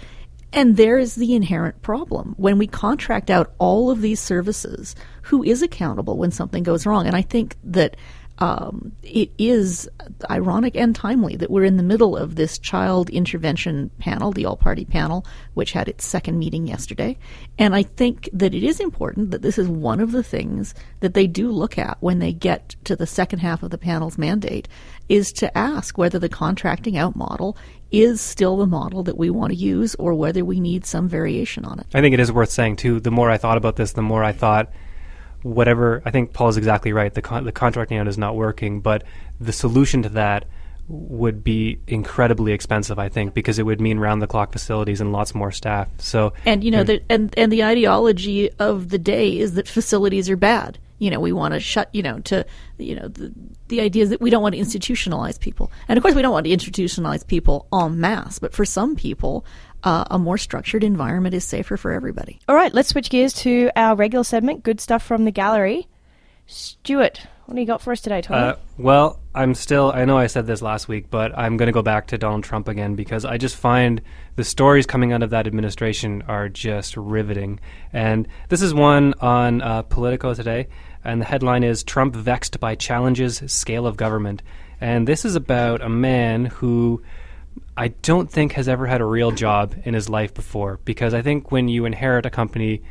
And 0.53 0.77
there 0.77 0.99
is 0.99 1.15
the 1.15 1.35
inherent 1.35 1.81
problem. 1.83 2.35
When 2.37 2.59
we 2.59 2.67
contract 2.67 3.31
out 3.31 3.53
all 3.59 3.91
of 3.91 4.01
these 4.01 4.21
services, 4.21 4.97
who 5.23 5.45
is 5.45 5.63
accountable 5.63 6.17
when 6.17 6.33
something 6.33 6.65
goes 6.65 6.87
wrong? 6.87 7.07
And 7.07 7.15
I 7.15 7.23
think 7.23 7.57
that 7.63 7.97
um, 8.41 8.93
it 9.03 9.31
is 9.39 9.89
ironic 10.31 10.75
and 10.75 10.97
timely 10.97 11.37
that 11.37 11.51
we're 11.51 11.65
in 11.65 11.77
the 11.77 11.83
middle 11.83 12.17
of 12.17 12.37
this 12.37 12.59
child 12.59 13.11
intervention 13.11 13.91
panel, 13.99 14.33
the 14.33 14.47
all 14.47 14.57
party 14.57 14.87
panel, 14.87 15.27
which 15.55 15.73
had 15.73 15.89
its 15.89 16.07
second 16.07 16.39
meeting 16.39 16.67
yesterday. 16.67 17.19
And 17.59 17.75
I 17.75 17.83
think 17.83 18.31
that 18.33 18.55
it 18.55 18.63
is 18.63 18.81
important 18.81 19.31
that 19.31 19.43
this 19.43 19.59
is 19.59 19.69
one 19.69 20.01
of 20.01 20.13
the 20.13 20.23
things 20.23 20.75
that 21.01 21.13
they 21.13 21.27
do 21.27 21.51
look 21.51 21.77
at 21.79 21.99
when 22.01 22.19
they 22.19 22.33
get 22.33 22.77
to 22.85 22.97
the 22.97 23.07
second 23.07 23.41
half 23.41 23.63
of 23.63 23.71
the 23.71 23.79
panel's 23.79 24.17
mandate 24.17 24.69
is 25.11 25.33
to 25.35 25.59
ask 25.59 25.99
whether 25.99 26.19
the 26.19 26.29
contracting 26.29 26.97
out 26.97 27.17
model 27.17 27.59
is 27.91 28.21
still 28.21 28.57
the 28.57 28.67
model 28.67 29.03
that 29.03 29.19
we 29.19 29.29
want 29.29 29.53
to 29.53 29.59
use 29.59 29.95
or 29.97 30.15
whether 30.15 30.45
we 30.45 30.61
need 30.61 30.87
some 30.87 31.09
variation 31.09 31.65
on 31.65 31.79
it. 31.79 31.87
I 31.93 32.01
think 32.01 32.15
it 32.15 32.21
is 32.21 32.33
worth 32.33 32.51
saying, 32.51 32.77
too, 32.77 33.01
the 33.01 33.11
more 33.11 33.29
I 33.29 33.37
thought 33.37 33.57
about 33.57 33.77
this, 33.77 33.93
the 33.93 34.03
more 34.03 34.25
I 34.25 34.33
thought 34.33 34.71
whatever. 35.43 36.03
I 36.05 36.11
think 36.11 36.33
Paula 36.33 36.51
is 36.51 36.57
exactly 36.57 36.93
right. 36.93 37.13
The 37.13 37.23
con- 37.23 37.45
the 37.45 37.53
contracting 37.53 37.99
out 37.99 38.09
is 38.09 38.19
not 38.19 38.37
working, 38.37 38.81
but 38.81 39.05
the 39.41 39.53
solution 39.53 40.03
to 40.03 40.09
that 40.11 40.47
would 40.91 41.45
be 41.45 41.79
incredibly 41.87 42.53
expensive. 42.53 42.99
I 42.99 43.09
think 43.09 43.33
because 43.33 43.59
it 43.59 43.63
would 43.63 43.81
mean 43.81 43.99
round 43.99 44.21
the 44.21 44.27
clock 44.27 44.53
facilities 44.53 45.01
and 45.01 45.13
lots 45.13 45.35
more 45.35 45.53
staff. 45.53 45.89
So 45.99 46.33
and 46.45 46.65
you 46.65 46.71
know 46.71 46.83
the, 46.83 47.03
and 47.09 47.33
and 47.37 47.53
the 47.53 47.65
ideology 47.65 48.51
of 48.59 48.89
the 48.89 48.99
day 48.99 49.39
is 49.39 49.55
that 49.55 49.69
facilities 49.69 50.29
are 50.29 50.37
bad. 50.37 50.79
You 50.99 51.11
know, 51.11 51.21
we 51.21 51.33
want 51.33 51.55
to 51.55 51.61
shut. 51.61 51.89
You 51.95 52.03
know, 52.03 52.19
to 52.21 52.45
you 52.77 52.97
know 52.97 53.09
the 53.09 53.33
the 53.69 53.81
idea 53.81 54.03
is 54.03 54.11
that 54.11 54.21
we 54.21 54.31
don't 54.31 54.43
want 54.43 54.55
to 54.55 54.61
institutionalize 54.61 55.39
people, 55.39 55.71
and 55.89 55.97
of 55.97 56.03
course 56.03 56.15
we 56.15 56.23
don't 56.23 56.33
want 56.33 56.45
to 56.45 56.51
institutionalize 56.51 57.27
people 57.27 57.67
en 57.73 58.01
masse. 58.01 58.39
But 58.39 58.53
for 58.53 58.65
some 58.65 58.97
people, 58.97 59.47
uh, 59.83 60.05
a 60.11 60.19
more 60.19 60.39
structured 60.39 60.85
environment 60.85 61.35
is 61.35 61.45
safer 61.45 61.77
for 61.77 61.93
everybody. 61.93 62.39
All 62.49 62.55
right, 62.55 62.73
let's 62.73 62.91
switch 62.91 63.11
gears 63.11 63.33
to 63.35 63.71
our 63.77 63.95
regular 63.95 64.25
segment, 64.25 64.63
Good 64.63 64.81
Stuff 64.81 65.03
from 65.03 65.25
the 65.25 65.31
Gallery. 65.31 65.89
Stuart, 66.47 67.27
what 67.47 67.55
do 67.55 67.61
you 67.61 67.67
got 67.67 67.81
for 67.83 67.93
us 67.93 68.01
today, 68.01 68.23
Tommy? 68.23 68.41
Uh, 68.41 68.57
well, 68.79 69.21
I'm 69.35 69.55
still, 69.55 69.93
I 69.93 70.05
know 70.05 70.19
I 70.19 70.27
said 70.27 70.47
this 70.47 70.63
last 70.63 70.89
week, 70.89 71.11
but 71.11 71.37
I'm 71.39 71.57
going 71.57 71.67
to 71.67 71.73
go 71.73 71.83
back 71.83 72.09
to 72.09 72.19
Donald 72.19 72.45
Trump 72.45 72.69
again 72.69 72.95
because 72.95 73.25
I 73.25 73.39
just 73.39 73.57
find 73.57 74.03
the 74.37 74.45
stories 74.45 74.87
coming 74.87 75.13
out 75.13 75.23
of 75.23 75.31
that 75.31 75.47
administration 75.47 76.23
are 76.29 76.49
just 76.49 76.97
riveting. 76.97 77.61
And 77.93 78.27
this 78.49 78.63
is 78.63 78.75
one 78.75 79.15
on 79.21 79.63
uh, 79.63 79.83
Politico 79.83 80.35
today, 80.35 80.69
and 81.05 81.21
the 81.21 81.25
headline 81.25 81.65
is 81.65 81.83
Trump 81.83 82.15
Vexed 82.15 82.61
by 82.61 82.75
Challenges 82.75 83.43
Scale 83.47 83.87
of 83.87 83.97
Government. 83.97 84.43
And 84.81 85.07
this 85.07 85.25
is 85.25 85.37
about 85.37 85.83
a 85.83 85.89
man 85.89 86.47
who 86.47 87.03
I 87.81 87.89
don't 87.89 88.31
think 88.31 88.53
has 88.53 88.69
ever 88.69 88.87
had 88.87 89.01
a 89.01 89.07
real 89.07 89.31
job 89.31 89.75
in 89.85 89.95
his 89.95 90.11
life 90.11 90.35
before 90.35 90.81
because 90.85 91.15
I 91.15 91.23
think 91.23 91.51
when 91.51 91.67
you 91.67 91.87
inherit 91.87 92.27
a 92.27 92.31
company, 92.31 92.83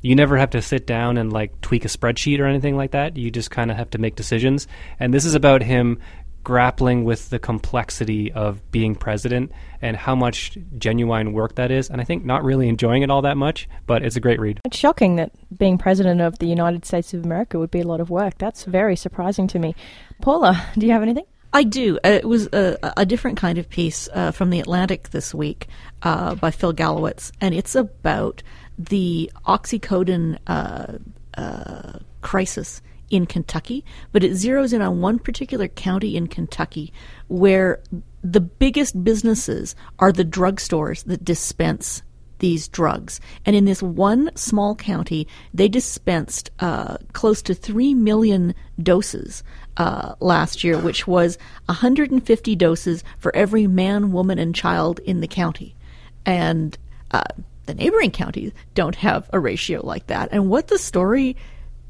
you 0.00 0.14
never 0.14 0.38
have 0.38 0.50
to 0.50 0.62
sit 0.62 0.86
down 0.86 1.18
and 1.18 1.32
like 1.32 1.60
tweak 1.60 1.84
a 1.84 1.88
spreadsheet 1.88 2.38
or 2.38 2.44
anything 2.46 2.76
like 2.76 2.92
that. 2.92 3.16
You 3.16 3.32
just 3.32 3.50
kind 3.50 3.68
of 3.68 3.76
have 3.76 3.90
to 3.90 3.98
make 3.98 4.14
decisions. 4.14 4.68
And 5.00 5.12
this 5.12 5.24
is 5.24 5.34
about 5.34 5.64
him 5.64 5.98
grappling 6.44 7.02
with 7.04 7.30
the 7.30 7.40
complexity 7.40 8.30
of 8.30 8.70
being 8.70 8.94
president 8.94 9.50
and 9.82 9.96
how 9.96 10.14
much 10.14 10.56
genuine 10.78 11.32
work 11.32 11.56
that 11.56 11.72
is. 11.72 11.90
And 11.90 12.00
I 12.00 12.04
think 12.04 12.24
not 12.24 12.44
really 12.44 12.68
enjoying 12.68 13.02
it 13.02 13.10
all 13.10 13.22
that 13.22 13.36
much, 13.36 13.68
but 13.88 14.04
it's 14.04 14.14
a 14.14 14.20
great 14.20 14.38
read. 14.38 14.60
It's 14.64 14.78
shocking 14.78 15.16
that 15.16 15.32
being 15.58 15.78
president 15.78 16.20
of 16.20 16.38
the 16.38 16.46
United 16.46 16.86
States 16.86 17.12
of 17.12 17.24
America 17.24 17.58
would 17.58 17.72
be 17.72 17.80
a 17.80 17.86
lot 17.88 17.98
of 17.98 18.08
work. 18.08 18.38
That's 18.38 18.62
very 18.62 18.94
surprising 18.94 19.48
to 19.48 19.58
me. 19.58 19.74
Paula, 20.22 20.64
do 20.78 20.86
you 20.86 20.92
have 20.92 21.02
anything? 21.02 21.24
I 21.58 21.64
do. 21.64 21.98
Uh, 22.04 22.10
it 22.10 22.24
was 22.24 22.46
a, 22.52 22.78
a, 22.96 23.04
different 23.04 23.36
kind 23.36 23.58
of 23.58 23.68
piece 23.68 24.08
uh, 24.14 24.30
from 24.30 24.50
the 24.50 24.60
Atlantic 24.60 25.10
this 25.10 25.34
week 25.34 25.66
uh, 26.02 26.36
by 26.36 26.52
Phil 26.52 26.72
Gallowitz, 26.72 27.32
and 27.40 27.52
it's 27.52 27.74
about 27.74 28.44
the 28.78 29.28
oxycodone 29.44 30.38
uh, 30.46 30.98
uh, 31.36 31.98
crisis 32.20 32.80
in 33.10 33.26
Kentucky. 33.26 33.84
But 34.12 34.22
it 34.22 34.34
zeroes 34.34 34.72
in 34.72 34.82
on 34.82 35.00
one 35.00 35.18
particular 35.18 35.66
county 35.66 36.16
in 36.16 36.28
Kentucky 36.28 36.92
where 37.26 37.82
the 38.22 38.40
biggest 38.40 39.02
businesses 39.02 39.74
are 39.98 40.12
the 40.12 40.24
drugstores 40.24 41.02
that 41.06 41.24
dispense 41.24 42.02
these 42.38 42.68
drugs. 42.68 43.20
And 43.44 43.56
in 43.56 43.64
this 43.64 43.82
one 43.82 44.30
small 44.36 44.76
county, 44.76 45.26
they 45.52 45.66
dispensed 45.66 46.52
uh, 46.60 46.98
close 47.14 47.42
to 47.42 47.54
3 47.54 47.94
million 47.94 48.54
doses 48.80 49.42
uh, 49.78 50.14
last 50.20 50.64
year, 50.64 50.78
which 50.78 51.06
was 51.06 51.38
150 51.66 52.56
doses 52.56 53.04
for 53.18 53.34
every 53.34 53.66
man, 53.66 54.12
woman, 54.12 54.38
and 54.38 54.54
child 54.54 54.98
in 55.00 55.20
the 55.20 55.28
county. 55.28 55.74
And 56.26 56.76
uh, 57.12 57.22
the 57.66 57.74
neighboring 57.74 58.10
counties 58.10 58.52
don't 58.74 58.96
have 58.96 59.30
a 59.32 59.38
ratio 59.40 59.84
like 59.86 60.08
that. 60.08 60.28
And 60.32 60.50
what 60.50 60.66
the 60.66 60.78
story 60.78 61.36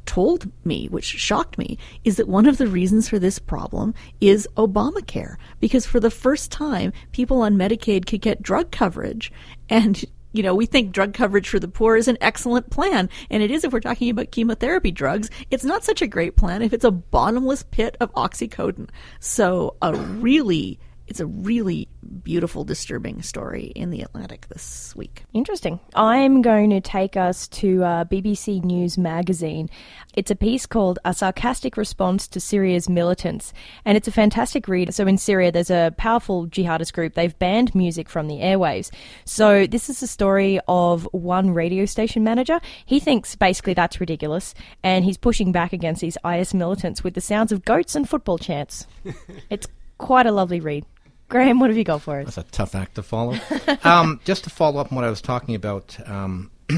told 0.05 0.51
me, 0.65 0.87
which 0.89 1.05
shocked 1.05 1.59
me, 1.59 1.79
is 2.05 2.17
that 2.17 2.29
one 2.29 2.47
of 2.47 2.59
the 2.59 2.67
reasons 2.67 3.09
for 3.09 3.19
this 3.19 3.39
problem 3.39 3.95
is 4.21 4.49
Obamacare. 4.57 5.37
Because 5.61 5.87
for 5.87 6.01
the 6.01 6.11
first 6.11 6.53
time, 6.53 6.93
people 7.13 7.43
on 7.43 7.57
Medicaid 7.57 8.07
could 8.07 8.21
get 8.21 8.43
drug 8.43 8.71
coverage. 8.71 9.33
And 9.69 10.05
you 10.33 10.43
know, 10.43 10.55
we 10.55 10.67
think 10.67 10.93
drug 10.93 11.15
coverage 11.15 11.49
for 11.49 11.59
the 11.59 11.69
poor 11.69 11.97
is 11.97 12.09
an 12.09 12.19
excellent 12.21 12.71
plan. 12.71 13.09
And 13.31 13.43
it 13.43 13.51
is 13.51 13.65
if 13.65 13.73
we're 13.73 13.81
talking 13.81 14.11
about 14.11 14.31
chemotherapy 14.31 14.91
drugs. 14.91 15.31
It's 15.51 15.65
not 15.65 15.85
such 15.85 16.03
a 16.03 16.07
great 16.07 16.37
plan 16.37 16.63
if 16.63 16.73
it's 16.73 16.85
a 16.85 16.91
bottomless 16.91 17.63
pit 17.63 17.97
of 18.01 18.13
oxycodone. 18.15 18.91
So 19.21 19.77
a 19.81 19.95
really 19.95 20.79
it's 21.09 21.21
a 21.21 21.27
really 21.27 21.89
beautiful, 22.23 22.65
disturbing 22.65 23.23
story 23.23 23.73
in 23.75 23.91
the 23.91 24.03
Atlantic 24.03 24.47
this 24.49 24.95
week. 24.95 25.25
Interesting. 25.33 25.81
I'm 25.95 26.43
going 26.43 26.69
to 26.71 26.83
take 26.83 27.17
us 27.17 27.49
to 27.49 27.83
uh, 27.83 28.05
BBC 28.05 28.63
News 28.63 28.99
Magazine. 28.99 29.71
It's 30.15 30.31
a 30.31 30.37
piece 30.37 30.67
called 30.67 30.99
A 31.07 31.15
Sarcastic 31.15 31.79
Response 31.79 32.29
to 32.29 32.41
Syria's 32.41 32.89
Militants, 32.89 33.55
and 33.87 33.97
it's 33.97 34.07
a 34.07 34.13
fantastic 34.13 34.69
read. 34.69 34.93
So, 34.93 35.07
in 35.07 35.17
Syria, 35.17 35.51
there's 35.51 35.71
a 35.71 35.95
powerful 35.97 36.47
jihadist 36.47 36.93
group. 36.93 37.15
They've 37.15 37.39
banned 37.39 37.75
music 37.75 38.11
from 38.11 38.29
the 38.29 38.41
airwaves. 38.41 38.91
So, 39.25 39.67
this 39.67 39.89
is 39.89 40.03
a 40.03 40.07
story 40.07 40.61
of 40.69 41.09
one 41.13 41.55
radio 41.55 41.87
station 41.87 42.23
manager. 42.23 42.61
He 42.85 43.01
thinks 43.01 43.35
basically 43.35 43.73
that's 43.73 43.99
ridiculous, 43.99 44.55
and 44.83 45.07
he's 45.07 45.17
pushing 45.17 45.53
back 45.53 45.73
against 45.73 46.03
these 46.03 46.19
IS 46.25 46.53
militants 46.53 47.03
with 47.03 47.15
the 47.15 47.23
sounds 47.23 47.51
of 47.51 47.65
goats 47.65 47.95
and 47.95 48.07
football 48.07 48.37
chants. 48.37 48.87
it's 49.51 49.67
quite 49.99 50.27
a 50.27 50.33
lovely 50.33 50.61
read. 50.61 50.85
Graham, 51.29 51.61
what 51.61 51.69
have 51.69 51.77
you 51.77 51.85
got 51.85 52.01
for 52.03 52.21
us? 52.21 52.35
That's 52.35 52.49
a 52.49 52.51
tough 52.51 52.75
act 52.75 52.95
to 52.95 53.03
follow. 53.03 53.39
um, 53.85 54.21
just 54.25 54.45
to 54.45 54.51
follow 54.51 54.81
up 54.81 54.91
on 54.91 54.97
what 54.97 55.05
I 55.05 55.11
was 55.11 55.21
talking 55.21 55.55
about, 55.55 55.97
um, 56.09 56.51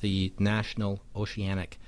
the 0.00 0.32
National 0.38 1.00
Oceanic 1.14 1.78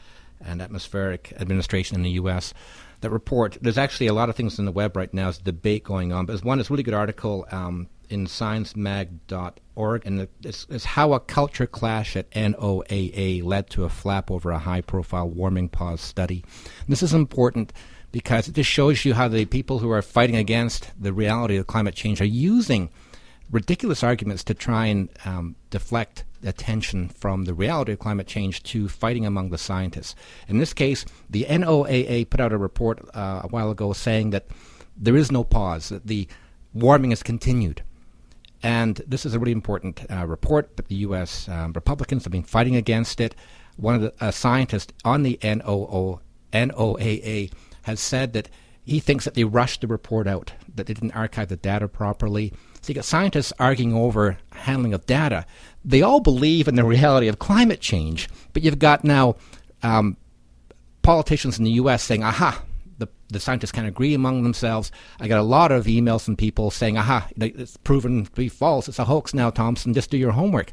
and 0.44 0.60
Atmospheric 0.60 1.32
Administration 1.38 1.96
in 1.96 2.02
the 2.02 2.10
U.S. 2.10 2.52
That 3.00 3.10
report, 3.10 3.56
there's 3.60 3.78
actually 3.78 4.08
a 4.08 4.12
lot 4.12 4.28
of 4.28 4.36
things 4.36 4.58
in 4.58 4.66
the 4.66 4.72
web 4.72 4.96
right 4.96 5.12
now. 5.14 5.24
There's 5.24 5.38
debate 5.38 5.84
going 5.84 6.12
on, 6.12 6.26
but 6.26 6.32
there's 6.32 6.44
one, 6.44 6.60
it's 6.60 6.70
really 6.70 6.82
good 6.82 6.94
article 6.94 7.46
um, 7.50 7.88
in 8.10 8.26
sciencemag.org, 8.26 10.06
and 10.06 10.28
it's, 10.42 10.66
it's 10.68 10.84
how 10.84 11.14
a 11.14 11.20
culture 11.20 11.66
clash 11.66 12.16
at 12.16 12.30
NOAA 12.32 13.42
led 13.42 13.70
to 13.70 13.84
a 13.84 13.88
flap 13.88 14.30
over 14.30 14.50
a 14.50 14.58
high 14.58 14.82
profile 14.82 15.28
warming 15.28 15.70
pause 15.70 16.02
study. 16.02 16.44
And 16.80 16.88
this 16.88 17.02
is 17.02 17.14
important 17.14 17.72
because 18.14 18.46
it 18.46 18.54
just 18.54 18.70
shows 18.70 19.04
you 19.04 19.12
how 19.12 19.26
the 19.26 19.44
people 19.44 19.80
who 19.80 19.90
are 19.90 20.00
fighting 20.00 20.36
against 20.36 20.88
the 20.96 21.12
reality 21.12 21.56
of 21.56 21.66
climate 21.66 21.96
change 21.96 22.20
are 22.20 22.24
using 22.24 22.88
ridiculous 23.50 24.04
arguments 24.04 24.44
to 24.44 24.54
try 24.54 24.86
and 24.86 25.08
um, 25.24 25.56
deflect 25.70 26.22
attention 26.44 27.08
from 27.08 27.44
the 27.44 27.52
reality 27.52 27.90
of 27.90 27.98
climate 27.98 28.28
change 28.28 28.62
to 28.62 28.88
fighting 28.88 29.26
among 29.26 29.50
the 29.50 29.58
scientists. 29.58 30.14
In 30.46 30.58
this 30.58 30.72
case, 30.72 31.04
the 31.28 31.44
NOAA 31.46 32.30
put 32.30 32.40
out 32.40 32.52
a 32.52 32.56
report 32.56 33.00
uh, 33.14 33.40
a 33.42 33.48
while 33.48 33.72
ago 33.72 33.92
saying 33.92 34.30
that 34.30 34.46
there 34.96 35.16
is 35.16 35.32
no 35.32 35.42
pause, 35.42 35.88
that 35.88 36.06
the 36.06 36.28
warming 36.72 37.10
has 37.10 37.24
continued. 37.24 37.82
And 38.62 39.02
this 39.08 39.26
is 39.26 39.34
a 39.34 39.40
really 39.40 39.50
important 39.50 40.08
uh, 40.08 40.24
report, 40.24 40.76
but 40.76 40.86
the 40.86 41.02
U.S. 41.06 41.48
Um, 41.48 41.72
Republicans 41.72 42.22
have 42.22 42.32
been 42.32 42.44
fighting 42.44 42.76
against 42.76 43.20
it. 43.20 43.34
One 43.76 43.96
of 43.96 44.02
the 44.02 44.14
uh, 44.20 44.30
scientists 44.30 44.92
on 45.04 45.24
the 45.24 45.36
NOAA 45.42 47.50
has 47.84 48.00
said 48.00 48.32
that 48.32 48.48
he 48.84 49.00
thinks 49.00 49.24
that 49.24 49.34
they 49.34 49.44
rushed 49.44 49.80
the 49.80 49.86
report 49.86 50.26
out, 50.26 50.52
that 50.74 50.86
they 50.86 50.94
didn't 50.94 51.16
archive 51.16 51.48
the 51.48 51.56
data 51.56 51.88
properly. 51.88 52.52
So 52.82 52.90
you 52.90 52.94
got 52.94 53.04
scientists 53.04 53.52
arguing 53.58 53.94
over 53.94 54.36
handling 54.52 54.92
of 54.92 55.06
data. 55.06 55.46
They 55.84 56.02
all 56.02 56.20
believe 56.20 56.68
in 56.68 56.74
the 56.74 56.84
reality 56.84 57.28
of 57.28 57.38
climate 57.38 57.80
change, 57.80 58.28
but 58.52 58.62
you've 58.62 58.78
got 58.78 59.04
now 59.04 59.36
um, 59.82 60.18
politicians 61.02 61.58
in 61.58 61.64
the 61.64 61.72
U.S. 61.72 62.02
saying, 62.02 62.22
aha, 62.22 62.62
the, 62.98 63.08
the 63.28 63.40
scientists 63.40 63.72
can't 63.72 63.88
agree 63.88 64.12
among 64.12 64.42
themselves. 64.42 64.92
I 65.18 65.28
got 65.28 65.40
a 65.40 65.42
lot 65.42 65.72
of 65.72 65.86
emails 65.86 66.24
from 66.24 66.36
people 66.36 66.70
saying, 66.70 66.98
aha, 66.98 67.28
it's 67.36 67.78
proven 67.78 68.26
to 68.26 68.30
be 68.32 68.48
false. 68.48 68.88
It's 68.88 68.98
a 68.98 69.04
hoax 69.04 69.32
now, 69.32 69.48
Thomson. 69.48 69.94
Just 69.94 70.10
do 70.10 70.18
your 70.18 70.32
homework 70.32 70.72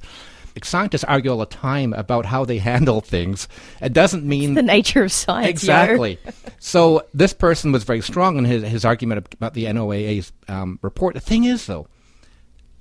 scientists 0.64 1.04
argue 1.04 1.32
all 1.32 1.38
the 1.38 1.46
time 1.46 1.94
about 1.94 2.26
how 2.26 2.46
they 2.46 2.58
handle 2.72 3.02
things. 3.02 3.48
It 3.82 3.94
doesn't 3.94 4.26
mean 4.26 4.52
it's 4.52 4.56
the 4.56 4.64
nature 4.64 5.04
of 5.04 5.12
science. 5.12 5.50
Exactly. 5.50 6.20
so 6.60 7.06
this 7.14 7.34
person 7.34 7.72
was 7.72 7.84
very 7.84 8.02
strong 8.02 8.38
in 8.38 8.46
his, 8.46 8.64
his 8.64 8.86
argument 8.86 9.34
about 9.34 9.54
the 9.54 9.66
NOAA's 9.66 10.32
um, 10.48 10.80
report. 10.82 11.14
The 11.14 11.20
thing 11.20 11.44
is, 11.46 11.66
though, 11.66 11.88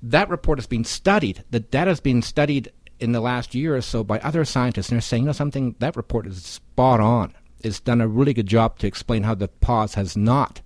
that 0.03 0.29
report 0.29 0.57
has 0.57 0.67
been 0.67 0.83
studied. 0.83 1.43
The 1.51 1.59
data 1.59 1.91
has 1.91 1.99
been 1.99 2.21
studied 2.21 2.71
in 2.99 3.11
the 3.11 3.21
last 3.21 3.55
year 3.55 3.75
or 3.75 3.81
so 3.81 4.03
by 4.03 4.19
other 4.19 4.45
scientists, 4.45 4.89
and 4.89 4.95
they're 4.95 5.01
saying, 5.01 5.23
you 5.23 5.27
know, 5.27 5.33
something 5.33 5.75
that 5.79 5.95
report 5.95 6.27
is 6.27 6.43
spot 6.43 6.99
on. 6.99 7.33
It's 7.59 7.79
done 7.79 8.01
a 8.01 8.07
really 8.07 8.33
good 8.33 8.47
job 8.47 8.79
to 8.79 8.87
explain 8.87 9.23
how 9.23 9.35
the 9.35 9.47
pause 9.47 9.95
has 9.95 10.17
not 10.17 10.61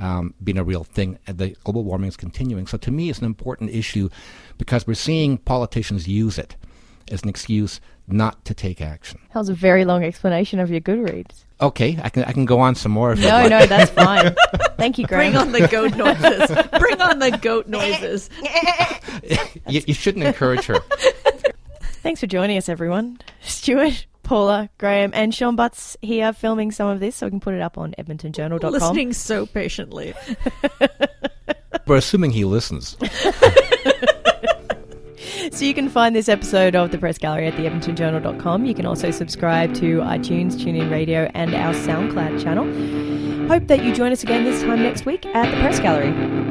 um, 0.00 0.34
been 0.42 0.58
a 0.58 0.64
real 0.64 0.84
thing. 0.84 1.18
The 1.26 1.56
global 1.64 1.84
warming 1.84 2.08
is 2.08 2.16
continuing. 2.16 2.66
So 2.66 2.78
to 2.78 2.90
me, 2.90 3.10
it's 3.10 3.20
an 3.20 3.26
important 3.26 3.70
issue 3.70 4.08
because 4.58 4.86
we're 4.86 4.94
seeing 4.94 5.38
politicians 5.38 6.08
use 6.08 6.38
it 6.38 6.56
as 7.10 7.22
an 7.22 7.28
excuse 7.28 7.80
not 8.08 8.44
to 8.44 8.54
take 8.54 8.80
action. 8.80 9.20
That 9.32 9.38
was 9.38 9.48
a 9.48 9.54
very 9.54 9.84
long 9.84 10.02
explanation 10.04 10.58
of 10.58 10.70
your 10.70 10.80
Goodreads. 10.80 11.44
Okay, 11.60 11.98
I 12.02 12.08
can 12.08 12.24
I 12.24 12.32
can 12.32 12.46
go 12.46 12.58
on 12.60 12.74
some 12.74 12.92
more. 12.92 13.14
no, 13.14 13.28
like. 13.28 13.50
no, 13.50 13.66
that's 13.66 13.90
fine. 13.90 14.34
Thank 14.78 14.98
you, 14.98 15.06
Graham. 15.08 15.32
Bring 15.32 15.42
on 15.42 15.52
the 15.52 15.68
goat 15.68 15.94
noises. 15.94 16.50
Bring 16.78 17.00
on 17.00 17.18
the 17.18 17.38
goat 17.42 17.68
noises. 17.68 18.30
you, 19.68 19.82
you 19.86 19.94
shouldn't 19.94 20.24
encourage 20.24 20.64
her. 20.66 20.80
Thanks 22.02 22.20
for 22.20 22.26
joining 22.26 22.56
us, 22.56 22.70
everyone. 22.70 23.18
Stuart, 23.42 24.06
Paula, 24.30 24.70
Graham, 24.78 25.10
and 25.12 25.34
Sean 25.34 25.56
Butts 25.56 25.96
here 26.02 26.32
filming 26.32 26.70
some 26.70 26.86
of 26.86 27.00
this 27.00 27.16
so 27.16 27.26
we 27.26 27.30
can 27.30 27.40
put 27.40 27.52
it 27.52 27.60
up 27.60 27.76
on 27.76 27.96
edmontonjournal.com. 27.98 28.72
Listening 28.72 29.12
so 29.12 29.44
patiently. 29.44 30.14
We're 31.88 31.96
assuming 31.96 32.30
he 32.30 32.44
listens. 32.44 32.96
so 35.50 35.64
you 35.64 35.74
can 35.74 35.88
find 35.88 36.14
this 36.14 36.28
episode 36.28 36.76
of 36.76 36.92
the 36.92 36.98
Press 36.98 37.18
Gallery 37.18 37.48
at 37.48 37.56
the 37.56 37.64
edmontonjournal.com. 37.64 38.66
You 38.66 38.74
can 38.74 38.86
also 38.86 39.10
subscribe 39.10 39.74
to 39.74 39.98
iTunes, 39.98 40.54
TuneIn 40.54 40.92
Radio, 40.92 41.28
and 41.34 41.52
our 41.52 41.74
SoundCloud 41.74 42.40
channel. 42.40 42.66
Hope 43.48 43.66
that 43.66 43.84
you 43.84 43.92
join 43.92 44.12
us 44.12 44.22
again 44.22 44.44
this 44.44 44.62
time 44.62 44.80
next 44.80 45.06
week 45.06 45.26
at 45.26 45.50
the 45.50 45.60
Press 45.60 45.80
Gallery. 45.80 46.49